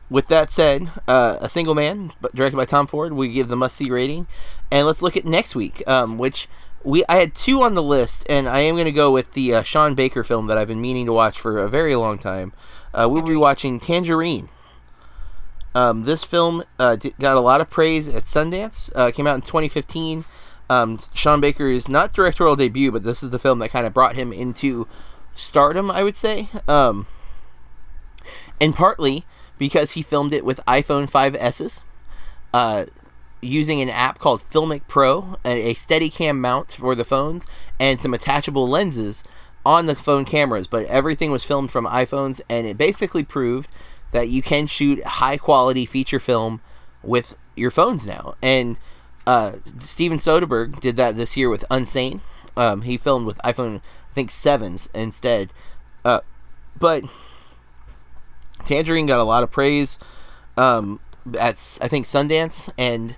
with 0.09 0.27
that 0.27 0.51
said, 0.51 0.89
uh, 1.07 1.37
A 1.41 1.49
Single 1.49 1.75
Man, 1.75 2.11
directed 2.33 2.57
by 2.57 2.65
Tom 2.65 2.87
Ford, 2.87 3.13
we 3.13 3.31
give 3.31 3.47
the 3.47 3.55
must 3.55 3.75
see 3.75 3.89
rating. 3.89 4.27
And 4.71 4.85
let's 4.87 5.01
look 5.01 5.17
at 5.17 5.25
next 5.25 5.55
week, 5.55 5.83
um, 5.87 6.17
which 6.17 6.47
we 6.83 7.03
I 7.09 7.17
had 7.17 7.35
two 7.35 7.61
on 7.61 7.75
the 7.75 7.83
list, 7.83 8.25
and 8.29 8.47
I 8.47 8.59
am 8.61 8.75
going 8.75 8.85
to 8.85 8.91
go 8.91 9.11
with 9.11 9.31
the 9.33 9.55
uh, 9.55 9.63
Sean 9.63 9.95
Baker 9.95 10.23
film 10.23 10.47
that 10.47 10.57
I've 10.57 10.67
been 10.67 10.81
meaning 10.81 11.05
to 11.07 11.13
watch 11.13 11.39
for 11.39 11.57
a 11.57 11.69
very 11.69 11.95
long 11.95 12.17
time. 12.17 12.53
Uh, 12.93 13.07
we'll 13.09 13.21
be 13.21 13.35
watching 13.35 13.79
Tangerine. 13.79 14.49
Um, 15.73 16.03
this 16.03 16.23
film 16.23 16.63
uh, 16.79 16.97
got 17.19 17.37
a 17.37 17.41
lot 17.41 17.61
of 17.61 17.69
praise 17.69 18.07
at 18.07 18.23
Sundance. 18.23 18.91
Uh, 18.95 19.11
came 19.11 19.27
out 19.27 19.35
in 19.35 19.41
2015. 19.41 20.25
Um, 20.69 20.99
Sean 21.13 21.41
Baker's 21.41 21.89
not 21.89 22.13
directorial 22.13 22.55
debut, 22.55 22.91
but 22.91 23.03
this 23.03 23.23
is 23.23 23.29
the 23.29 23.39
film 23.39 23.59
that 23.59 23.69
kind 23.69 23.85
of 23.85 23.93
brought 23.93 24.15
him 24.15 24.31
into 24.31 24.87
stardom, 25.35 25.91
I 25.91 26.03
would 26.03 26.15
say. 26.15 26.49
Um, 26.67 27.07
and 28.59 28.75
partly 28.75 29.25
because 29.57 29.91
he 29.91 30.01
filmed 30.01 30.33
it 30.33 30.45
with 30.45 30.59
iPhone 30.67 31.09
5s's, 31.09 31.81
uh, 32.53 32.85
using 33.41 33.81
an 33.81 33.89
app 33.89 34.19
called 34.19 34.41
Filmic 34.49 34.81
Pro, 34.87 35.37
a, 35.43 35.71
a 35.71 35.73
Steadicam 35.73 36.37
mount 36.37 36.73
for 36.73 36.95
the 36.95 37.05
phones, 37.05 37.47
and 37.79 37.99
some 37.99 38.13
attachable 38.13 38.67
lenses 38.67 39.23
on 39.65 39.85
the 39.87 39.95
phone 39.95 40.25
cameras. 40.25 40.67
But 40.67 40.85
everything 40.85 41.31
was 41.31 41.43
filmed 41.43 41.71
from 41.71 41.85
iPhones, 41.85 42.41
and 42.49 42.67
it 42.67 42.77
basically 42.77 43.23
proved 43.23 43.69
that 44.11 44.29
you 44.29 44.41
can 44.41 44.67
shoot 44.67 45.03
high 45.03 45.37
quality 45.37 45.85
feature 45.85 46.19
film 46.19 46.61
with 47.03 47.35
your 47.55 47.71
phones 47.71 48.05
now. 48.05 48.35
And 48.41 48.79
uh, 49.25 49.53
Steven 49.79 50.17
Soderbergh 50.17 50.79
did 50.79 50.95
that 50.97 51.15
this 51.15 51.37
year 51.37 51.49
with 51.49 51.63
Unsane. 51.71 52.21
Um, 52.57 52.81
he 52.81 52.97
filmed 52.97 53.25
with 53.25 53.37
iPhone, 53.39 53.77
I 53.77 54.13
think 54.13 54.31
sevens 54.31 54.89
instead. 54.93 55.51
Uh, 56.03 56.19
but 56.79 57.03
Tangerine 58.65 59.05
got 59.05 59.19
a 59.19 59.23
lot 59.23 59.43
of 59.43 59.51
praise 59.51 59.99
um, 60.57 60.99
at 61.39 61.77
I 61.81 61.87
think 61.87 62.05
Sundance, 62.05 62.69
and 62.77 63.15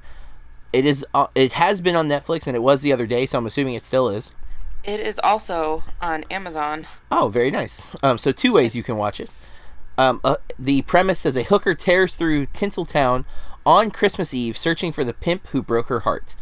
it 0.72 0.86
is 0.86 1.06
uh, 1.14 1.28
it 1.36 1.54
has 1.54 1.82
been 1.82 1.96
on 1.96 2.08
Netflix, 2.10 2.48
and 2.48 2.56
it 2.56 2.62
was 2.62 2.82
the 2.82 2.94
other 2.94 3.08
day, 3.08 3.26
so 3.26 3.38
I'm 3.38 3.46
assuming 3.46 3.74
it 3.74 3.84
still 3.84 4.10
is. 4.10 4.32
it 4.84 5.00
is 5.00 5.20
also 5.24 5.84
on 6.02 6.24
Amazon. 6.30 6.86
Oh, 7.12 7.30
very 7.30 7.50
nice. 7.52 7.96
Um, 8.04 8.18
so 8.18 8.32
two 8.32 8.54
ways 8.54 8.76
you 8.76 8.84
can 8.84 8.98
watch 8.98 9.20
it. 9.20 9.30
Um, 9.98 10.22
uh, 10.24 10.38
the 10.58 10.82
premise 10.84 11.20
says 11.20 11.36
a 11.36 11.44
hooker 11.44 11.76
tears 11.76 12.16
through 12.16 12.48
Tinseltown 12.48 13.26
on 13.66 13.91
Christmas 13.91 14.34
Eve, 14.34 14.58
searching 14.58 14.91
for 14.91 15.04
the 15.04 15.14
pimp 15.14 15.48
who 15.48 15.62
broke 15.62 15.88
her 15.88 16.02
heart. 16.02 16.36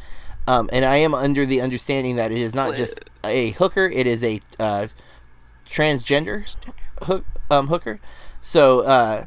Um, 0.47 0.70
and 0.74 0.86
I 0.86 0.97
am 0.97 1.14
under 1.14 1.45
the 1.45 1.62
understanding 1.62 2.16
that 2.16 2.32
it 2.32 2.39
is 2.39 2.56
not 2.56 2.76
just 2.76 2.99
a 3.24 3.52
hooker; 3.52 3.88
it 3.88 4.08
is 4.08 4.24
a 4.24 4.41
uh, 4.60 4.88
transgender 5.70 6.56
um, 7.52 7.68
hooker. 7.68 7.99
So, 8.41 8.82
uh, 8.82 9.26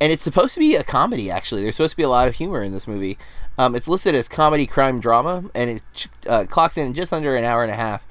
and 0.00 0.10
it's 0.10 0.22
supposed 0.22 0.54
to 0.54 0.60
be 0.60 0.74
a 0.74 0.82
comedy. 0.82 1.30
Actually, 1.30 1.62
there's 1.62 1.76
supposed 1.76 1.92
to 1.92 1.96
be 1.96 2.02
a 2.02 2.08
lot 2.08 2.28
of 2.28 2.36
humor 2.36 2.62
in 2.62 2.72
this 2.72 2.88
movie. 2.88 3.18
Um, 3.58 3.74
it's 3.76 3.86
listed 3.86 4.14
as 4.14 4.26
comedy, 4.26 4.66
crime, 4.66 5.00
drama, 5.00 5.44
and 5.54 5.70
it 5.70 6.08
uh, 6.26 6.44
clocks 6.44 6.76
in 6.76 6.94
just 6.94 7.12
under 7.12 7.36
an 7.36 7.44
hour 7.44 7.62
and 7.62 7.70
a 7.70 7.76
half. 7.76 8.04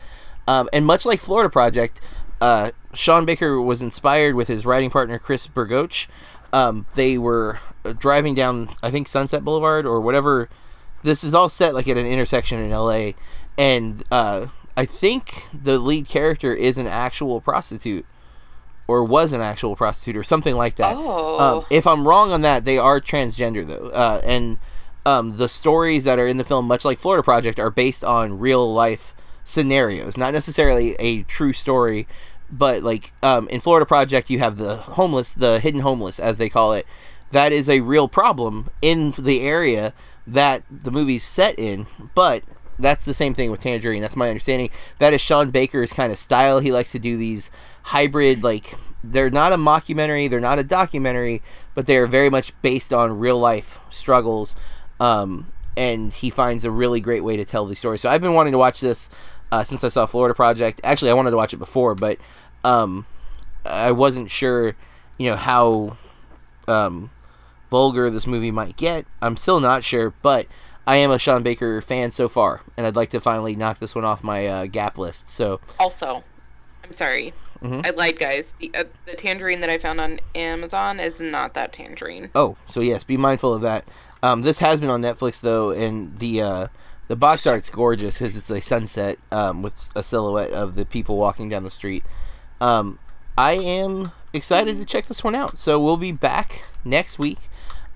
Um, 0.47 0.69
and 0.71 0.85
much 0.85 1.05
like 1.05 1.21
Florida 1.21 1.49
Project, 1.49 1.99
uh, 2.43 2.71
Sean 2.93 3.23
Baker 3.23 3.61
was 3.61 3.81
inspired 3.81 4.35
with 4.35 4.49
his 4.49 4.65
writing 4.65 4.89
partner 4.89 5.17
Chris 5.17 5.47
Bergoch. 5.47 6.07
Um, 6.51 6.85
they 6.95 7.17
were 7.17 7.59
uh, 7.85 7.93
driving 7.93 8.35
down, 8.35 8.67
I 8.83 8.91
think, 8.91 9.07
Sunset 9.07 9.45
Boulevard 9.45 9.85
or 9.85 10.01
whatever. 10.01 10.49
This 11.03 11.23
is 11.23 11.33
all 11.33 11.47
set 11.47 11.73
like 11.73 11.87
at 11.87 11.95
an 11.95 12.05
intersection 12.05 12.59
in 12.59 12.71
L.A. 12.71 13.15
And 13.57 14.03
uh, 14.11 14.47
I 14.75 14.85
think 14.85 15.45
the 15.53 15.79
lead 15.79 16.09
character 16.09 16.53
is 16.53 16.77
an 16.77 16.85
actual 16.85 17.39
prostitute, 17.39 18.05
or 18.89 19.05
was 19.05 19.31
an 19.31 19.39
actual 19.39 19.77
prostitute, 19.77 20.17
or 20.17 20.23
something 20.25 20.55
like 20.55 20.75
that. 20.75 20.95
Oh. 20.97 21.39
Um, 21.39 21.65
if 21.69 21.87
I'm 21.87 22.05
wrong 22.05 22.33
on 22.33 22.41
that, 22.41 22.65
they 22.65 22.77
are 22.77 22.99
transgender 22.99 23.65
though, 23.65 23.87
uh, 23.87 24.19
and 24.25 24.57
um, 25.05 25.37
the 25.37 25.47
stories 25.47 26.03
that 26.03 26.19
are 26.19 26.27
in 26.27 26.35
the 26.35 26.43
film, 26.43 26.67
much 26.67 26.83
like 26.83 26.99
Florida 26.99 27.23
Project, 27.23 27.57
are 27.57 27.71
based 27.71 28.03
on 28.03 28.37
real 28.37 28.71
life 28.71 29.15
scenarios, 29.45 30.17
not 30.17 30.33
necessarily 30.33 30.95
a 30.99 31.23
true 31.23 31.53
story, 31.53 32.07
but 32.53 32.83
like 32.83 33.11
um, 33.23 33.47
in 33.49 33.59
Florida 33.59 33.85
Project, 33.85 34.29
you 34.29 34.39
have 34.39 34.57
the 34.57 34.77
homeless, 34.77 35.33
the 35.33 35.59
hidden 35.59 35.81
homeless, 35.81 36.19
as 36.19 36.37
they 36.37 36.49
call 36.49 36.73
it. 36.73 36.85
That 37.31 37.51
is 37.51 37.67
a 37.67 37.81
real 37.81 38.07
problem 38.07 38.69
in 38.81 39.15
the 39.17 39.41
area 39.41 39.93
that 40.27 40.63
the 40.69 40.91
movie's 40.91 41.23
set 41.23 41.57
in, 41.57 41.87
but 42.13 42.43
that's 42.77 43.05
the 43.05 43.13
same 43.13 43.33
thing 43.33 43.49
with 43.49 43.59
Tangerine. 43.59 44.01
That's 44.01 44.15
my 44.15 44.29
understanding. 44.29 44.69
That 44.99 45.13
is 45.13 45.21
Sean 45.21 45.49
Baker's 45.49 45.91
kind 45.91 46.11
of 46.11 46.19
style. 46.19 46.59
He 46.59 46.71
likes 46.71 46.91
to 46.91 46.99
do 46.99 47.17
these 47.17 47.49
hybrid, 47.85 48.43
like 48.43 48.75
they're 49.03 49.31
not 49.31 49.51
a 49.51 49.57
mockumentary, 49.57 50.29
they're 50.29 50.39
not 50.39 50.59
a 50.59 50.63
documentary, 50.63 51.41
but 51.73 51.87
they're 51.87 52.07
very 52.07 52.29
much 52.29 52.53
based 52.61 52.93
on 52.93 53.19
real 53.19 53.39
life 53.39 53.79
struggles. 53.89 54.55
Um, 54.99 55.47
and 55.75 56.13
he 56.13 56.29
finds 56.29 56.63
a 56.63 56.71
really 56.71 57.01
great 57.01 57.23
way 57.23 57.35
to 57.35 57.45
tell 57.45 57.65
these 57.65 57.79
stories. 57.79 58.01
So 58.01 58.11
I've 58.11 58.21
been 58.21 58.35
wanting 58.35 58.51
to 58.51 58.59
watch 58.59 58.79
this 58.79 59.09
uh, 59.51 59.63
since 59.63 59.83
I 59.83 59.87
saw 59.87 60.05
Florida 60.05 60.33
Project. 60.33 60.81
Actually, 60.83 61.11
I 61.11 61.13
wanted 61.13 61.31
to 61.31 61.37
watch 61.37 61.53
it 61.53 61.57
before, 61.57 61.95
but 61.95 62.17
um, 62.63 63.05
I 63.65 63.91
wasn't 63.91 64.31
sure, 64.31 64.75
you 65.17 65.29
know, 65.29 65.35
how 65.35 65.97
um, 66.67 67.09
vulgar 67.69 68.09
this 68.09 68.27
movie 68.27 68.51
might 68.51 68.75
get. 68.77 69.05
I'm 69.21 69.37
still 69.37 69.59
not 69.59 69.83
sure, 69.83 70.13
but 70.21 70.47
I 70.85 70.97
am 70.97 71.11
a 71.11 71.19
Sean 71.19 71.43
Baker 71.43 71.81
fan 71.81 72.11
so 72.11 72.27
far, 72.27 72.61
and 72.77 72.85
I'd 72.85 72.95
like 72.95 73.09
to 73.11 73.19
finally 73.21 73.55
knock 73.55 73.79
this 73.79 73.95
one 73.95 74.05
off 74.05 74.23
my 74.23 74.47
uh, 74.47 74.65
gap 74.67 74.97
list. 74.97 75.29
So 75.29 75.59
Also, 75.79 76.23
I'm 76.83 76.93
sorry. 76.93 77.33
Mhm. 77.61 77.85
I 77.85 77.91
lied, 77.91 78.19
guys. 78.19 78.53
The, 78.59 78.69
uh, 78.75 78.83
the 79.05 79.15
tangerine 79.15 79.61
that 79.61 79.69
I 79.69 79.77
found 79.77 80.01
on 80.01 80.19
Amazon 80.35 80.99
is 80.99 81.21
not 81.21 81.53
that 81.53 81.71
tangerine. 81.71 82.29
Oh, 82.35 82.57
so 82.67 82.81
yes, 82.81 83.05
be 83.05 83.15
mindful 83.15 83.53
of 83.53 83.61
that. 83.61 83.85
Um, 84.21 84.41
this 84.41 84.59
has 84.59 84.79
been 84.81 84.89
on 84.89 85.01
Netflix 85.01 85.41
though, 85.41 85.71
and 85.71 86.17
the 86.19 86.41
uh, 86.41 86.67
the 87.07 87.15
box 87.15 87.47
art's 87.47 87.69
gorgeous 87.69 88.17
because 88.17 88.35
it's 88.35 88.49
a 88.49 88.61
sunset 88.61 89.17
um, 89.31 89.61
with 89.61 89.89
a 89.95 90.03
silhouette 90.03 90.51
of 90.51 90.75
the 90.75 90.85
people 90.85 91.15
walking 91.17 91.47
down 91.47 91.63
the 91.63 91.71
street. 91.71 92.03
Um, 92.61 92.99
I 93.37 93.53
am 93.53 94.11
excited 94.31 94.77
to 94.77 94.85
check 94.85 95.05
this 95.05 95.23
one 95.23 95.35
out. 95.35 95.57
So 95.57 95.79
we'll 95.79 95.97
be 95.97 96.11
back 96.11 96.63
next 96.83 97.19
week 97.19 97.39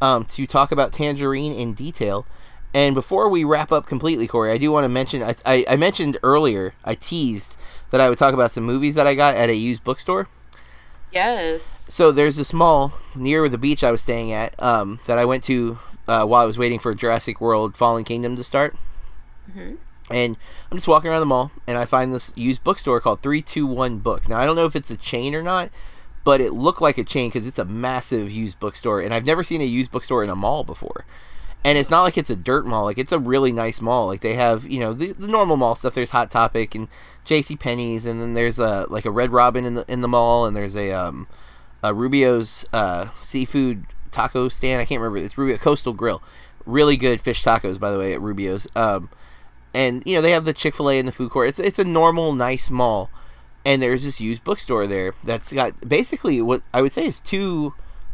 um, 0.01 0.25
to 0.25 0.45
talk 0.47 0.71
about 0.71 0.91
Tangerine 0.93 1.53
in 1.53 1.73
detail. 1.73 2.25
And 2.73 2.93
before 2.93 3.29
we 3.29 3.43
wrap 3.43 3.71
up 3.71 3.85
completely, 3.85 4.27
Corey, 4.27 4.51
I 4.51 4.57
do 4.57 4.71
want 4.71 4.83
to 4.83 4.89
mention 4.89 5.23
I, 5.23 5.35
I, 5.45 5.65
I 5.69 5.75
mentioned 5.77 6.17
earlier, 6.21 6.73
I 6.83 6.95
teased 6.95 7.55
that 7.91 8.01
I 8.01 8.09
would 8.09 8.17
talk 8.17 8.33
about 8.33 8.51
some 8.51 8.65
movies 8.65 8.95
that 8.95 9.07
I 9.07 9.15
got 9.15 9.35
at 9.35 9.49
a 9.49 9.55
used 9.55 9.83
bookstore. 9.83 10.27
Yes. 11.11 11.63
So 11.63 12.11
there's 12.11 12.35
this 12.35 12.53
mall 12.53 12.93
near 13.15 13.47
the 13.47 13.57
beach 13.57 13.83
I 13.83 13.91
was 13.91 14.01
staying 14.01 14.31
at 14.33 14.61
um, 14.61 14.99
that 15.07 15.17
I 15.17 15.25
went 15.25 15.43
to 15.45 15.79
uh, 16.07 16.25
while 16.25 16.43
I 16.43 16.45
was 16.45 16.57
waiting 16.57 16.79
for 16.79 16.93
Jurassic 16.93 17.39
World 17.39 17.77
Fallen 17.77 18.03
Kingdom 18.03 18.35
to 18.35 18.43
start. 18.43 18.75
Mhm. 19.49 19.77
And 20.09 20.37
I'm 20.71 20.77
just 20.77 20.87
walking 20.87 21.09
around 21.09 21.19
the 21.19 21.25
mall 21.25 21.51
and 21.67 21.77
I 21.77 21.85
find 21.85 22.13
this 22.13 22.33
used 22.35 22.63
bookstore 22.63 23.01
called 23.01 23.21
321 23.21 23.99
Books. 23.99 24.29
Now, 24.29 24.39
I 24.39 24.45
don't 24.45 24.55
know 24.55 24.65
if 24.65 24.75
it's 24.75 24.91
a 24.91 24.97
chain 24.97 25.35
or 25.35 25.43
not, 25.43 25.69
but 26.23 26.41
it 26.41 26.53
looked 26.53 26.81
like 26.81 26.97
a 26.97 27.03
chain 27.03 27.29
because 27.29 27.47
it's 27.47 27.59
a 27.59 27.65
massive 27.65 28.31
used 28.31 28.59
bookstore. 28.59 29.01
And 29.01 29.13
I've 29.13 29.25
never 29.25 29.43
seen 29.43 29.61
a 29.61 29.65
used 29.65 29.91
bookstore 29.91 30.23
in 30.23 30.29
a 30.29 30.35
mall 30.35 30.63
before. 30.63 31.05
And 31.63 31.77
it's 31.77 31.89
not 31.89 32.03
like 32.03 32.17
it's 32.17 32.29
a 32.29 32.35
dirt 32.35 32.65
mall. 32.65 32.85
Like, 32.85 32.97
it's 32.97 33.11
a 33.11 33.19
really 33.19 33.51
nice 33.51 33.81
mall. 33.81 34.07
Like, 34.07 34.21
they 34.21 34.35
have, 34.35 34.65
you 34.65 34.79
know, 34.79 34.93
the, 34.93 35.11
the 35.11 35.27
normal 35.27 35.57
mall 35.57 35.75
stuff. 35.75 35.95
There's 35.95 36.11
Hot 36.11 36.31
Topic 36.31 36.75
and 36.75 36.87
J.C. 37.25 37.57
Penney's, 37.57 38.05
and 38.05 38.21
then 38.21 38.33
there's 38.33 38.59
a, 38.59 38.85
like 38.89 39.05
a 39.05 39.11
Red 39.11 39.31
Robin 39.31 39.65
in 39.65 39.73
the, 39.73 39.85
in 39.91 40.01
the 40.01 40.07
mall, 40.07 40.45
and 40.45 40.55
there's 40.55 40.75
a, 40.75 40.91
um, 40.91 41.27
a 41.83 41.93
Rubio's 41.93 42.65
uh, 42.71 43.09
seafood 43.17 43.85
taco 44.11 44.49
stand. 44.49 44.81
I 44.81 44.85
can't 44.85 45.01
remember. 45.01 45.23
It's 45.23 45.37
Rubio 45.37 45.57
Coastal 45.57 45.93
Grill. 45.93 46.21
Really 46.65 46.95
good 46.95 47.21
fish 47.21 47.43
tacos, 47.43 47.79
by 47.79 47.91
the 47.91 47.99
way, 47.99 48.13
at 48.13 48.21
Rubio's. 48.21 48.67
Um, 48.75 49.09
and 49.77 50.03
you 50.05 50.15
know 50.15 50.21
they 50.21 50.31
have 50.31 50.45
the 50.45 50.53
Chick 50.61 50.75
Fil 50.75 50.89
A 50.89 50.97
in 50.99 51.05
the 51.05 51.11
food 51.11 51.29
court. 51.31 51.49
It's 51.49 51.59
it's 51.59 51.79
a 51.79 51.83
normal, 51.99 52.33
nice 52.33 52.69
mall. 52.71 53.09
and 53.65 53.81
there's 53.81 54.03
this 54.03 54.21
used 54.21 54.43
bookstore 54.43 54.87
there 54.87 55.13
that's 55.23 55.51
got 55.53 55.71
basically 55.87 56.41
what 56.41 56.61
I 56.73 56.81
would 56.81 56.91
say 56.91 57.05
is 57.05 57.19
two 57.21 57.73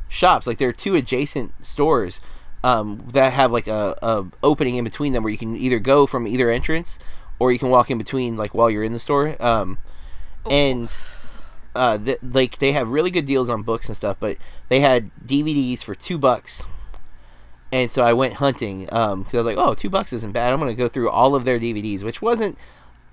shops. 0.09 0.45
Like 0.47 0.57
there 0.57 0.69
are 0.69 0.73
two 0.85 0.95
adjacent 0.95 1.53
stores 1.65 2.21
um, 2.63 3.03
that 3.13 3.33
have 3.33 3.51
like 3.51 3.67
a, 3.67 3.97
a 4.01 4.25
opening 4.41 4.75
in 4.75 4.83
between 4.83 5.13
them 5.13 5.23
where 5.23 5.31
you 5.31 5.37
can 5.37 5.55
either 5.55 5.79
go 5.79 6.05
from 6.07 6.27
either 6.27 6.49
entrance 6.49 6.99
or 7.39 7.51
you 7.51 7.59
can 7.59 7.69
walk 7.69 7.91
in 7.91 7.97
between 7.97 8.35
like 8.37 8.53
while 8.53 8.69
you're 8.69 8.83
in 8.83 8.93
the 8.93 8.99
store. 8.99 9.35
Um, 9.39 9.77
and 10.49 10.89
uh, 11.75 11.97
th- 11.97 12.19
like 12.21 12.59
they 12.59 12.71
have 12.71 12.89
really 12.89 13.11
good 13.11 13.25
deals 13.25 13.49
on 13.49 13.63
books 13.63 13.87
and 13.87 13.97
stuff, 13.97 14.17
but 14.19 14.37
they 14.69 14.79
had 14.79 15.11
DVDs 15.25 15.83
for 15.83 15.95
two 15.95 16.17
bucks. 16.17 16.67
And 17.73 17.89
so 17.89 18.03
I 18.03 18.13
went 18.13 18.35
hunting 18.35 18.81
because 18.85 19.33
I 19.33 19.37
was 19.37 19.45
like, 19.47 19.57
"Oh, 19.57 19.73
two 19.73 19.89
bucks 19.89 20.13
isn't 20.13 20.31
bad. 20.31 20.53
I'm 20.53 20.59
going 20.59 20.71
to 20.71 20.77
go 20.77 20.87
through 20.87 21.09
all 21.09 21.33
of 21.33 21.43
their 21.43 21.59
DVDs," 21.59 22.03
which 22.03 22.21
wasn't 22.21 22.55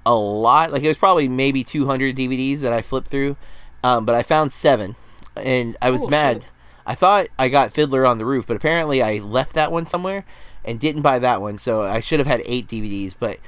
a 0.04 0.14
lot. 0.14 0.70
Like 0.70 0.82
it 0.82 0.88
was 0.88 0.98
probably 0.98 1.28
maybe 1.28 1.64
200 1.64 2.14
DVDs 2.14 2.60
that 2.60 2.72
I 2.72 2.82
flipped 2.82 3.08
through, 3.08 3.36
um, 3.82 4.04
but 4.04 4.14
I 4.14 4.22
found 4.22 4.52
seven, 4.52 4.96
and 5.34 5.76
I 5.80 5.90
was 5.90 6.04
Oh, 6.04 6.08
mad. 6.08 6.42
shit. 6.42 6.50
I 6.86 6.94
thought 6.94 7.28
I 7.38 7.48
got 7.48 7.72
Fiddler 7.72 8.04
on 8.06 8.18
the 8.18 8.26
Roof, 8.26 8.46
but 8.46 8.56
apparently 8.56 9.02
I 9.02 9.16
left 9.18 9.54
that 9.54 9.72
one 9.72 9.86
somewhere 9.86 10.24
and 10.62 10.78
didn't 10.78 11.02
buy 11.02 11.18
that 11.18 11.40
one. 11.40 11.56
So 11.56 11.82
I 11.82 12.00
should 12.00 12.18
have 12.20 12.26
had 12.26 12.42
eight 12.44 12.68
DVDs, 12.68 13.14
but 13.18 13.38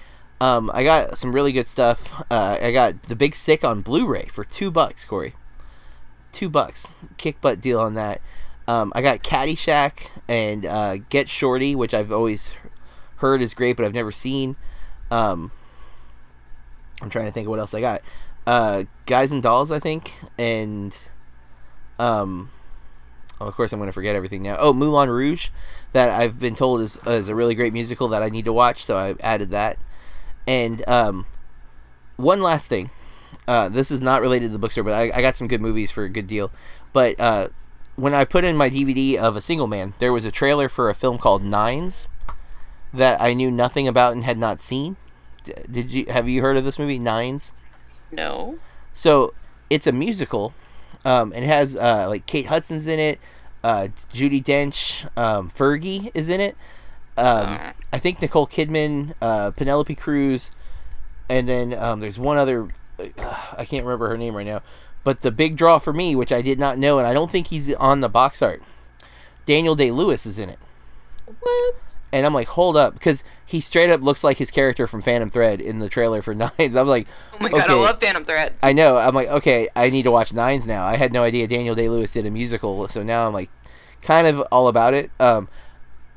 um, 0.41 0.71
I 0.73 0.83
got 0.83 1.19
some 1.19 1.35
really 1.35 1.53
good 1.53 1.69
stuff. 1.69 2.11
Uh, 2.31 2.57
I 2.63 2.73
got 2.73 3.03
The 3.05 3.17
Big 3.17 3.35
Sick 3.35 3.65
on 3.65 3.83
Blu-ray 3.83 4.29
for 4.33 4.45
two 4.45 4.71
bucks, 4.71 5.05
Corey. 5.05 5.35
Two 6.33 6.49
bucks, 6.49 6.95
kick 7.19 7.39
butt 7.43 7.61
deal 7.61 7.79
on 7.81 7.93
that. 7.95 8.23
Um, 8.73 8.91
I 8.97 9.03
got 9.03 9.23
Caddyshack 9.23 10.09
and 10.27 10.65
uh, 10.65 10.97
Get 11.11 11.29
Shorty, 11.29 11.75
which 11.75 11.93
I've 11.93 12.11
always 12.11 12.55
heard 13.17 13.43
is 13.43 13.53
great, 13.53 13.77
but 13.77 13.85
I've 13.85 13.93
never 13.93 14.11
seen. 14.11 14.57
Um, 15.11 15.53
I'm 17.03 17.11
trying 17.11 17.27
to 17.27 17.33
think 17.33 17.47
of 17.47 17.51
what 17.51 17.59
else 17.59 17.75
I 17.75 17.83
got. 17.83 18.01
Uh, 18.47 18.85
Guys 19.05 19.31
and 19.31 19.43
Dolls, 19.43 19.71
I 19.71 19.79
think, 19.79 20.15
and 20.39 20.99
um, 21.99 22.49
oh, 23.43 23.47
of 23.47 23.55
course 23.55 23.75
I'm 23.75 23.79
going 23.79 23.91
to 23.91 23.93
forget 23.93 24.17
everything 24.17 24.43
now. 24.43 24.57
Oh, 24.59 24.73
Moulin 24.73 25.11
Rouge, 25.11 25.51
that 25.93 26.09
I've 26.09 26.41
been 26.41 26.55
told 26.55 26.81
is 26.81 26.99
is 27.07 27.29
a 27.29 27.35
really 27.35 27.55
great 27.55 27.75
musical 27.75 28.09
that 28.09 28.23
I 28.23 28.31
need 28.31 28.47
to 28.47 28.55
watch, 28.55 28.87
so 28.87 28.97
I 28.97 29.17
added 29.21 29.51
that. 29.51 29.77
And 30.47 30.83
um, 30.89 31.27
one 32.17 32.41
last 32.41 32.69
thing, 32.69 32.89
uh, 33.47 33.69
this 33.69 33.91
is 33.91 34.01
not 34.01 34.23
related 34.23 34.47
to 34.47 34.53
the 34.55 34.59
bookstore, 34.59 34.83
but 34.83 34.95
I, 34.95 35.13
I 35.15 35.21
got 35.21 35.35
some 35.35 35.47
good 35.47 35.61
movies 35.61 35.91
for 35.91 36.05
a 36.05 36.09
good 36.09 36.27
deal. 36.27 36.51
But 36.95 37.21
uh, 37.21 37.49
when 37.97 38.15
I 38.15 38.25
put 38.25 38.45
in 38.45 38.57
my 38.57 38.71
DVD 38.71 39.17
of 39.17 39.37
A 39.37 39.41
Single 39.41 39.67
Man, 39.67 39.95
there 39.99 40.13
was 40.13 40.25
a 40.25 40.31
trailer 40.31 40.69
for 40.69 40.89
a 40.89 40.95
film 40.95 41.19
called 41.19 41.43
Nines 41.43 42.07
that 42.93 43.21
I 43.21 43.35
knew 43.35 43.51
nothing 43.51 43.89
about 43.89 44.13
and 44.13 44.25
had 44.25 44.39
not 44.39 44.61
seen. 44.61 44.97
Did 45.71 45.91
you 45.91 46.07
have 46.09 46.29
you 46.29 46.41
heard 46.41 46.57
of 46.57 46.65
this 46.65 46.79
movie 46.79 46.99
Nines? 46.99 47.53
No. 48.11 48.59
So 48.93 49.35
it's 49.71 49.87
a 49.87 49.93
musical. 49.93 50.55
Um, 51.05 51.33
and 51.35 51.45
it 51.45 51.49
has 51.49 51.77
uh, 51.77 52.07
like 52.09 52.27
Kate 52.27 52.47
Hudson's 52.47 52.87
in 52.87 52.99
it. 52.99 53.19
Uh, 53.65 53.89
Judi 54.13 54.43
Dench, 54.43 55.09
um, 55.17 55.51
Fergie 55.51 56.11
is 56.15 56.29
in 56.29 56.41
it. 56.41 56.57
Um. 57.17 57.75
I 57.93 57.99
think 57.99 58.23
Nicole 58.23 58.47
Kidman, 58.47 59.13
uh, 59.21 59.51
Penelope 59.51 59.95
Cruz, 59.97 60.53
and 61.29 61.47
then 61.47 61.75
um, 61.75 62.01
there's 62.01 62.19
one 62.19 62.39
other. 62.39 62.69
Uh, 62.99 63.37
I 63.59 63.67
can't 63.67 63.85
remember 63.85 64.09
her 64.09 64.17
name 64.17 64.35
right 64.35 64.47
now. 64.47 64.63
But 65.05 65.23
the 65.23 65.31
big 65.33 65.57
draw 65.57 65.79
for 65.79 65.93
me, 65.93 66.15
which 66.15 66.33
I 66.33 66.43
did 66.43 66.59
not 66.59 66.79
know, 66.79 66.99
and 66.99 67.07
I 67.07 67.13
don't 67.15 67.31
think 67.31 67.49
he's 67.49 67.75
on 67.75 68.01
the 68.01 68.09
box 68.09 68.41
art. 68.43 68.63
Daniel 69.47 69.75
Day 69.75 69.91
Lewis 69.91 70.27
is 70.27 70.39
in 70.39 70.49
it. 70.49 70.59
What? 71.41 71.99
And 72.13 72.27
I'm 72.27 72.35
like, 72.35 72.49
hold 72.49 72.77
up, 72.77 72.95
because 72.95 73.25
he 73.45 73.61
straight 73.61 73.91
up 73.91 74.03
looks 74.03 74.23
like 74.23 74.37
his 74.37 74.51
character 74.51 74.87
from 74.87 75.03
Phantom 75.03 75.31
Thread 75.31 75.61
in 75.61 75.79
the 75.79 75.89
trailer 75.89 76.21
for 76.23 76.35
Nines. 76.59 76.77
I'm 76.77 76.87
like, 76.87 77.09
Oh 77.33 77.39
my 77.41 77.49
god, 77.49 77.63
Okay. 77.63 77.73
I 77.73 77.77
love 77.77 78.01
Phantom 78.01 78.25
Thread. 78.25 78.55
I 78.63 78.73
know. 78.73 78.97
I'm 78.99 79.15
like, 79.15 79.29
okay, 79.29 79.69
I 79.75 79.91
need 79.91 80.03
to 80.03 80.11
watch 80.11 80.33
Nines 80.33 80.67
now. 80.67 80.85
I 80.85 80.97
had 80.97 81.13
no 81.13 81.23
idea 81.23 81.49
Daniel 81.49 81.75
Day 81.75 81.89
Lewis 81.89 82.13
did 82.13 82.27
a 82.27 82.31
musical, 82.31 82.87
so 82.89 83.03
now 83.03 83.27
I'm 83.27 83.33
like, 83.33 83.51
kind 84.03 84.27
of 84.27 84.41
all 84.53 84.69
about 84.69 84.95
it. 84.95 85.11
Um, 85.19 85.49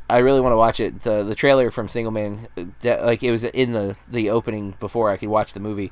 I 0.10 0.20
really 0.20 0.42
want 0.42 0.54
to 0.54 0.58
watch 0.58 0.80
it. 0.80 1.02
the 1.04 1.24
The 1.24 1.34
trailer 1.36 1.72
from 1.72 1.88
Single 1.90 2.12
Man, 2.12 2.48
uh, 2.58 2.64
like 3.04 3.24
it 3.24 3.32
was 3.32 3.44
in 3.44 3.72
the 3.72 3.96
the 4.08 4.30
opening 4.30 4.76
before 4.80 5.10
I 5.10 5.18
could 5.18 5.30
watch 5.30 5.54
the 5.54 5.60
movie. 5.60 5.92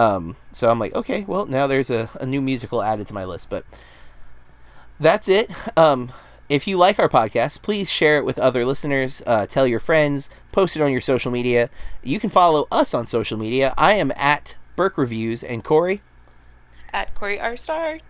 Um, 0.00 0.36
so 0.52 0.70
I'm 0.70 0.78
like, 0.78 0.94
okay, 0.94 1.24
well 1.28 1.44
now 1.46 1.66
there's 1.66 1.90
a, 1.90 2.08
a 2.14 2.24
new 2.24 2.40
musical 2.40 2.82
added 2.82 3.06
to 3.08 3.14
my 3.14 3.24
list. 3.24 3.50
But 3.50 3.64
that's 4.98 5.28
it. 5.28 5.50
Um, 5.76 6.12
if 6.48 6.66
you 6.66 6.76
like 6.78 6.98
our 6.98 7.08
podcast, 7.08 7.62
please 7.62 7.90
share 7.90 8.18
it 8.18 8.24
with 8.24 8.38
other 8.38 8.64
listeners. 8.64 9.22
Uh, 9.26 9.46
tell 9.46 9.66
your 9.66 9.78
friends. 9.78 10.30
Post 10.52 10.74
it 10.76 10.82
on 10.82 10.90
your 10.90 11.00
social 11.00 11.30
media. 11.30 11.70
You 12.02 12.18
can 12.18 12.30
follow 12.30 12.66
us 12.72 12.92
on 12.94 13.06
social 13.06 13.38
media. 13.38 13.74
I 13.76 13.94
am 13.94 14.10
at 14.16 14.56
Burke 14.74 14.98
Reviews 14.98 15.44
and 15.44 15.62
Corey. 15.62 16.00
At 16.92 17.14
Corey 17.14 17.38
R 17.38 17.56
Star. 17.56 18.00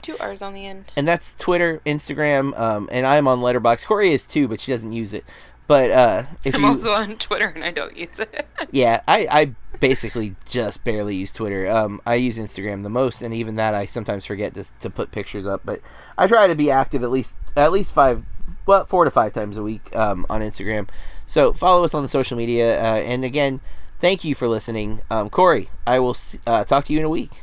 Two 0.00 0.16
R's 0.18 0.42
on 0.42 0.54
the 0.54 0.64
end. 0.64 0.92
and 0.96 1.08
that's 1.08 1.34
Twitter, 1.34 1.80
Instagram, 1.84 2.56
um, 2.56 2.88
and 2.92 3.04
I'm 3.04 3.26
on 3.26 3.40
Letterboxd. 3.40 3.84
Corey 3.86 4.12
is 4.12 4.24
too, 4.24 4.46
but 4.46 4.60
she 4.60 4.70
doesn't 4.70 4.92
use 4.92 5.12
it. 5.12 5.24
But 5.66 5.90
uh, 5.90 6.22
if 6.44 6.54
I'm 6.54 6.62
you, 6.62 6.68
also 6.68 6.92
on 6.92 7.16
Twitter 7.16 7.48
and 7.48 7.64
I 7.64 7.70
don't 7.70 7.96
use 7.96 8.20
it. 8.20 8.46
yeah, 8.70 9.00
I, 9.08 9.26
I 9.30 9.54
basically 9.80 10.34
just 10.44 10.84
barely 10.84 11.14
use 11.16 11.32
Twitter. 11.32 11.68
Um, 11.68 12.00
I 12.06 12.14
use 12.16 12.38
Instagram 12.38 12.82
the 12.82 12.88
most, 12.90 13.22
and 13.22 13.32
even 13.34 13.56
that 13.56 13.74
I 13.74 13.86
sometimes 13.86 14.24
forget 14.24 14.54
to 14.54 14.64
to 14.80 14.90
put 14.90 15.10
pictures 15.12 15.46
up. 15.46 15.62
But 15.64 15.80
I 16.16 16.26
try 16.26 16.46
to 16.46 16.54
be 16.54 16.70
active 16.70 17.02
at 17.02 17.10
least 17.10 17.36
at 17.56 17.72
least 17.72 17.92
five, 17.92 18.24
well, 18.66 18.84
four 18.86 19.04
to 19.04 19.10
five 19.10 19.32
times 19.32 19.56
a 19.56 19.62
week 19.62 19.94
um, 19.96 20.26
on 20.30 20.40
Instagram. 20.40 20.88
So 21.26 21.52
follow 21.52 21.84
us 21.84 21.94
on 21.94 22.02
the 22.02 22.08
social 22.08 22.36
media, 22.36 22.80
uh, 22.80 22.96
and 22.96 23.24
again, 23.24 23.60
thank 24.00 24.24
you 24.24 24.34
for 24.34 24.48
listening, 24.48 25.00
um, 25.10 25.28
Corey. 25.30 25.68
I 25.86 25.98
will 25.98 26.10
s- 26.10 26.36
uh, 26.46 26.64
talk 26.64 26.84
to 26.86 26.92
you 26.92 26.98
in 27.00 27.04
a 27.04 27.10
week, 27.10 27.42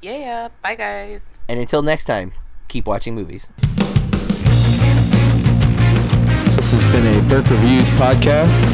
yeah, 0.00 0.48
bye 0.62 0.74
guys. 0.74 1.40
and 1.48 1.60
until 1.60 1.82
next 1.82 2.06
time, 2.06 2.32
keep 2.68 2.86
watching 2.86 3.14
movies. 3.14 3.48
This 6.56 6.72
has 6.72 6.84
been 6.92 7.06
a 7.06 7.20
Burke 7.28 7.50
Reviews 7.50 7.86
podcast. 7.90 8.64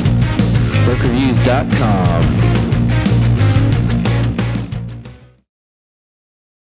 BurkeReviews.com. 0.86 2.67